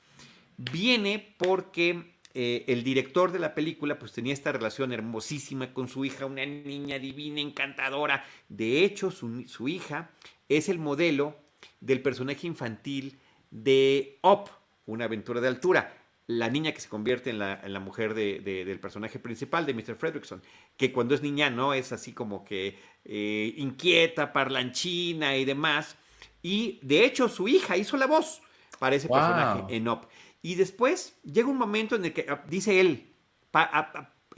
viene 0.57 1.34
porque 1.38 2.14
eh, 2.34 2.64
el 2.68 2.84
director 2.84 3.32
de 3.32 3.38
la 3.38 3.55
película 3.55 3.99
pues 3.99 4.12
tenía 4.12 4.32
esta 4.32 4.53
relación 4.53 4.92
hermosísima 4.92 5.72
con 5.72 5.88
su 5.88 6.05
hija, 6.05 6.26
una 6.26 6.44
niña 6.44 6.99
divina, 6.99 7.40
encantadora. 7.40 8.24
De 8.49 8.84
hecho, 8.84 9.11
su, 9.11 9.68
hija 9.68 10.11
es 10.49 10.68
el 10.68 10.78
modelo 10.78 11.36
del 11.80 12.03
personaje 12.03 12.47
infantil 12.47 13.18
de 13.51 14.18
Up, 14.22 14.51
una 14.86 15.07
aventura 15.07 15.40
de 15.40 15.49
altura 15.49 16.05
la 16.27 16.51
niña 16.51 16.72
que 16.72 16.81
se 16.81 16.89
convierte 16.89 17.31
en 17.31 17.39
la, 17.39 17.81
mujer 17.81 18.14
del 18.14 18.81
personaje 18.81 19.18
principal, 19.18 19.64
de 19.64 19.74
Mr. 19.74 19.95
Fredrickson, 19.95 20.43
que 20.77 20.93
cuando 20.93 21.14
es 21.14 21.22
niña 21.22 21.51
no 21.51 21.72
es 21.72 21.93
así 21.93 22.12
como 22.12 22.45
que 22.45 22.79
eh, 23.05 23.55
inquieta, 23.57 24.33
parlanchina 24.33 25.37
y 25.37 25.45
demás. 25.45 25.97
Y 26.43 26.81
de 26.83 27.05
hecho 27.05 27.29
su 27.29 27.47
hija 27.47 27.77
hizo 27.77 27.97
la 27.97 28.07
voz 28.07 28.43
para 28.79 28.97
ese 28.97 29.09
personaje 29.09 29.77
en 29.77 29.89
Up. 29.89 30.09
Y 30.43 30.57
después 30.57 31.18
llega 31.24 31.49
un 31.49 31.59
momento 31.59 31.97
en 31.97 32.05
el 32.05 32.12
que 32.12 32.27
ah, 32.29 32.45
dice 32.49 32.81
él, 32.81 33.12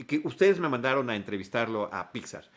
que 0.07 0.21
ustedes 0.23 0.59
me 0.59 0.69
mandaron 0.69 1.09
a 1.09 1.15
entrevistarlo 1.15 1.89
a 1.91 2.11
Pixar 2.11 2.49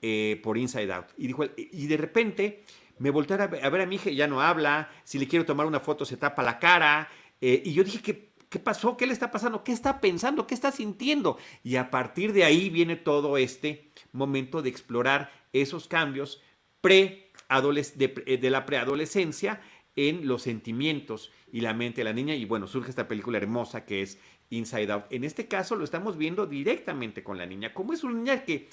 eh, 0.00 0.40
por 0.42 0.56
Inside 0.56 0.92
Out. 0.92 1.06
Y 1.18 1.26
dijo, 1.26 1.44
y 1.56 1.86
de 1.86 1.96
repente 1.96 2.64
me 2.98 3.10
volteé 3.10 3.36
a 3.36 3.46
ver 3.46 3.80
a, 3.80 3.86
mi 3.86 3.96
hija 3.96 4.10
ya 4.10 4.26
no 4.26 4.40
habla, 4.40 4.90
si 5.04 5.18
le 5.18 5.28
quiero 5.28 5.44
tomar 5.44 5.66
una 5.66 5.80
foto 5.80 6.04
se 6.04 6.16
tapa 6.16 6.42
la 6.42 6.58
cara. 6.58 7.08
Eh, 7.40 7.62
y 7.64 7.72
yo 7.72 7.84
dije 7.84 8.00
que 8.00 8.27
¿Qué 8.48 8.58
pasó? 8.58 8.96
¿Qué 8.96 9.06
le 9.06 9.12
está 9.12 9.30
pasando? 9.30 9.62
¿Qué 9.62 9.72
está 9.72 10.00
pensando? 10.00 10.46
¿Qué 10.46 10.54
está 10.54 10.72
sintiendo? 10.72 11.38
Y 11.62 11.76
a 11.76 11.90
partir 11.90 12.32
de 12.32 12.44
ahí 12.44 12.70
viene 12.70 12.96
todo 12.96 13.36
este 13.36 13.90
momento 14.12 14.62
de 14.62 14.70
explorar 14.70 15.30
esos 15.52 15.86
cambios 15.86 16.42
eh, 16.88 18.38
de 18.40 18.50
la 18.50 18.66
preadolescencia 18.66 19.60
en 19.96 20.26
los 20.28 20.42
sentimientos 20.42 21.32
y 21.52 21.60
la 21.60 21.74
mente 21.74 22.00
de 22.00 22.04
la 22.04 22.12
niña. 22.12 22.34
Y 22.34 22.44
bueno, 22.44 22.66
surge 22.66 22.90
esta 22.90 23.08
película 23.08 23.38
hermosa 23.38 23.84
que 23.84 24.02
es 24.02 24.18
Inside 24.50 24.92
Out. 24.92 25.04
En 25.10 25.24
este 25.24 25.48
caso 25.48 25.76
lo 25.76 25.84
estamos 25.84 26.16
viendo 26.16 26.46
directamente 26.46 27.22
con 27.22 27.36
la 27.36 27.46
niña. 27.46 27.74
Como 27.74 27.92
es 27.92 28.04
una 28.04 28.14
niña 28.14 28.44
que 28.44 28.68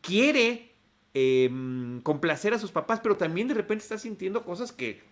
quiere 0.00 0.72
em, 1.12 2.00
complacer 2.00 2.54
a 2.54 2.58
sus 2.58 2.72
papás, 2.72 3.00
pero 3.00 3.16
también 3.16 3.46
de 3.46 3.54
repente 3.54 3.82
está 3.82 3.98
sintiendo 3.98 4.44
cosas 4.44 4.72
que 4.72 5.02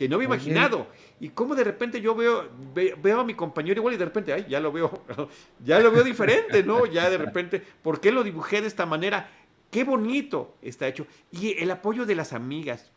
que 0.00 0.08
no 0.08 0.16
había 0.16 0.28
imaginado. 0.28 0.86
Y 1.20 1.28
cómo 1.28 1.54
de 1.54 1.62
repente 1.62 2.00
yo 2.00 2.14
veo, 2.14 2.48
veo 2.74 3.20
a 3.20 3.22
mi 3.22 3.34
compañero 3.34 3.80
igual 3.80 3.96
y 3.96 3.98
de 3.98 4.06
repente, 4.06 4.32
ay, 4.32 4.46
ya 4.48 4.58
lo 4.58 4.72
veo, 4.72 5.04
ya 5.62 5.78
lo 5.78 5.90
veo 5.90 6.02
diferente, 6.02 6.62
¿no? 6.62 6.86
Ya 6.86 7.10
de 7.10 7.18
repente, 7.18 7.62
¿por 7.82 8.00
qué 8.00 8.10
lo 8.10 8.24
dibujé 8.24 8.62
de 8.62 8.66
esta 8.66 8.86
manera? 8.86 9.30
Qué 9.70 9.84
bonito 9.84 10.56
está 10.62 10.88
hecho. 10.88 11.06
Y 11.30 11.62
el 11.62 11.70
apoyo 11.70 12.06
de 12.06 12.14
las 12.14 12.32
amigas. 12.32 12.90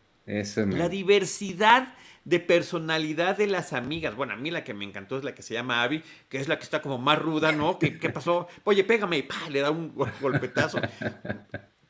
La 0.77 0.87
diversidad 0.87 1.93
de 2.23 2.39
personalidad 2.39 3.35
de 3.35 3.47
las 3.47 3.73
amigas. 3.73 4.15
Bueno, 4.15 4.31
a 4.31 4.37
mí 4.37 4.49
la 4.49 4.63
que 4.63 4.73
me 4.73 4.85
encantó 4.85 5.17
es 5.17 5.25
la 5.25 5.35
que 5.35 5.41
se 5.41 5.55
llama 5.55 5.83
Abby, 5.83 6.03
que 6.29 6.37
es 6.37 6.47
la 6.47 6.57
que 6.57 6.63
está 6.63 6.81
como 6.81 6.99
más 6.99 7.19
ruda, 7.19 7.51
¿no? 7.51 7.79
¿Qué, 7.79 7.99
qué 7.99 8.11
pasó? 8.11 8.47
Oye, 8.63 8.85
pégame, 8.85 9.17
y 9.17 9.51
le 9.51 9.59
da 9.59 9.71
un 9.71 9.93
golpetazo. 10.21 10.79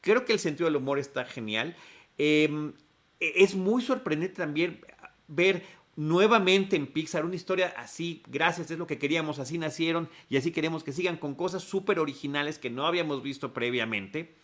Creo 0.01 0.25
que 0.25 0.33
el 0.33 0.39
sentido 0.39 0.65
del 0.65 0.77
humor 0.77 0.97
está 0.97 1.23
genial. 1.23 1.75
Em, 2.17 2.73
e, 3.19 3.43
es 3.43 3.53
muy 3.53 3.83
sorprendente 3.83 4.37
también 4.37 4.81
ver 5.27 5.63
nuevamente 5.95 6.75
en 6.75 6.87
Pixar 6.87 7.25
una 7.25 7.35
historia 7.35 7.73
así, 7.77 8.23
gracias, 8.27 8.71
es 8.71 8.77
lo 8.77 8.87
que 8.87 8.97
queríamos, 8.97 9.39
así 9.39 9.57
nacieron 9.57 10.09
y 10.29 10.37
así 10.37 10.51
queremos 10.51 10.83
que 10.83 10.91
sigan 10.91 11.17
con 11.17 11.35
cosas 11.35 11.63
súper 11.63 11.99
originales 11.99 12.57
que 12.57 12.69
no 12.69 12.87
habíamos 12.87 13.21
visto 13.21 13.53
previamente, 13.53 14.35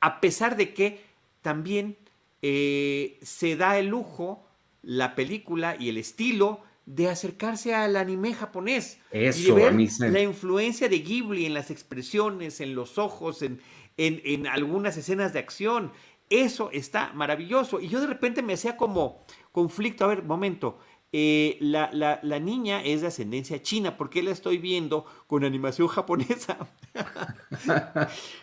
a 0.00 0.20
pesar 0.20 0.56
de 0.56 0.72
que 0.72 1.02
también 1.42 1.96
eh, 2.42 3.18
se 3.22 3.56
da 3.56 3.78
el 3.78 3.88
lujo 3.88 4.46
la 4.82 5.14
película 5.14 5.76
y 5.78 5.88
el 5.88 5.98
estilo 5.98 6.60
de 6.86 7.10
acercarse 7.10 7.74
al 7.74 7.96
anime 7.96 8.32
japonés. 8.32 8.98
Eso, 9.10 9.40
y 9.40 9.44
de 9.44 9.52
ver 9.52 10.10
la 10.10 10.22
influencia 10.22 10.88
de 10.88 11.00
Ghibli 11.00 11.44
en 11.44 11.52
las 11.52 11.70
expresiones, 11.70 12.60
en 12.60 12.74
los 12.74 12.96
ojos, 12.96 13.42
en, 13.42 13.60
en, 13.98 14.46
algunas 14.46 14.96
escenas 14.96 15.34
de 15.34 15.40
acción. 15.40 15.92
Eso 16.30 16.70
está 16.72 17.12
maravilloso. 17.12 17.80
Y 17.80 17.88
yo 17.88 18.00
de 18.00 18.06
repente 18.06 18.42
me 18.42 18.54
hacía 18.54 18.78
como 18.78 19.22
conflicto. 19.58 20.04
A 20.04 20.08
ver, 20.08 20.22
momento. 20.22 20.78
Eh, 21.10 21.56
la, 21.60 21.88
la, 22.22 22.38
niña 22.38 22.84
es 22.84 23.00
de 23.00 23.06
ascendencia 23.06 23.62
china, 23.62 23.96
¿por 23.96 24.10
qué 24.10 24.22
la 24.22 24.30
estoy 24.30 24.58
viendo 24.58 25.06
con 25.26 25.42
animación 25.42 25.88
japonesa? 25.96 26.58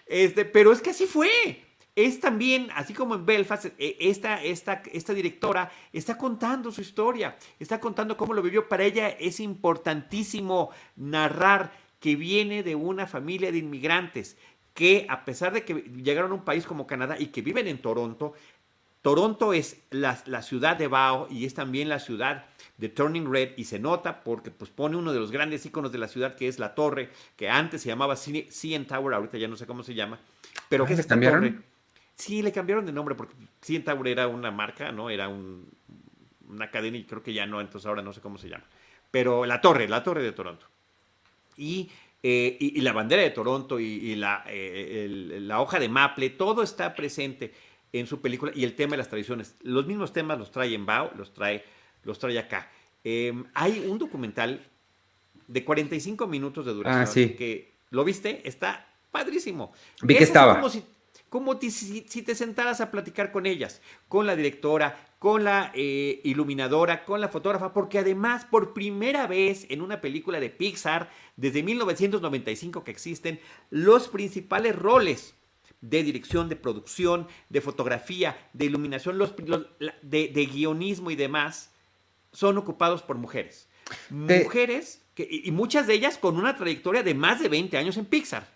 este, 0.08 0.46
pero 0.46 0.72
es 0.72 0.82
que 0.82 0.90
así 0.90 1.06
fue 1.06 1.30
es 1.96 2.20
también, 2.20 2.68
así 2.76 2.94
como 2.94 3.16
en 3.16 3.26
Belfast, 3.26 3.68
e, 3.78 3.96
esta, 4.00 4.44
esta, 4.44 4.82
esta 4.92 5.14
directora 5.14 5.72
está 5.94 6.18
contando 6.18 6.72
su 6.72 6.82
historia, 6.82 7.38
está 7.60 7.80
contando 7.80 8.18
cómo 8.18 8.34
lo 8.34 8.42
vivió. 8.42 8.68
Para 8.68 8.84
ella 8.84 9.10
es 9.10 9.40
importantísimo 9.40 10.72
narrar 10.96 11.72
que 12.00 12.16
viene 12.16 12.64
de 12.64 12.76
una 12.76 13.08
familia 13.08 13.52
de 13.52 13.60
inmigrantes 13.60 14.38
que 14.76 15.08
a 15.10 15.24
pesar 15.24 15.54
de 15.54 15.64
que 15.64 15.74
llegaron 16.04 16.32
a 16.32 16.36
un 16.36 16.44
país 16.44 16.66
como 16.66 16.86
Canadá 16.86 17.16
y 17.18 17.28
que 17.28 17.42
viven 17.42 17.68
en 17.68 17.82
Toronto, 17.82 18.34
Toronto 19.06 19.54
es 19.54 19.84
la, 19.92 20.16
ciudad 20.42 20.78
de 20.78 20.88
Bao 20.88 21.28
y 21.30 21.46
es 21.46 21.54
también 21.54 21.90
la 21.90 22.00
ciudad 22.00 22.48
de 22.80 22.90
Turning 22.90 23.32
Red 23.32 23.52
y 23.56 23.66
se 23.66 23.78
nota 23.78 24.24
porque 24.24 24.50
pues 24.50 24.72
pone 24.72 24.98
uno 24.98 25.14
de 25.14 25.20
los 25.20 25.32
grandes 25.32 25.64
iconos 25.64 25.92
de 25.92 26.00
la 26.00 26.08
ciudad 26.08 26.34
que 26.34 26.48
es 26.48 26.58
la 26.58 26.74
torre, 26.74 27.12
que 27.36 27.48
antes 27.48 27.84
se 27.84 27.90
llamaba 27.90 28.16
CN 28.16 28.88
Tower, 28.88 29.14
ahorita 29.14 29.38
ya 29.38 29.48
no 29.48 29.58
sé 29.58 29.68
cómo 29.68 29.84
se 29.84 29.94
llama, 29.94 30.18
pero 30.70 30.86
ah, 30.86 30.88
que 30.88 30.94
es 30.94 31.00
esta 31.02 31.20
torre 31.20 31.54
Sí, 32.16 32.42
le 32.42 32.52
cambiaron 32.52 32.84
de 32.84 32.94
nombre 32.94 33.14
porque 33.14 33.36
Tower 33.82 34.08
era 34.08 34.28
una 34.28 34.50
marca, 34.50 34.92
¿no? 34.92 35.12
Era 35.12 35.28
un, 35.28 35.70
una 36.50 36.72
cadena 36.72 36.98
y 36.98 37.04
creo 37.04 37.22
que 37.22 37.32
ya 37.32 37.46
no, 37.46 37.62
entonces 37.62 37.86
ahora 37.86 38.02
no 38.02 38.12
sé 38.12 38.22
cómo 38.22 38.40
se 38.40 38.50
llama. 38.50 38.66
Pero 39.12 39.46
la 39.46 39.62
torre, 39.62 39.88
la 39.88 40.04
torre 40.04 40.24
de 40.24 40.32
Toronto. 40.32 40.66
Y, 41.58 41.92
eh, 42.24 42.58
y, 42.60 42.82
la 42.82 42.92
bandera 42.92 43.22
de 43.22 43.30
Toronto 43.30 43.80
y, 43.80 44.16
la, 44.16 44.44
eh, 44.48 45.38
la 45.42 45.62
hoja 45.62 45.78
de 45.78 45.90
Maple, 45.90 46.32
todo 46.32 46.64
está 46.64 46.96
presente 46.96 47.54
en 48.00 48.08
su 48.08 48.22
película 48.22 48.52
y 48.56 48.64
el 48.64 48.76
tema 48.76 48.92
de 48.92 48.98
las 48.98 49.10
tradiciones. 49.10 49.56
Los 49.62 49.86
mismos 49.88 50.14
temas 50.14 50.38
los 50.38 50.52
trae 50.52 50.74
en 50.74 50.86
Bao, 50.86 51.12
los 51.18 51.34
trae, 51.34 51.64
los 52.04 52.20
trae 52.20 52.38
acá. 52.40 52.70
Em, 53.04 53.46
hay 53.54 53.86
un 53.88 53.98
documental 53.98 54.66
de 55.48 55.64
45 55.64 56.28
minutos 56.28 56.66
de 56.66 56.74
duración 56.74 57.04
ah, 57.04 57.06
sí. 57.06 57.30
que, 57.36 57.74
¿lo 57.92 58.04
viste? 58.04 58.48
Está 58.48 58.88
padrísimo. 59.12 59.74
Vi 60.02 60.16
que 60.16 60.24
estaba 60.24 60.62
como 61.36 61.60
si, 61.60 62.02
te 62.22 62.34
sentaras 62.34 62.80
a 62.80 62.92
platicar 62.92 63.34
con 63.34 63.46
ellas, 63.46 63.82
con 64.08 64.26
la 64.26 64.38
directora, 64.38 64.98
con 65.20 65.44
la 65.44 65.70
eh, 65.74 66.22
iluminadora, 66.24 67.04
con 67.04 67.20
la 67.20 67.28
fotógrafa, 67.28 67.74
porque 67.74 68.00
además 68.00 68.46
por 68.46 68.74
primera 68.74 69.28
vez 69.28 69.66
en 69.70 69.82
una 69.82 70.00
película 70.00 70.40
de 70.40 70.50
Pixar, 70.50 71.10
desde 71.36 71.62
1995 71.62 72.86
que 72.86 72.92
existen, 72.92 73.42
los 73.70 74.08
principales 74.08 74.78
roles 74.78 75.36
de 75.90 76.04
dirección, 76.04 76.50
de 76.50 76.56
producción, 76.56 77.28
de 77.50 77.62
fotografía, 77.62 78.38
de 78.54 78.66
iluminación, 78.66 79.18
los, 79.18 79.36
de, 80.02 80.50
guionismo 80.52 81.12
y 81.12 81.16
demás, 81.16 81.72
son 82.32 82.58
ocupados 82.58 83.02
por 83.02 83.18
mujeres. 83.18 83.68
Mujeres, 84.10 85.02
que, 85.14 85.28
y 85.30 85.52
muchas 85.52 85.86
de 85.86 85.94
ellas 85.94 86.18
con 86.18 86.38
una 86.38 86.56
trayectoria 86.56 87.04
de 87.04 87.14
más 87.14 87.40
de 87.40 87.50
20 87.50 87.78
años 87.78 87.98
en 87.98 88.06
Pixar. 88.06 88.48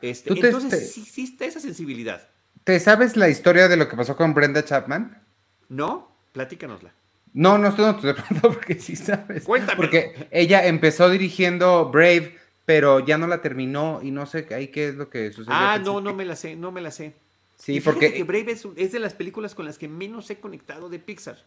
Este, 0.00 0.32
entonces, 0.32 0.92
sí 0.92 1.02
existe 1.02 1.46
esa 1.46 1.58
sensibilidad. 1.58 2.28
¿Te 2.62 2.78
sabes 2.78 3.16
la 3.16 3.28
historia 3.28 3.66
de 3.66 3.76
lo 3.76 3.88
que 3.88 3.96
pasó 3.96 4.16
con 4.16 4.32
Brenda 4.32 4.64
Chapman? 4.64 5.20
No, 5.68 6.12
platícanosla. 6.32 6.92
No, 7.32 7.58
no 7.58 7.68
estoy 7.68 7.84
no, 7.84 7.94
de 7.94 8.14
pronto 8.22 8.52
porque 8.52 8.76
sí 8.76 8.94
sabes. 8.94 9.42
Cuéntame. 9.42 9.76
Porque 9.76 10.28
ella 10.30 10.66
empezó 10.66 11.10
dirigiendo 11.10 11.90
Brave, 11.90 12.38
pero 12.68 13.00
ya 13.00 13.16
no 13.16 13.26
la 13.26 13.40
terminó 13.40 14.00
y 14.02 14.10
no 14.10 14.26
sé 14.26 14.46
ahí 14.54 14.68
qué 14.68 14.88
es 14.88 14.94
lo 14.94 15.08
que 15.08 15.32
sucedió. 15.32 15.56
Ah, 15.58 15.78
no, 15.82 16.02
no 16.02 16.12
me 16.12 16.26
la 16.26 16.36
sé, 16.36 16.54
no 16.54 16.70
me 16.70 16.82
la 16.82 16.90
sé. 16.90 17.14
Sí, 17.56 17.80
porque 17.80 18.12
que 18.12 18.24
Brave 18.24 18.52
es, 18.76 18.92
de 18.92 18.98
las 18.98 19.14
películas 19.14 19.54
con 19.54 19.64
las 19.64 19.78
que 19.78 19.88
menos 19.88 20.28
he 20.28 20.36
conectado 20.38 20.90
de 20.90 20.98
Pixar. 20.98 21.38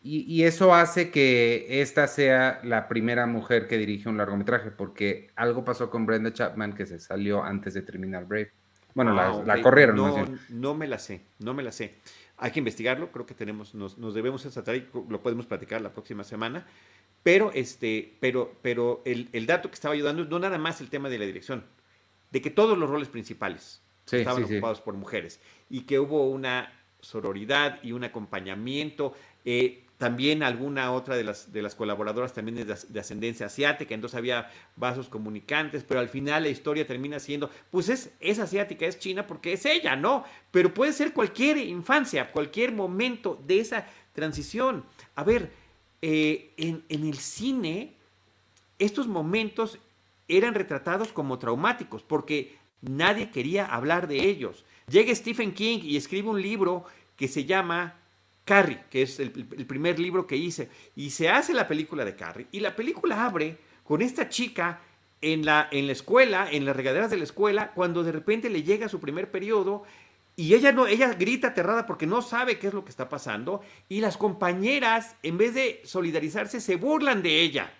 Y, 0.00 0.42
eso 0.44 0.74
hace 0.74 1.10
que 1.10 1.82
esta 1.82 2.06
sea 2.08 2.60
la 2.64 2.88
primera 2.88 3.26
mujer 3.26 3.68
que 3.68 3.76
dirige 3.76 4.08
un 4.08 4.16
largometraje, 4.16 4.70
porque 4.70 5.28
algo 5.36 5.66
pasó 5.66 5.90
con 5.90 6.06
Brenda 6.06 6.32
Chapman 6.32 6.72
que 6.72 6.86
se 6.86 6.98
salió 6.98 7.44
antes 7.44 7.74
de 7.74 7.82
terminar 7.82 8.24
Brave. 8.24 8.52
Bueno, 8.94 9.12
la, 9.12 9.44
ah, 9.46 9.60
corrieron. 9.60 9.96
No, 9.96 10.24
no 10.48 10.74
me 10.74 10.86
la 10.86 10.98
sé, 10.98 11.20
no 11.40 11.52
me 11.52 11.62
la 11.62 11.72
sé. 11.72 11.96
Hay 12.38 12.52
que 12.52 12.60
investigarlo, 12.60 13.12
creo 13.12 13.26
que 13.26 13.34
tenemos, 13.34 13.74
nos, 13.74 14.14
debemos 14.14 14.42
tratar 14.42 14.76
y 14.76 14.88
lo 15.10 15.22
podemos 15.22 15.44
platicar 15.44 15.82
la 15.82 15.92
próxima 15.92 16.24
semana. 16.24 16.66
Pero, 17.24 17.50
este, 17.54 18.16
pero, 18.20 18.54
pero 18.60 19.02
el, 19.06 19.46
dato 19.46 19.70
que 19.70 19.74
estaba 19.74 19.94
ayudando 19.94 20.22
es 20.22 20.28
no 20.28 20.38
nada 20.38 20.58
más 20.58 20.82
el 20.82 20.90
tema 20.90 21.08
de 21.08 21.18
la 21.18 21.24
dirección, 21.24 21.64
de 22.30 22.42
que 22.42 22.50
todos 22.50 22.76
los 22.76 22.88
roles 22.88 23.08
principales 23.08 23.80
estaban 24.12 24.44
ocupados 24.44 24.82
por 24.82 24.94
mujeres 24.94 25.40
y 25.70 25.80
que 25.80 25.98
hubo 25.98 26.28
una 26.28 26.70
sororidad 27.00 27.82
y 27.82 27.92
un 27.92 28.04
acompañamiento. 28.04 29.14
Eh, 29.46 29.84
también 29.96 30.42
alguna 30.42 30.92
otra 30.92 31.16
de 31.16 31.24
las, 31.24 31.50
de 31.50 31.62
las 31.62 31.74
colaboradoras 31.74 32.34
también 32.34 32.58
es 32.58 32.92
de, 32.92 33.00
ascendencia 33.00 33.46
asiática, 33.46 33.94
entonces 33.94 34.18
había 34.18 34.50
vasos 34.76 35.08
comunicantes, 35.08 35.82
pero 35.82 36.00
al 36.00 36.10
final 36.10 36.42
la 36.42 36.50
historia 36.50 36.86
termina 36.86 37.18
siendo, 37.20 37.48
pues 37.70 37.88
es, 37.88 38.10
es 38.20 38.38
asiática, 38.38 38.84
es 38.84 38.98
china 38.98 39.26
porque 39.26 39.54
es 39.54 39.64
ella, 39.64 39.96
¿no? 39.96 40.24
Pero 40.50 40.74
puede 40.74 40.92
ser 40.92 41.14
cualquier 41.14 41.56
infancia, 41.56 42.32
cualquier 42.32 42.72
momento 42.72 43.40
de 43.46 43.60
esa 43.60 43.86
transición. 44.12 44.84
A 45.14 45.24
ver, 45.24 45.63
eh, 46.06 46.52
en, 46.58 46.84
en 46.90 47.06
el 47.06 47.16
cine, 47.16 47.94
estos 48.78 49.08
momentos 49.08 49.78
eran 50.28 50.52
retratados 50.52 51.14
como 51.14 51.38
traumáticos 51.38 52.02
porque 52.02 52.58
nadie 52.82 53.30
quería 53.30 53.64
hablar 53.64 54.06
de 54.06 54.28
ellos. 54.28 54.66
Llega 54.86 55.14
Stephen 55.14 55.54
King 55.54 55.78
y 55.82 55.96
escribe 55.96 56.28
un 56.28 56.42
libro 56.42 56.84
que 57.16 57.26
se 57.26 57.46
llama 57.46 57.94
Carrie, 58.44 58.80
que 58.90 59.00
es 59.00 59.18
el, 59.18 59.30
primer 59.30 59.98
libro 59.98 60.26
que 60.26 60.36
hice, 60.36 60.68
y 60.94 61.08
se 61.08 61.30
hace 61.30 61.54
la 61.54 61.66
película 61.66 62.04
de 62.04 62.14
Carrie, 62.14 62.48
y 62.52 62.60
la 62.60 62.76
película 62.76 63.24
abre 63.24 63.56
con 63.82 64.02
esta 64.02 64.28
chica 64.28 64.82
en 65.22 65.46
la, 65.46 65.68
en 65.70 65.86
la 65.86 65.92
escuela, 65.92 66.50
en 66.52 66.66
las 66.66 66.76
regaderas 66.76 67.10
de 67.10 67.16
la 67.16 67.24
escuela, 67.24 67.72
cuando 67.72 68.02
de 68.02 68.12
repente 68.12 68.50
le 68.50 68.62
llega 68.62 68.90
su 68.90 69.00
primer 69.00 69.30
periodo 69.30 69.84
y 70.36 70.54
ella 70.54 70.72
no, 70.72 70.86
ella 70.86 71.14
grita 71.14 71.48
aterrada 71.48 71.86
porque 71.86 72.06
no 72.06 72.22
sabe 72.22 72.58
qué 72.58 72.68
es 72.68 72.74
lo 72.74 72.84
que 72.84 72.90
está 72.90 73.08
pasando 73.08 73.62
y 73.88 74.00
las 74.00 74.16
compañeras, 74.16 75.16
en 75.22 75.38
vez 75.38 75.54
de 75.54 75.80
solidarizarse, 75.84 76.60
se 76.60 76.76
burlan 76.76 77.22
de 77.22 77.40
ella 77.40 77.72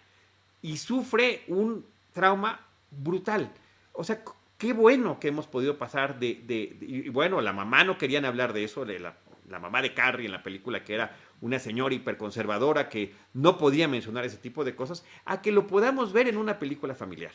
y 0.62 0.76
sufre 0.76 1.42
un 1.48 1.84
trauma 2.12 2.60
brutal. 2.90 3.52
O 3.92 4.04
sea, 4.04 4.22
qué 4.58 4.72
bueno 4.72 5.18
que 5.18 5.28
hemos 5.28 5.46
podido 5.46 5.78
pasar 5.78 6.18
de, 6.18 6.42
de, 6.46 6.76
y 6.80 7.08
bueno, 7.08 7.40
la 7.40 7.52
mamá 7.52 7.84
no 7.84 7.98
querían 7.98 8.24
hablar 8.24 8.52
de 8.52 8.64
eso, 8.64 8.84
de 8.84 8.98
la 8.98 9.16
la 9.48 9.58
mamá 9.58 9.82
de 9.82 9.94
Carrie 9.94 10.26
en 10.26 10.32
la 10.32 10.42
película, 10.42 10.84
que 10.84 10.94
era 10.94 11.16
una 11.40 11.58
señora 11.58 11.94
hiperconservadora 11.94 12.88
que 12.88 13.14
no 13.32 13.58
podía 13.58 13.88
mencionar 13.88 14.24
ese 14.24 14.38
tipo 14.38 14.64
de 14.64 14.74
cosas, 14.74 15.04
a 15.24 15.42
que 15.42 15.52
lo 15.52 15.66
podamos 15.66 16.12
ver 16.12 16.28
en 16.28 16.36
una 16.36 16.58
película 16.58 16.94
familiar. 16.94 17.32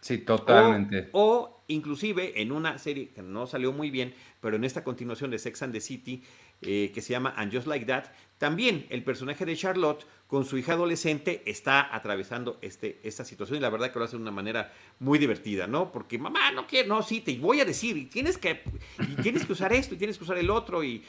Sí, 0.00 0.18
totalmente. 0.18 1.08
O, 1.12 1.62
inclusive 1.68 2.40
en 2.40 2.52
una 2.52 2.78
serie 2.78 3.10
que 3.10 3.22
no 3.22 3.46
salió 3.46 3.72
muy 3.72 3.90
bien, 3.90 4.14
pero 4.40 4.56
en 4.56 4.64
esta 4.64 4.84
continuación 4.84 5.30
de 5.30 5.38
Sex 5.38 5.62
and 5.62 5.72
the 5.72 5.80
City, 5.80 6.22
eh, 6.62 6.90
que 6.94 7.00
se 7.02 7.12
llama 7.12 7.34
And 7.36 7.52
Just 7.52 7.66
Like 7.66 7.86
That, 7.86 8.04
también 8.38 8.86
el 8.90 9.04
personaje 9.04 9.44
de 9.44 9.56
Charlotte 9.56 10.06
con 10.28 10.44
su 10.44 10.58
hija 10.58 10.74
adolescente 10.74 11.42
está 11.46 11.94
atravesando 11.94 12.58
este, 12.62 13.00
esta 13.02 13.24
situación 13.24 13.58
y 13.58 13.60
la 13.60 13.70
verdad 13.70 13.92
que 13.92 13.98
lo 13.98 14.04
hace 14.04 14.16
de 14.16 14.22
una 14.22 14.30
manera 14.30 14.72
muy 15.00 15.18
divertida, 15.18 15.66
¿no? 15.66 15.90
Porque 15.90 16.18
mamá 16.18 16.52
no 16.52 16.66
quiere, 16.66 16.88
no, 16.88 17.02
sí, 17.02 17.20
te 17.20 17.36
voy 17.38 17.60
a 17.60 17.64
decir, 17.64 17.96
y 17.96 18.06
tienes 18.06 18.38
que, 18.38 18.62
y 19.00 19.22
tienes 19.22 19.46
que 19.46 19.52
usar 19.52 19.72
esto 19.72 19.94
y 19.94 19.98
tienes 19.98 20.18
que 20.18 20.24
usar 20.24 20.38
el 20.38 20.50
otro 20.50 20.84
y, 20.84 21.04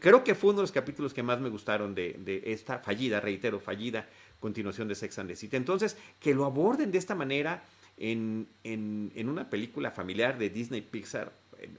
creo 0.00 0.24
que 0.24 0.34
fue 0.34 0.50
uno 0.50 0.58
de 0.58 0.62
los 0.62 0.72
capítulos 0.72 1.12
que 1.12 1.22
más 1.22 1.40
me 1.40 1.48
gustaron 1.48 1.94
de, 1.94 2.16
de 2.18 2.42
esta 2.46 2.78
fallida, 2.78 3.20
reitero, 3.20 3.60
fallida 3.60 4.08
continuación 4.42 4.88
de 4.88 4.94
Sex 4.94 5.18
and 5.18 5.30
the 5.30 5.36
City. 5.36 5.56
Entonces, 5.56 5.96
que 6.20 6.34
lo 6.34 6.44
aborden 6.44 6.90
de 6.90 6.98
esta 6.98 7.14
manera 7.14 7.62
en, 7.96 8.46
en, 8.64 9.28
una 9.28 9.48
película 9.48 9.90
familiar 9.90 10.36
de 10.36 10.50
Disney 10.50 10.82
Pixar, 10.82 11.32
eh, 11.58 11.70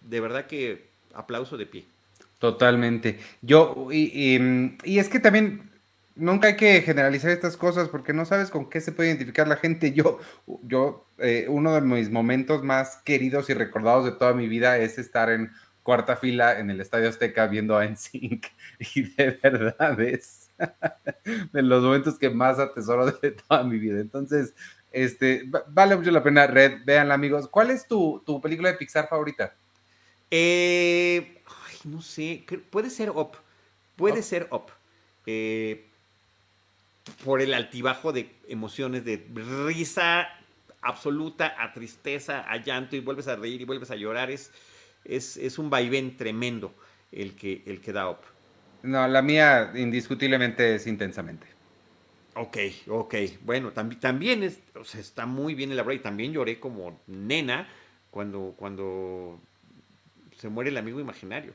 de 0.00 0.20
verdad 0.20 0.46
que 0.46 0.86
aplauso 1.12 1.58
de 1.58 1.66
pie. 1.66 1.84
Totalmente. 2.38 3.18
Yo, 3.42 3.88
y, 3.90 4.38
y, 4.84 4.98
es 4.98 5.08
que 5.08 5.18
también 5.18 5.70
nunca 6.14 6.48
hay 6.48 6.56
que 6.56 6.82
generalizar 6.82 7.30
estas 7.30 7.56
cosas 7.56 7.88
porque 7.88 8.12
no 8.12 8.24
sabes 8.24 8.50
con 8.50 8.68
qué 8.70 8.80
se 8.80 8.92
puede 8.92 9.08
identificar 9.08 9.48
la 9.48 9.56
gente. 9.56 9.92
Yo, 9.92 10.18
yo 10.62 11.06
eh, 11.18 11.46
uno 11.48 11.74
de 11.74 11.80
mis 11.80 12.10
momentos 12.10 12.62
más 12.62 12.98
queridos 13.04 13.50
y 13.50 13.54
recordados 13.54 14.04
de 14.04 14.12
toda 14.12 14.34
mi 14.34 14.46
vida 14.46 14.78
es 14.78 14.98
estar 14.98 15.30
en 15.30 15.50
cuarta 15.84 16.16
fila 16.16 16.58
en 16.58 16.70
el 16.70 16.80
Estadio 16.80 17.08
Azteca 17.08 17.46
viendo 17.46 17.76
a 17.76 17.86
NSYNC 17.86 18.46
y 18.94 19.02
de 19.02 19.38
verdad 19.40 20.00
es 20.00 20.50
de 21.52 21.62
los 21.62 21.84
momentos 21.84 22.18
que 22.18 22.30
más 22.30 22.58
atesoro 22.58 23.06
de 23.06 23.30
toda 23.30 23.62
mi 23.62 23.78
vida. 23.78 24.00
Entonces, 24.00 24.54
este, 24.90 25.44
vale 25.68 25.96
mucho 25.96 26.10
la 26.10 26.22
pena, 26.22 26.46
Red, 26.46 26.84
véanla 26.84 27.14
amigos. 27.14 27.48
¿Cuál 27.48 27.70
es 27.70 27.86
tu, 27.86 28.22
tu 28.24 28.40
película 28.40 28.70
de 28.70 28.78
Pixar 28.78 29.08
favorita? 29.08 29.54
Eh, 30.30 31.42
ay, 31.46 31.76
no 31.84 32.00
sé, 32.00 32.44
puede 32.70 32.90
ser 32.90 33.10
Up, 33.10 33.32
puede 33.94 34.22
ser 34.22 34.48
Up. 34.50 34.72
Eh, 35.26 35.86
por 37.24 37.42
el 37.42 37.52
altibajo 37.52 38.12
de 38.12 38.30
emociones, 38.48 39.04
de 39.04 39.22
risa 39.66 40.28
absoluta 40.80 41.54
a 41.58 41.72
tristeza, 41.72 42.40
a 42.40 42.56
llanto, 42.56 42.96
y 42.96 43.00
vuelves 43.00 43.28
a 43.28 43.36
reír 43.36 43.60
y 43.60 43.64
vuelves 43.64 43.90
a 43.90 43.96
llorar. 43.96 44.30
Es, 44.30 44.50
es, 45.04 45.58
un 45.58 45.70
vaivén 45.70 46.16
tremendo 46.16 46.74
el 47.12 47.34
que, 47.34 47.62
el 47.66 47.80
que 47.80 47.92
da 47.92 48.10
Up. 48.10 48.18
No, 48.82 49.06
la 49.08 49.22
mía 49.22 49.72
indiscutiblemente 49.74 50.74
es 50.74 50.86
intensamente. 50.86 51.46
Ok, 52.34 52.58
ok. 52.88 53.14
Bueno, 53.42 53.72
también, 53.72 54.00
también 54.00 54.42
es, 54.42 54.60
o 54.74 54.84
sea, 54.84 55.00
está 55.00 55.24
muy 55.24 55.54
bien 55.54 55.72
elaborado 55.72 56.00
y 56.00 56.02
también 56.02 56.32
lloré 56.32 56.58
como 56.58 57.00
nena 57.06 57.68
cuando, 58.10 58.54
cuando 58.56 59.40
se 60.36 60.48
muere 60.48 60.70
el 60.70 60.76
amigo 60.76 61.00
imaginario. 61.00 61.52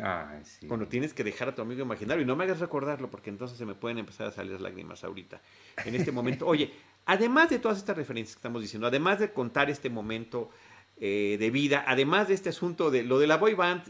Ay, 0.00 0.40
sí. 0.44 0.66
Cuando 0.66 0.86
tienes 0.86 1.12
que 1.12 1.22
dejar 1.22 1.48
a 1.48 1.54
tu 1.54 1.60
amigo 1.62 1.82
imaginario 1.82 2.22
y 2.22 2.26
no 2.26 2.34
me 2.34 2.44
hagas 2.44 2.60
recordarlo 2.60 3.10
porque 3.10 3.30
entonces 3.30 3.58
se 3.58 3.66
me 3.66 3.74
pueden 3.74 3.98
empezar 3.98 4.26
a 4.26 4.30
salir 4.30 4.60
lágrimas 4.60 5.04
ahorita. 5.04 5.40
En 5.84 5.94
este 5.94 6.12
momento, 6.12 6.46
oye, 6.48 6.72
además 7.04 7.50
de 7.50 7.58
todas 7.58 7.78
estas 7.78 7.96
referencias 7.96 8.36
que 8.36 8.38
estamos 8.38 8.62
diciendo, 8.62 8.86
además 8.86 9.18
de 9.18 9.32
contar 9.32 9.68
este 9.68 9.90
momento 9.90 10.50
eh, 11.04 11.36
de 11.36 11.50
vida, 11.50 11.82
además 11.84 12.28
de 12.28 12.34
este 12.34 12.50
asunto 12.50 12.92
de 12.92 13.02
lo 13.02 13.18
de 13.18 13.26
la 13.26 13.36
boy 13.36 13.54
band, 13.54 13.82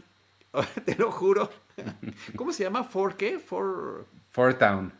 te 0.85 0.95
lo 0.95 1.11
juro, 1.11 1.47
¿cómo 2.35 2.51
se 2.51 2.63
llama? 2.63 2.83
¿For 2.83 3.15
qué? 3.15 3.37
For... 3.37 4.07
For 4.31 4.55
Town. 4.55 4.91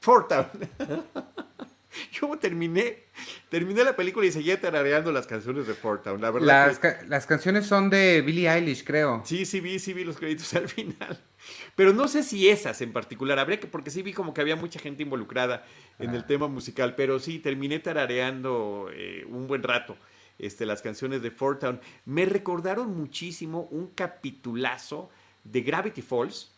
For 0.00 0.26
Town. 0.26 0.46
Yo 2.12 2.34
terminé, 2.38 3.04
terminé 3.50 3.84
la 3.84 3.94
película 3.94 4.26
y 4.26 4.32
seguía 4.32 4.58
tarareando 4.58 5.12
las 5.12 5.26
canciones 5.26 5.66
de 5.66 5.74
Fort 5.74 6.04
Town. 6.04 6.20
La 6.20 6.30
verdad 6.30 6.78
las, 6.80 7.08
las 7.08 7.26
canciones 7.26 7.66
son 7.66 7.90
de 7.90 8.22
Billie 8.22 8.48
Eilish, 8.48 8.84
creo. 8.84 9.22
Sí, 9.26 9.44
sí 9.44 9.60
vi, 9.60 9.78
sí 9.78 9.92
vi 9.92 10.04
los 10.04 10.16
créditos 10.16 10.54
al 10.54 10.68
final. 10.68 11.18
Pero 11.76 11.92
no 11.92 12.08
sé 12.08 12.22
si 12.22 12.48
esas 12.48 12.80
en 12.80 12.92
particular. 12.92 13.38
Habría 13.38 13.60
que, 13.60 13.66
porque 13.66 13.90
sí 13.90 14.02
vi 14.02 14.12
como 14.12 14.32
que 14.32 14.40
había 14.40 14.56
mucha 14.56 14.78
gente 14.78 15.02
involucrada 15.02 15.64
en 15.98 16.14
el 16.14 16.24
tema 16.24 16.46
musical. 16.48 16.94
Pero 16.94 17.18
sí, 17.18 17.38
terminé 17.38 17.80
tarareando 17.80 18.90
eh, 18.92 19.26
un 19.28 19.46
buen 19.46 19.62
rato. 19.62 19.96
Este, 20.38 20.66
las 20.66 20.82
canciones 20.82 21.22
de 21.22 21.30
Fort 21.30 21.60
Town. 21.60 21.80
Me 22.04 22.24
recordaron 22.24 22.96
muchísimo 22.96 23.68
un 23.70 23.88
capitulazo 23.88 25.10
de 25.44 25.62
Gravity 25.62 26.02
Falls 26.02 26.52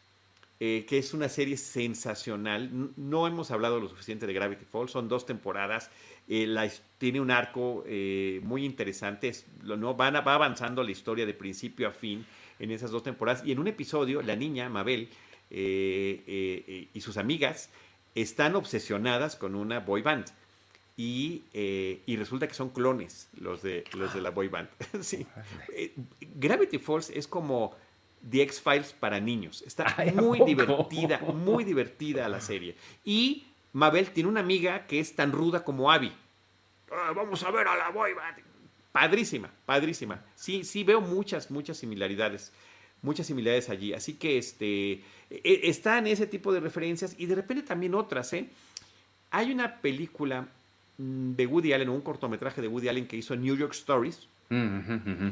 eh, 0.63 0.85
que 0.87 0.99
es 0.99 1.15
una 1.15 1.31
serie 1.31 1.57
sensacional. 1.57 2.91
No 2.99 3.27
hemos 3.27 3.51
hablado 3.51 3.81
lo 3.81 3.89
suficiente 3.89 4.27
de 4.27 4.35
Gravity 4.35 4.67
Falls, 4.67 4.91
son 4.91 5.09
dos 5.09 5.25
temporadas. 5.25 5.91
Eh, 6.29 6.71
tiene 6.99 7.19
un 7.19 7.31
arco 7.31 7.83
eh, 7.87 8.43
muy 8.45 8.67
interesante, 8.67 9.33
no, 9.65 9.97
va 9.97 10.09
avanzando 10.09 10.83
la 10.83 10.91
historia 10.91 11.25
de 11.25 11.33
principio 11.33 11.89
a 11.89 11.93
fin 11.93 12.27
en 12.59 12.73
esas 12.73 12.91
dos 12.91 13.03
temporadas. 13.03 13.43
Y 13.43 13.53
en 13.53 13.59
un 13.59 13.69
episodio, 13.69 14.21
la 14.21 14.37
niña, 14.37 14.69
Mabel, 14.69 15.09
y 15.51 17.01
sus 17.01 17.17
amigas 17.17 17.71
están 18.15 18.55
obsesionadas 18.55 19.37
con 19.37 19.55
una 19.55 19.81
boy 19.81 20.03
band. 20.03 20.27
Y, 21.03 22.17
resulta 22.17 22.47
que 22.47 22.53
son 22.53 22.69
clones 22.69 23.31
los 23.41 23.63
de, 23.63 23.85
los 23.95 24.13
de 24.13 24.21
la 24.21 24.31
boy 24.31 24.49
band. 24.49 24.69
sí. 25.01 25.27
Gravity 26.35 26.79
Falls 26.79 27.09
es 27.09 27.27
como 27.27 27.75
The 28.29 28.43
X-Files 28.43 28.93
para 28.93 29.19
niños. 29.19 29.63
Está 29.67 29.97
muy 30.15 30.45
divertida, 30.45 31.19
muy 31.21 31.65
divertida 31.65 32.29
la 32.29 32.43
serie. 32.43 32.77
Y 33.03 33.47
Mabel 33.73 34.11
tiene 34.11 34.29
una 34.29 34.41
amiga 34.41 34.87
que 34.87 35.01
es 35.01 35.17
tan 35.17 35.33
ruda 35.33 35.65
como 35.65 35.91
Abby. 35.91 36.13
Ah, 36.93 37.13
vamos 37.17 37.43
a 37.45 37.51
ver 37.51 37.67
a 37.67 37.77
la 37.77 37.89
boy 37.89 38.11
Padrísima, 38.93 39.51
padrísima. 39.65 40.23
Sí, 40.35 40.65
sí 40.65 40.85
veo 40.85 41.01
muchas, 41.01 41.51
muchas 41.51 41.79
similaridades. 41.79 42.53
Muchas 43.01 43.27
similaridades 43.27 43.71
allí. 43.71 43.95
Así 43.95 44.15
que 44.15 44.37
este, 44.37 45.03
e, 45.31 45.61
están 45.65 46.07
ese 46.07 46.27
tipo 46.27 46.53
de 46.53 46.61
referencias 46.61 47.15
y 47.17 47.25
de 47.25 47.37
repente 47.37 47.63
también 47.63 47.95
otras. 47.95 48.35
¿eh? 48.35 48.51
Hay 49.31 49.51
una 49.51 49.81
película 49.81 50.49
de 51.01 51.47
Woody 51.47 51.73
Allen, 51.73 51.89
un 51.89 52.03
cortometraje 52.03 52.61
de 52.61 52.69
Woody 52.69 52.89
Allen 52.89 53.07
que 53.07 53.17
hizo 53.17 53.35
New 53.37 53.57
York 53.57 53.73
Stories. 53.73 54.29
Mm, 54.51 55.29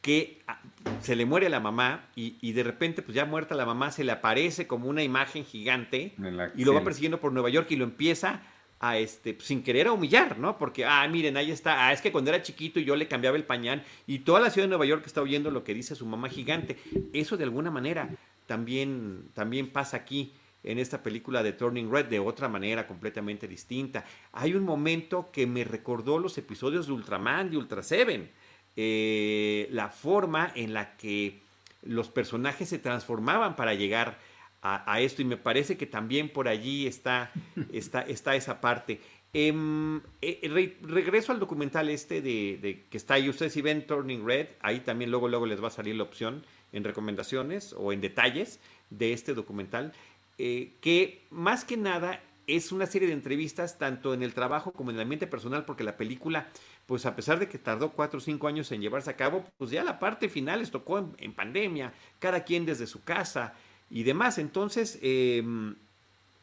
que 0.00 0.42
ah, 0.46 0.60
se 1.00 1.16
le 1.16 1.24
muere 1.24 1.46
a 1.46 1.50
la 1.50 1.60
mamá 1.60 2.08
y, 2.14 2.52
de 2.52 2.62
repente, 2.62 3.00
pues 3.00 3.14
ya 3.14 3.24
muerta 3.24 3.54
la 3.54 3.64
mamá, 3.64 3.90
se 3.90 4.04
le 4.04 4.12
aparece 4.12 4.66
como 4.66 4.88
una 4.88 5.02
imagen 5.02 5.44
gigante 5.46 6.14
y 6.56 6.64
lo 6.64 6.74
va 6.74 6.84
persiguiendo 6.84 7.20
por 7.20 7.32
Nueva 7.32 7.48
York 7.48 7.68
y 7.70 7.76
lo 7.76 7.84
empieza 7.84 8.42
a 8.80 8.98
este, 8.98 9.32
pues, 9.32 9.46
sin 9.46 9.62
querer 9.62 9.86
a 9.86 9.92
humillar, 9.92 10.38
¿no? 10.38 10.58
Porque, 10.58 10.84
ah, 10.84 11.06
miren, 11.08 11.38
ahí 11.38 11.50
está, 11.50 11.86
ah, 11.86 11.92
es 11.92 12.02
que 12.02 12.12
cuando 12.12 12.30
era 12.30 12.42
chiquito 12.42 12.80
yo 12.80 12.96
le 12.96 13.08
cambiaba 13.08 13.38
el 13.38 13.44
pañal 13.44 13.82
y 14.06 14.18
toda 14.20 14.40
la 14.40 14.50
ciudad 14.50 14.66
de 14.66 14.70
Nueva 14.70 14.84
York 14.84 15.04
está 15.06 15.22
oyendo 15.22 15.50
lo 15.50 15.64
que 15.64 15.72
dice 15.72 15.94
su 15.94 16.04
mamá 16.04 16.28
gigante. 16.28 16.76
Eso 17.14 17.38
de 17.38 17.44
alguna 17.44 17.70
manera 17.70 18.10
también, 18.46 19.30
también 19.32 19.68
pasa 19.70 19.96
aquí 19.96 20.34
en 20.64 20.78
esta 20.78 21.02
película 21.02 21.42
de 21.42 21.52
Turning 21.52 21.90
Red 21.90 22.06
de 22.06 22.18
otra 22.18 22.48
manera 22.48 22.86
completamente 22.86 23.46
distinta. 23.46 24.04
Hay 24.32 24.54
un 24.54 24.64
momento 24.64 25.30
que 25.30 25.46
me 25.46 25.62
recordó 25.62 26.18
los 26.18 26.36
episodios 26.38 26.86
de 26.86 26.92
Ultraman, 26.94 27.50
de 27.50 27.56
Ultra 27.56 27.82
Seven 27.82 28.30
eh, 28.76 29.68
la 29.70 29.88
forma 29.88 30.50
en 30.56 30.74
la 30.74 30.96
que 30.96 31.40
los 31.82 32.08
personajes 32.08 32.68
se 32.68 32.78
transformaban 32.78 33.54
para 33.54 33.74
llegar 33.74 34.18
a, 34.66 34.98
esto 35.02 35.20
y 35.20 35.26
me 35.26 35.36
parece 35.36 35.76
que 35.76 35.84
también 35.84 36.30
por 36.30 36.48
allí 36.48 36.86
está, 36.86 37.30
está, 37.70 38.00
está 38.00 38.34
esa 38.34 38.62
parte. 38.62 38.98
Em, 39.34 40.00
eh, 40.22 40.78
regreso 40.80 41.32
al 41.32 41.38
documental 41.38 41.90
este 41.90 42.22
de, 42.22 42.86
que 42.88 42.96
está 42.96 43.14
ahí, 43.14 43.28
ustedes 43.28 43.52
si 43.52 43.60
ven 43.60 43.86
Turning 43.86 44.24
Red, 44.24 44.46
ahí 44.60 44.80
también 44.80 45.10
luego, 45.10 45.28
luego 45.28 45.44
les 45.44 45.62
va 45.62 45.68
a 45.68 45.70
salir 45.70 45.96
la 45.96 46.04
opción 46.04 46.46
en 46.72 46.82
recomendaciones 46.82 47.74
o 47.76 47.92
en 47.92 48.00
detalles 48.00 48.58
de 48.88 49.12
este 49.12 49.34
documental, 49.34 49.92
eh, 50.38 50.74
que 50.80 51.26
más 51.30 51.64
que 51.64 51.76
nada 51.76 52.22
es 52.46 52.72
una 52.72 52.86
serie 52.86 53.08
de 53.08 53.14
entrevistas 53.14 53.78
tanto 53.78 54.12
en 54.12 54.22
el 54.22 54.34
trabajo 54.34 54.72
como 54.72 54.90
en 54.90 54.96
el 54.96 55.02
ambiente 55.02 55.26
personal, 55.26 55.64
porque 55.64 55.84
la 55.84 55.96
película 55.96 56.48
pues 56.86 57.06
a 57.06 57.16
pesar 57.16 57.38
de 57.38 57.48
que 57.48 57.58
tardó 57.58 57.92
cuatro 57.92 58.18
o 58.18 58.20
cinco 58.20 58.46
años 58.46 58.70
en 58.72 58.80
llevarse 58.80 59.10
a 59.10 59.16
cabo, 59.16 59.44
pues 59.56 59.70
ya 59.70 59.82
la 59.84 59.98
parte 59.98 60.28
final 60.28 60.60
les 60.60 60.70
tocó 60.70 60.98
en, 61.16 61.32
pandemia, 61.32 61.94
cada 62.18 62.44
quien 62.44 62.66
desde 62.66 62.86
su 62.86 63.02
casa 63.04 63.54
y 63.90 64.02
demás. 64.02 64.38
Entonces, 64.38 64.98
em, 65.02 65.76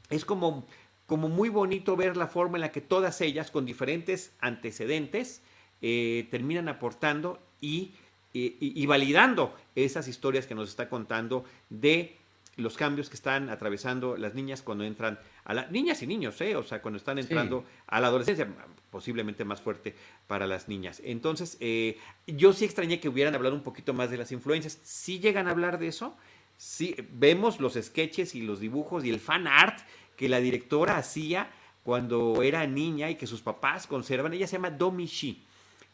es 0.10 0.26
como, 0.26 0.66
como 1.06 1.30
muy 1.30 1.50
bonito 1.50 1.96
ver 1.96 2.18
la 2.18 2.28
forma 2.28 2.58
en 2.58 2.62
la 2.62 2.72
que 2.72 2.82
todas 2.82 3.22
ellas, 3.22 3.52
con 3.52 3.66
diferentes 3.66 4.34
antecedentes, 4.40 5.44
eh, 5.82 6.28
terminan 6.32 6.70
aportando 6.70 7.40
y, 7.60 7.94
y 8.34 8.86
validando 8.86 9.54
esas 9.76 10.08
historias 10.08 10.48
que 10.48 10.56
nos 10.56 10.70
está 10.70 10.90
contando 10.90 11.44
de 11.70 12.18
los 12.58 12.76
cambios 12.78 13.10
que 13.10 13.16
están 13.16 13.50
atravesando 13.50 14.18
las 14.18 14.34
niñas 14.34 14.62
cuando 14.62 14.84
entran 14.84 15.20
a 15.46 15.54
las 15.54 15.72
niñas 15.72 16.02
y 16.02 16.08
niños, 16.08 16.40
¿eh? 16.42 16.56
o 16.56 16.64
sea, 16.64 16.82
cuando 16.82 16.98
están 16.98 17.18
entrando 17.18 17.66
a 17.88 18.00
la 18.02 18.08
adolescencia, 18.08 18.48
posiblemente 18.90 19.46
más 19.46 19.62
fuerte 19.62 19.96
para 20.28 20.48
las 20.48 20.68
niñas. 20.68 21.02
Entonces, 21.04 21.58
eh, 21.60 21.98
yo 22.28 22.54
sí 22.54 22.66
extrañé 22.66 23.00
que 23.00 23.10
hubieran 23.10 23.36
hablado 23.36 23.56
un 23.56 23.64
poquito 23.64 23.94
más 23.94 24.12
de 24.12 24.18
las 24.18 24.32
influencias. 24.32 24.80
Si 24.84 25.20
llegan 25.20 25.48
a 25.48 25.52
hablar 25.52 25.80
de 25.80 25.88
eso, 25.88 26.16
sí 26.58 26.96
vemos 27.12 27.60
los 27.60 27.74
sketches 27.74 28.36
y 28.36 28.42
los 28.42 28.60
dibujos 28.60 29.06
y 29.06 29.10
el 29.10 29.20
fan 29.20 29.48
art 29.48 29.80
que 30.18 30.30
la 30.30 30.40
directora 30.40 30.98
hacía 30.98 31.50
cuando 31.84 32.44
era 32.44 32.68
niña 32.68 33.10
y 33.10 33.16
que 33.16 33.28
sus 33.28 33.42
papás 33.42 33.88
conservan. 33.88 34.34
Ella 34.34 34.48
se 34.48 34.58
llama 34.58 34.70
Domi 34.70 35.06
Shi, 35.06 35.44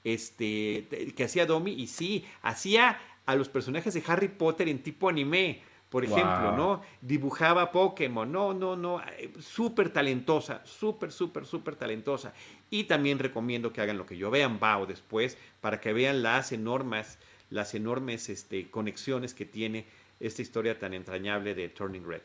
este, 0.03 1.13
que 1.15 1.23
hacía 1.23 1.45
Domi 1.45 1.71
y 1.71 1.87
sí, 1.87 2.25
hacía 2.41 2.99
a 3.25 3.35
los 3.35 3.47
personajes 3.47 3.93
de 3.93 4.03
Harry 4.07 4.27
Potter 4.27 4.67
en 4.69 4.81
tipo 4.81 5.07
anime 5.07 5.61
por 5.89 6.03
ejemplo, 6.03 6.51
¿no? 6.55 6.81
Dibujaba 7.01 7.71
Pokémon, 7.71 8.29
no, 8.29 8.53
no, 8.53 8.75
no, 8.75 9.01
eh, 9.17 9.31
súper 9.39 9.89
talentosa, 9.89 10.61
súper, 10.65 11.11
súper, 11.11 11.45
súper 11.45 11.75
talentosa. 11.75 12.33
Y 12.69 12.85
también 12.85 13.19
recomiendo 13.19 13.71
que 13.71 13.81
hagan 13.81 13.97
lo 13.97 14.05
que 14.05 14.17
yo 14.17 14.29
vean 14.29 14.59
Bao 14.59 14.85
después, 14.85 15.37
para 15.61 15.79
que 15.79 15.93
vean 15.93 16.23
las 16.23 16.51
enormes, 16.51 17.17
las 17.49 17.73
enormes 17.73 18.27
este, 18.29 18.69
conexiones 18.69 19.33
que 19.33 19.45
tiene 19.45 19.85
esta 20.19 20.41
historia 20.41 20.77
tan 20.77 20.93
entrañable 20.93 21.55
de 21.55 21.69
Turning 21.69 22.05
Red. 22.05 22.21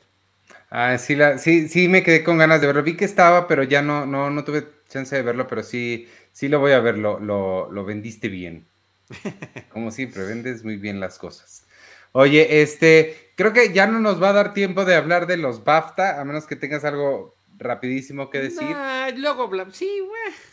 Ah, 0.71 0.99
sí, 0.99 1.15
la, 1.15 1.39
sí, 1.39 1.69
sí 1.69 1.89
me 1.89 2.03
quedé 2.03 2.25
con 2.25 2.39
ganas 2.39 2.61
de 2.61 2.67
verlo. 2.67 2.83
Vi 2.83 2.97
que 2.97 3.05
estaba, 3.05 3.47
pero 3.47 3.63
ya 3.63 3.81
no, 3.81 4.07
no, 4.07 4.31
no 4.31 4.43
tuve 4.43 4.67
chance 4.89 5.15
de 5.15 5.23
verlo, 5.23 5.47
pero 5.47 5.63
sí, 5.63 6.09
sí 6.33 6.49
lo 6.49 6.59
voy 6.59 6.73
a 6.73 6.81
ver, 6.81 6.99
lo, 6.99 7.21
lo, 7.21 7.71
lo 7.71 7.85
vendiste 7.85 8.29
bien. 8.29 8.67
Como 9.71 9.91
siempre, 9.93 10.25
vendes 10.25 10.65
muy 10.65 10.77
bien 10.77 10.99
las 10.99 11.19
cosas. 11.19 11.65
Oye, 12.13 12.61
este, 12.63 13.32
creo 13.37 13.53
que 13.53 13.73
ya 13.73 13.87
no 13.87 14.01
nos 14.01 14.23
va 14.23 14.31
a 14.31 14.35
dar 14.35 14.55
tiempo 14.55 14.85
de 14.85 14.95
hablar 14.95 15.27
de 15.27 15.37
los 15.37 15.65
BAFTA, 15.65 16.21
a 16.21 16.25
menos 16.25 16.47
que 16.47 16.57
tengas 16.57 16.85
algo 16.85 17.35
rapidísimo 17.59 18.31
que 18.31 18.41
decir. 18.41 18.77
luego, 19.17 19.51
sí, 19.73 20.01
güey. 20.01 20.52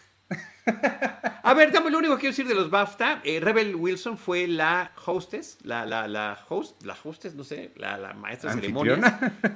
A 1.41 1.53
ver, 1.53 1.71
dame 1.71 1.89
lo 1.89 1.97
único 1.97 2.15
que 2.15 2.21
quiero 2.21 2.31
decir 2.31 2.47
de 2.47 2.53
los 2.53 2.69
BAFTA. 2.69 3.21
Eh, 3.23 3.39
Rebel 3.39 3.75
Wilson 3.75 4.17
fue 4.17 4.47
la 4.47 4.91
hostess, 5.05 5.57
la, 5.63 5.85
la, 5.85 6.07
la 6.07 6.37
host, 6.47 6.83
la 6.83 6.95
hostess, 7.03 7.33
no 7.33 7.43
sé, 7.43 7.71
la, 7.75 7.97
la 7.97 8.13
maestra 8.13 8.53
de 8.53 8.61
ceremonias. 8.61 8.99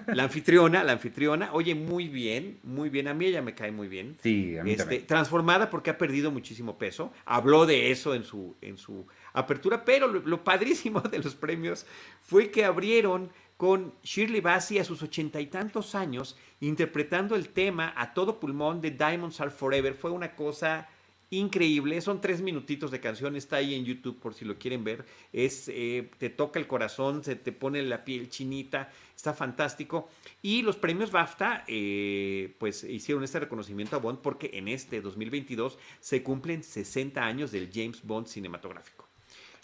La 0.07 0.23
anfitriona, 0.23 0.83
la 0.83 0.93
anfitriona. 0.93 1.49
Oye, 1.53 1.75
muy 1.75 2.07
bien, 2.07 2.59
muy 2.63 2.89
bien. 2.89 3.07
A 3.07 3.13
mí 3.13 3.25
ella 3.25 3.41
me 3.41 3.53
cae 3.53 3.71
muy 3.71 3.87
bien. 3.87 4.17
Sí, 4.23 4.57
a 4.57 4.63
mí 4.63 4.71
este, 4.71 4.99
Transformada 4.99 5.69
porque 5.69 5.89
ha 5.89 5.97
perdido 5.97 6.31
muchísimo 6.31 6.77
peso. 6.77 7.13
Habló 7.25 7.65
de 7.65 7.91
eso 7.91 8.15
en 8.15 8.23
su, 8.23 8.55
en 8.61 8.77
su 8.77 9.05
apertura, 9.33 9.83
pero 9.85 10.07
lo, 10.07 10.43
padrísimo 10.43 11.01
de 11.01 11.19
los 11.19 11.35
premios 11.35 11.85
fue 12.21 12.49
que 12.49 12.65
abrieron 12.65 13.31
con 13.57 13.93
Shirley 14.03 14.41
Bassey 14.41 14.79
a 14.79 14.83
sus 14.83 15.03
ochenta 15.03 15.39
y 15.39 15.45
tantos 15.45 15.95
años 15.95 16.37
interpretando 16.59 17.35
el 17.35 17.49
tema 17.49 17.93
a 17.95 18.13
todo 18.13 18.39
pulmón 18.39 18.81
de 18.81 18.91
Diamonds 18.91 19.39
Are 19.41 19.51
Forever. 19.51 19.93
Fue 19.93 20.11
una 20.11 20.35
cosa 20.35 20.89
increíble. 21.37 21.99
Son 22.01 22.21
tres 22.21 22.41
minutitos 22.41 22.91
de 22.91 22.99
canción, 22.99 23.35
está 23.35 23.57
ahí 23.57 23.73
en 23.75 23.85
YouTube 23.85 24.19
por 24.19 24.33
si 24.33 24.45
lo 24.45 24.57
quieren 24.57 24.83
ver. 24.83 25.05
Es, 25.31 25.67
eh, 25.67 26.09
te 26.17 26.29
toca 26.29 26.59
el 26.59 26.67
corazón, 26.67 27.23
se 27.23 27.35
te 27.35 27.51
pone 27.51 27.81
la 27.83 28.05
piel 28.05 28.29
chinita, 28.29 28.91
está 29.15 29.33
fantástico. 29.33 30.09
Y 30.41 30.61
los 30.61 30.77
premios 30.77 31.11
BAFTA, 31.11 31.65
eh, 31.67 32.55
pues 32.59 32.83
hicieron 32.83 33.23
este 33.23 33.39
reconocimiento 33.39 33.95
a 33.95 33.99
Bond 33.99 34.19
porque 34.19 34.51
en 34.53 34.67
este 34.67 35.01
2022 35.01 35.77
se 35.99 36.23
cumplen 36.23 36.63
60 36.63 37.25
años 37.25 37.51
del 37.51 37.69
James 37.73 38.03
Bond 38.03 38.27
cinematográfico. 38.27 39.07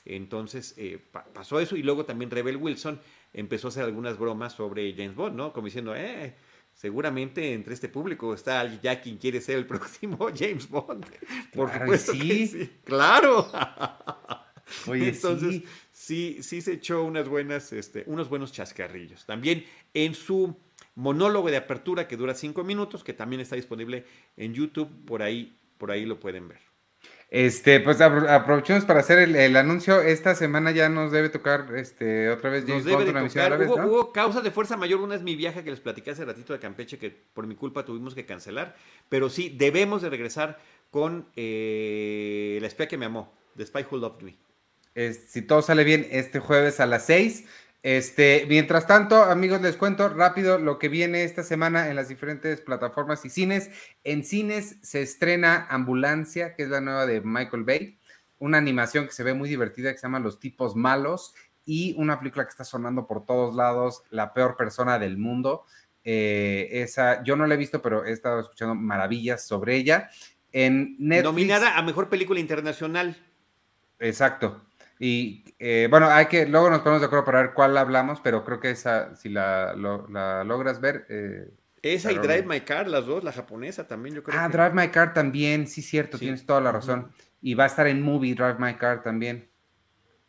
Entonces 0.05 0.73
eh, 0.77 0.99
pasó 1.33 1.59
eso 1.59 1.75
y 1.75 1.83
luego 1.83 2.05
también 2.05 2.31
Rebel 2.31 2.57
Wilson 2.57 2.99
empezó 3.33 3.67
a 3.67 3.69
hacer 3.69 3.83
algunas 3.83 4.17
bromas 4.17 4.53
sobre 4.53 4.93
James 4.93 5.15
Bond, 5.15 5.35
¿no? 5.35 5.53
Como 5.53 5.65
diciendo, 5.65 5.95
eh, 5.95 6.35
seguramente 6.79 7.51
entre 7.53 7.73
este 7.73 7.89
público 7.89 8.33
está 8.33 8.65
ya 8.81 9.01
quien 9.01 9.17
quiere 9.17 9.41
ser 9.41 9.57
el 9.57 9.65
próximo 9.73 10.29
James 10.33 10.69
Bond. 10.69 11.05
Por 11.53 11.71
supuesto 11.73 12.13
sí. 12.13 12.47
sí. 12.47 12.71
Claro. 12.85 13.51
Oye, 14.87 15.09
Entonces, 15.09 15.63
sí. 15.91 16.37
sí, 16.41 16.61
se 16.61 16.73
echó 16.73 17.03
unas 17.03 17.27
buenas, 17.27 17.73
este, 17.73 18.03
unos 18.07 18.29
buenos 18.29 18.53
chascarrillos. 18.53 19.25
También 19.25 19.65
en 19.93 20.15
su 20.15 20.55
monólogo 20.95 21.51
de 21.51 21.57
apertura 21.57 22.07
que 22.07 22.15
dura 22.15 22.33
cinco 22.33 22.63
minutos, 22.63 23.03
que 23.03 23.13
también 23.13 23.41
está 23.41 23.57
disponible 23.57 24.05
en 24.37 24.53
YouTube, 24.53 24.89
por 25.05 25.21
ahí, 25.21 25.57
por 25.77 25.91
ahí 25.91 26.05
lo 26.05 26.17
pueden 26.19 26.47
ver. 26.47 26.68
Este, 27.31 27.79
pues 27.79 28.01
aprovechemos 28.01 28.85
para 28.85 29.01
hacer 29.01 29.19
el, 29.19 29.55
anuncio. 29.55 30.01
Esta 30.01 30.33
semana 30.33 30.71
ya 30.71 30.89
nos 30.89 31.11
debe 31.11 31.29
tocar 31.29 31.67
este, 31.75 32.29
otra 32.29 32.49
vez 32.49 32.65
James 32.67 32.85
Bond, 32.85 33.07
a 33.37 33.49
la 33.49 33.55
vez, 33.55 33.69
hubo, 33.69 33.85
hubo, 33.85 34.11
causas 34.11 34.43
de 34.43 34.49
fuerza 34.49 34.77
mayor. 34.77 34.99
Una 34.99 35.13
es 35.13 35.21
mi 35.21 35.35
viaje 35.35 35.63
que 35.63 35.69
les 35.69 35.79
platiqué 35.79 36.11
hace 36.11 36.25
ratito 36.25 36.53
de 36.53 36.59
Campeche, 36.59 36.97
que 36.97 37.11
por 37.11 37.45
mi 37.45 37.53
culpa 37.53 37.85
tuvimos 37.85 38.15
que 38.15 38.25
cancelar. 38.25 38.75
Pero 39.09 39.29
sí, 39.29 39.53
debemos 39.55 40.01
de 40.01 40.09
regresar 40.09 40.59
con 40.89 41.27
eh, 41.35 42.57
La 42.61 42.67
espía 42.67 42.87
que 42.87 42.97
me 42.97 43.05
amó, 43.05 43.31
The 43.55 43.67
Spy 43.67 43.85
Who 43.89 43.97
Loved 43.97 44.23
Me. 44.23 44.35
si 45.13 45.43
todo 45.43 45.61
sale 45.61 45.83
bien, 45.83 46.07
este 46.09 46.39
jueves 46.39 46.79
a 46.79 46.87
las 46.87 47.05
6. 47.05 47.45
Este, 47.81 48.45
mientras 48.49 48.87
tanto, 48.87 49.23
amigos, 49.23 49.61
les 49.61 49.77
cuento 49.77 50.09
rápido 50.09 50.57
lo 50.57 50.79
que 50.79 50.89
viene 50.89 51.23
esta 51.23 51.43
semana 51.43 51.89
en 51.89 51.95
las 51.95 52.09
diferentes 52.09 52.59
plataformas 52.59 53.23
y 53.23 53.29
cines. 53.29 53.69
En 54.03 54.25
cines 54.25 54.77
se 54.81 55.01
estrena 55.01 55.65
Ambulancia, 55.69 56.55
que 56.55 56.63
es 56.63 56.69
la 56.69 56.81
nueva 56.81 57.05
de 57.05 57.21
Michael 57.21 57.63
Bay, 57.63 57.97
una 58.37 58.57
animación 58.57 59.05
que 59.05 59.13
se 59.13 59.23
ve 59.23 59.33
muy 59.33 59.47
divertida 59.47 59.91
que 59.91 59.97
se 59.97 60.07
llama 60.07 60.19
Los 60.19 60.39
tipos 60.39 60.75
malos 60.75 61.33
y 61.65 61.95
una 61.97 62.19
película 62.19 62.43
que 62.43 62.49
está 62.49 62.65
sonando 62.65 63.07
por 63.07 63.25
todos 63.25 63.55
lados, 63.55 64.03
La 64.09 64.33
peor 64.33 64.57
persona 64.57 64.99
del 64.99 65.17
mundo. 65.17 65.65
Eh, 66.03 66.67
esa 66.71 67.23
yo 67.23 67.35
no 67.35 67.45
la 67.47 67.53
he 67.53 67.57
visto, 67.57 67.81
pero 67.81 68.03
he 68.03 68.11
estado 68.11 68.41
escuchando 68.41 68.75
maravillas 68.75 69.45
sobre 69.45 69.75
ella. 69.75 70.09
En 70.51 70.95
Netflix, 70.99 71.23
Nominada 71.23 71.77
a 71.77 71.81
mejor 71.83 72.09
película 72.09 72.39
internacional. 72.39 73.15
Exacto. 73.99 74.68
Y 75.01 75.45
eh, 75.59 75.87
bueno, 75.89 76.09
hay 76.09 76.25
que, 76.25 76.45
luego 76.45 76.69
nos 76.69 76.81
ponemos 76.81 76.99
de 76.99 77.07
acuerdo 77.07 77.23
para 77.23 77.41
ver 77.41 77.53
cuál 77.53 77.77
hablamos, 77.77 78.19
pero 78.19 78.43
creo 78.43 78.59
que 78.59 78.71
esa, 78.71 79.15
si 79.15 79.29
la, 79.29 79.73
logras 79.73 80.81
ver. 80.81 81.05
Eh, 81.07 81.49
esa 81.81 82.11
y 82.11 82.17
Drive 82.17 82.43
My 82.43 82.59
Car, 82.59 82.89
las 82.89 83.05
dos, 83.05 83.23
la 83.23 83.31
japonesa 83.31 83.87
también, 83.87 84.15
yo 84.15 84.23
creo. 84.23 84.37
Ah, 84.37 84.49
Drive 84.49 84.73
My 84.73 84.89
Car 84.89 85.13
también, 85.13 85.67
sí, 85.67 85.81
cierto, 85.81 86.19
tienes 86.19 86.45
toda 86.45 86.59
la 86.59 86.73
razón. 86.73 87.09
Y 87.41 87.53
va 87.53 87.63
a 87.63 87.67
estar 87.67 87.87
en 87.87 88.01
Movie 88.01 88.35
Drive 88.35 88.57
My 88.59 88.73
Car 88.73 89.01
también. 89.01 89.49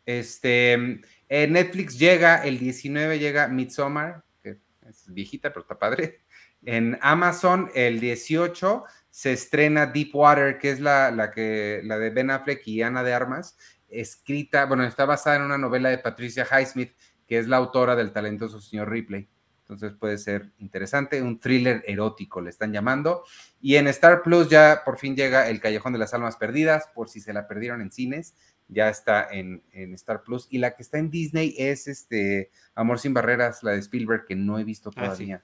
Este, 0.05 0.71
en 0.71 1.53
Netflix 1.53 1.99
llega, 1.99 2.37
el 2.37 2.57
19 2.57 3.19
llega 3.19 3.49
Midsommar, 3.49 4.23
que 4.41 4.57
es 4.87 5.13
viejita, 5.13 5.49
pero 5.49 5.63
está 5.63 5.77
padre. 5.77 6.21
En 6.63 6.97
Amazon, 7.01 7.69
el 7.75 7.99
18 7.99 8.85
se 9.09 9.33
estrena 9.33 9.87
Deepwater, 9.87 10.57
que 10.57 10.71
es 10.71 10.79
la, 10.79 11.11
la, 11.11 11.29
que, 11.29 11.81
la 11.83 11.97
de 11.97 12.09
Ben 12.11 12.31
Affleck 12.31 12.65
y 12.65 12.81
Ana 12.81 13.03
de 13.03 13.13
Armas 13.13 13.57
escrita, 13.91 14.65
bueno, 14.65 14.83
está 14.83 15.05
basada 15.05 15.35
en 15.37 15.43
una 15.43 15.57
novela 15.57 15.89
de 15.89 15.97
Patricia 15.97 16.47
Highsmith, 16.49 16.93
que 17.27 17.37
es 17.37 17.47
la 17.47 17.57
autora 17.57 17.95
del 17.95 18.11
talentoso 18.11 18.59
señor 18.59 18.89
Ripley. 18.89 19.29
Entonces 19.61 19.93
puede 19.97 20.17
ser 20.17 20.51
interesante, 20.57 21.21
un 21.21 21.39
thriller 21.39 21.81
erótico 21.87 22.41
le 22.41 22.49
están 22.49 22.73
llamando. 22.73 23.23
Y 23.61 23.77
en 23.77 23.87
Star 23.87 24.21
Plus 24.21 24.49
ya 24.49 24.81
por 24.83 24.97
fin 24.97 25.15
llega 25.15 25.47
El 25.47 25.61
Callejón 25.61 25.93
de 25.93 25.99
las 25.99 26.13
Almas 26.13 26.35
Perdidas, 26.35 26.89
por 26.93 27.07
si 27.07 27.21
se 27.21 27.31
la 27.31 27.47
perdieron 27.47 27.81
en 27.81 27.89
cines, 27.89 28.35
ya 28.67 28.89
está 28.89 29.29
en, 29.31 29.63
Star 29.93 30.23
Plus. 30.23 30.47
Y 30.49 30.57
la 30.57 30.75
que 30.75 30.83
está 30.83 30.97
en 30.97 31.09
Disney 31.09 31.55
es 31.57 31.87
este 31.87 32.51
Amor 32.75 32.99
sin 32.99 33.13
Barreras, 33.13 33.63
la 33.63 33.71
de 33.71 33.79
Spielberg, 33.79 34.25
que 34.25 34.35
no 34.35 34.59
he 34.59 34.65
visto 34.65 34.91
ah, 34.95 35.01
todavía. 35.03 35.41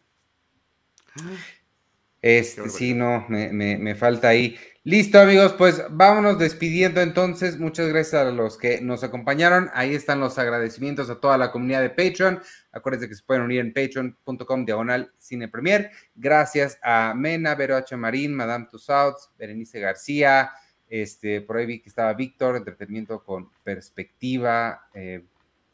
Este, 2.22 2.70
sí, 2.70 2.94
no, 2.94 3.26
me, 3.30 3.96
falta 3.96 4.30
ahí. 4.30 4.58
Listo, 4.84 5.20
amigos, 5.20 5.54
pues 5.58 5.84
vámonos 5.90 6.40
despidiendo 6.40 7.02
entonces. 7.02 7.60
Muchas 7.60 7.88
gracias 7.90 8.22
a 8.22 8.32
los 8.32 8.58
que 8.58 8.82
nos 8.82 9.04
acompañaron. 9.04 9.70
Ahí 9.74 9.94
están 9.94 10.20
los 10.20 10.38
agradecimientos 10.40 11.10
a 11.10 11.20
toda 11.20 11.38
la 11.38 11.52
comunidad 11.52 11.82
de 11.82 11.90
Patreon. 11.90 12.42
Acuérdense 12.72 13.10
que 13.10 13.16
se 13.16 13.24
pueden 13.24 13.44
unir 13.44 13.60
en 13.60 13.74
patreon.com 13.74 14.66
diagonal 14.66 15.12
cine 15.18 15.48
premier. 15.48 15.92
Gracias 16.16 16.80
a 16.82 17.14
Mena, 17.16 17.54
Vero 17.56 17.76
H. 17.76 17.96
Marín, 17.98 18.34
Madame 18.34 18.68
Tussauds, 18.72 19.30
Berenice 19.38 19.80
García. 19.80 20.52
Este, 20.90 21.42
por 21.42 21.58
ahí 21.58 21.66
vi 21.66 21.82
que 21.82 21.90
estaba 21.90 22.14
Víctor, 22.14 22.56
entretenimiento 22.56 23.24
con 23.24 23.50
perspectiva. 23.64 24.88
Eh, 24.94 25.26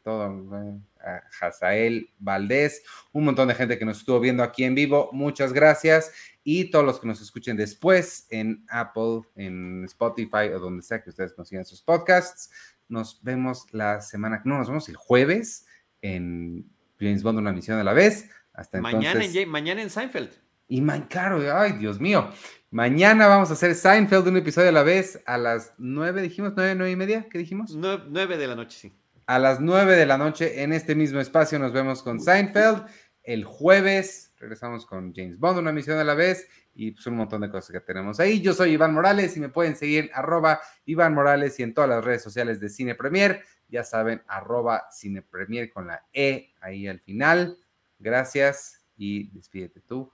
todo, 0.02 0.22
a 0.22 0.93
Hazael 1.40 2.10
Valdés, 2.18 2.82
un 3.12 3.24
montón 3.24 3.48
de 3.48 3.54
gente 3.54 3.78
que 3.78 3.84
nos 3.84 3.98
estuvo 3.98 4.20
viendo 4.20 4.42
aquí 4.42 4.64
en 4.64 4.74
vivo. 4.74 5.10
Muchas 5.12 5.52
gracias 5.52 6.12
y 6.44 6.70
todos 6.70 6.84
los 6.84 7.00
que 7.00 7.06
nos 7.06 7.20
escuchen 7.20 7.56
después 7.56 8.26
en 8.30 8.64
Apple, 8.68 9.22
en 9.34 9.84
Spotify 9.84 10.48
o 10.54 10.58
donde 10.58 10.82
sea 10.82 11.02
que 11.02 11.10
ustedes 11.10 11.32
consigan 11.32 11.64
sus 11.64 11.82
podcasts. 11.82 12.50
Nos 12.88 13.22
vemos 13.22 13.66
la 13.72 14.00
semana, 14.02 14.42
no, 14.44 14.58
nos 14.58 14.68
vemos 14.68 14.88
el 14.88 14.96
jueves 14.96 15.66
en 16.02 16.70
James 17.00 17.22
Bond, 17.22 17.38
una 17.38 17.52
misión 17.52 17.78
a 17.78 17.84
la 17.84 17.94
vez. 17.94 18.30
Hasta 18.52 18.80
mañana 18.80 19.24
En, 19.24 19.48
mañana 19.48 19.82
en 19.82 19.90
Seinfeld. 19.90 20.30
Y 20.68 20.80
man, 20.80 21.06
claro, 21.08 21.40
ay, 21.56 21.72
Dios 21.72 22.00
mío. 22.00 22.30
Mañana 22.70 23.26
vamos 23.26 23.50
a 23.50 23.54
hacer 23.54 23.74
Seinfeld, 23.74 24.28
un 24.28 24.36
episodio 24.36 24.68
a 24.68 24.72
la 24.72 24.82
vez, 24.82 25.22
a 25.26 25.38
las 25.38 25.74
nueve, 25.78 26.22
dijimos, 26.22 26.52
nueve, 26.56 26.74
nueve 26.74 26.90
y 26.90 26.96
media, 26.96 27.28
¿qué 27.30 27.38
dijimos? 27.38 27.74
Nueve, 27.74 28.36
de 28.36 28.46
la 28.46 28.56
noche, 28.56 28.78
sí. 28.78 28.92
A 29.26 29.38
las 29.38 29.58
nueve 29.58 29.96
de 29.96 30.04
la 30.04 30.18
noche 30.18 30.62
en 30.62 30.74
este 30.74 30.94
mismo 30.94 31.18
espacio 31.18 31.58
nos 31.58 31.72
vemos 31.72 32.02
con 32.02 32.20
Seinfeld. 32.20 32.84
El 33.22 33.44
jueves 33.44 34.34
regresamos 34.38 34.84
con 34.84 35.14
James 35.14 35.38
Bond, 35.38 35.58
una 35.60 35.72
misión 35.72 35.98
a 35.98 36.04
la 36.04 36.12
vez 36.12 36.46
y 36.74 36.90
pues 36.90 37.06
un 37.06 37.16
montón 37.16 37.40
de 37.40 37.50
cosas 37.50 37.70
que 37.70 37.80
tenemos 37.80 38.20
ahí. 38.20 38.42
Yo 38.42 38.52
soy 38.52 38.72
Iván 38.72 38.92
Morales 38.92 39.34
y 39.38 39.40
me 39.40 39.48
pueden 39.48 39.76
seguir 39.76 40.04
en 40.04 40.10
arroba 40.12 40.60
Iván 40.84 41.14
Morales 41.14 41.58
y 41.58 41.62
en 41.62 41.72
todas 41.72 41.88
las 41.88 42.04
redes 42.04 42.22
sociales 42.22 42.60
de 42.60 42.68
Cine 42.68 42.94
Premier. 42.94 43.42
Ya 43.68 43.82
saben, 43.82 44.22
arroba 44.26 44.88
Cine 44.90 45.22
Premier 45.22 45.72
con 45.72 45.86
la 45.86 46.04
E 46.12 46.52
ahí 46.60 46.86
al 46.86 47.00
final. 47.00 47.56
Gracias 47.98 48.84
y 48.94 49.30
despídete 49.30 49.80
tú 49.80 50.12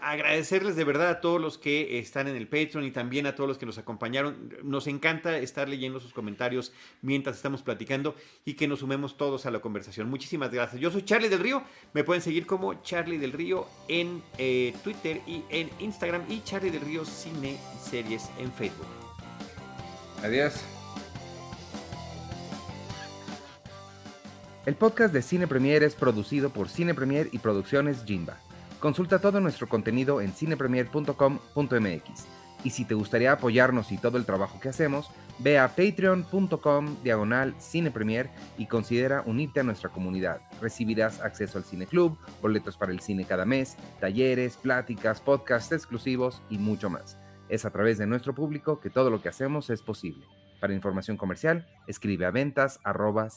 agradecerles 0.00 0.76
de 0.76 0.84
verdad 0.84 1.08
a 1.08 1.20
todos 1.20 1.40
los 1.40 1.58
que 1.58 1.98
están 1.98 2.28
en 2.28 2.36
el 2.36 2.46
Patreon 2.46 2.84
y 2.84 2.90
también 2.90 3.26
a 3.26 3.34
todos 3.34 3.48
los 3.48 3.58
que 3.58 3.66
nos 3.66 3.78
acompañaron. 3.78 4.54
Nos 4.62 4.86
encanta 4.86 5.38
estar 5.38 5.68
leyendo 5.68 6.00
sus 6.00 6.12
comentarios 6.12 6.72
mientras 7.02 7.36
estamos 7.36 7.62
platicando 7.62 8.14
y 8.44 8.54
que 8.54 8.68
nos 8.68 8.80
sumemos 8.80 9.16
todos 9.16 9.46
a 9.46 9.50
la 9.50 9.60
conversación. 9.60 10.10
Muchísimas 10.10 10.50
gracias. 10.50 10.80
Yo 10.80 10.90
soy 10.90 11.02
Charlie 11.02 11.28
del 11.28 11.40
Río. 11.40 11.62
Me 11.94 12.04
pueden 12.04 12.22
seguir 12.22 12.46
como 12.46 12.82
Charlie 12.82 13.18
del 13.18 13.32
Río 13.32 13.66
en 13.88 14.22
eh, 14.38 14.74
Twitter 14.84 15.20
y 15.26 15.42
en 15.50 15.70
Instagram 15.78 16.22
y 16.28 16.42
Charlie 16.42 16.70
del 16.70 16.82
Río 16.82 17.04
Cine 17.04 17.52
y 17.52 17.88
Series 17.88 18.30
en 18.38 18.52
Facebook. 18.52 18.86
Adiós. 20.22 20.64
El 24.66 24.74
podcast 24.74 25.14
de 25.14 25.22
Cine 25.22 25.46
Premier 25.46 25.82
es 25.82 25.94
producido 25.94 26.50
por 26.50 26.68
Cine 26.68 26.92
Premier 26.92 27.30
y 27.32 27.38
Producciones 27.38 28.04
Jimba. 28.04 28.38
Consulta 28.80 29.18
todo 29.18 29.40
nuestro 29.40 29.68
contenido 29.68 30.20
en 30.20 30.32
cinepremier.com.mx. 30.32 32.26
Y 32.64 32.70
si 32.70 32.84
te 32.84 32.94
gustaría 32.94 33.32
apoyarnos 33.32 33.92
y 33.92 33.98
todo 33.98 34.18
el 34.18 34.24
trabajo 34.24 34.58
que 34.60 34.68
hacemos, 34.68 35.10
ve 35.38 35.58
a 35.58 35.68
patreon.com 35.68 36.96
diagonal 37.02 37.54
cinepremier 37.60 38.30
y 38.56 38.66
considera 38.66 39.22
unirte 39.26 39.60
a 39.60 39.62
nuestra 39.64 39.90
comunidad. 39.90 40.40
Recibirás 40.60 41.20
acceso 41.20 41.58
al 41.58 41.64
cine 41.64 41.86
club, 41.86 42.18
boletos 42.42 42.76
para 42.76 42.92
el 42.92 43.00
cine 43.00 43.24
cada 43.24 43.44
mes, 43.44 43.76
talleres, 44.00 44.56
pláticas, 44.56 45.20
podcasts 45.20 45.72
exclusivos 45.72 46.42
y 46.50 46.58
mucho 46.58 46.90
más. 46.90 47.16
Es 47.48 47.64
a 47.64 47.70
través 47.70 47.98
de 47.98 48.06
nuestro 48.06 48.34
público 48.34 48.80
que 48.80 48.90
todo 48.90 49.10
lo 49.10 49.22
que 49.22 49.28
hacemos 49.28 49.70
es 49.70 49.82
posible. 49.82 50.26
Para 50.60 50.74
información 50.74 51.16
comercial, 51.16 51.66
escribe 51.86 52.26
a 52.26 52.32
ventas 52.32 52.80
arroba. 52.82 53.28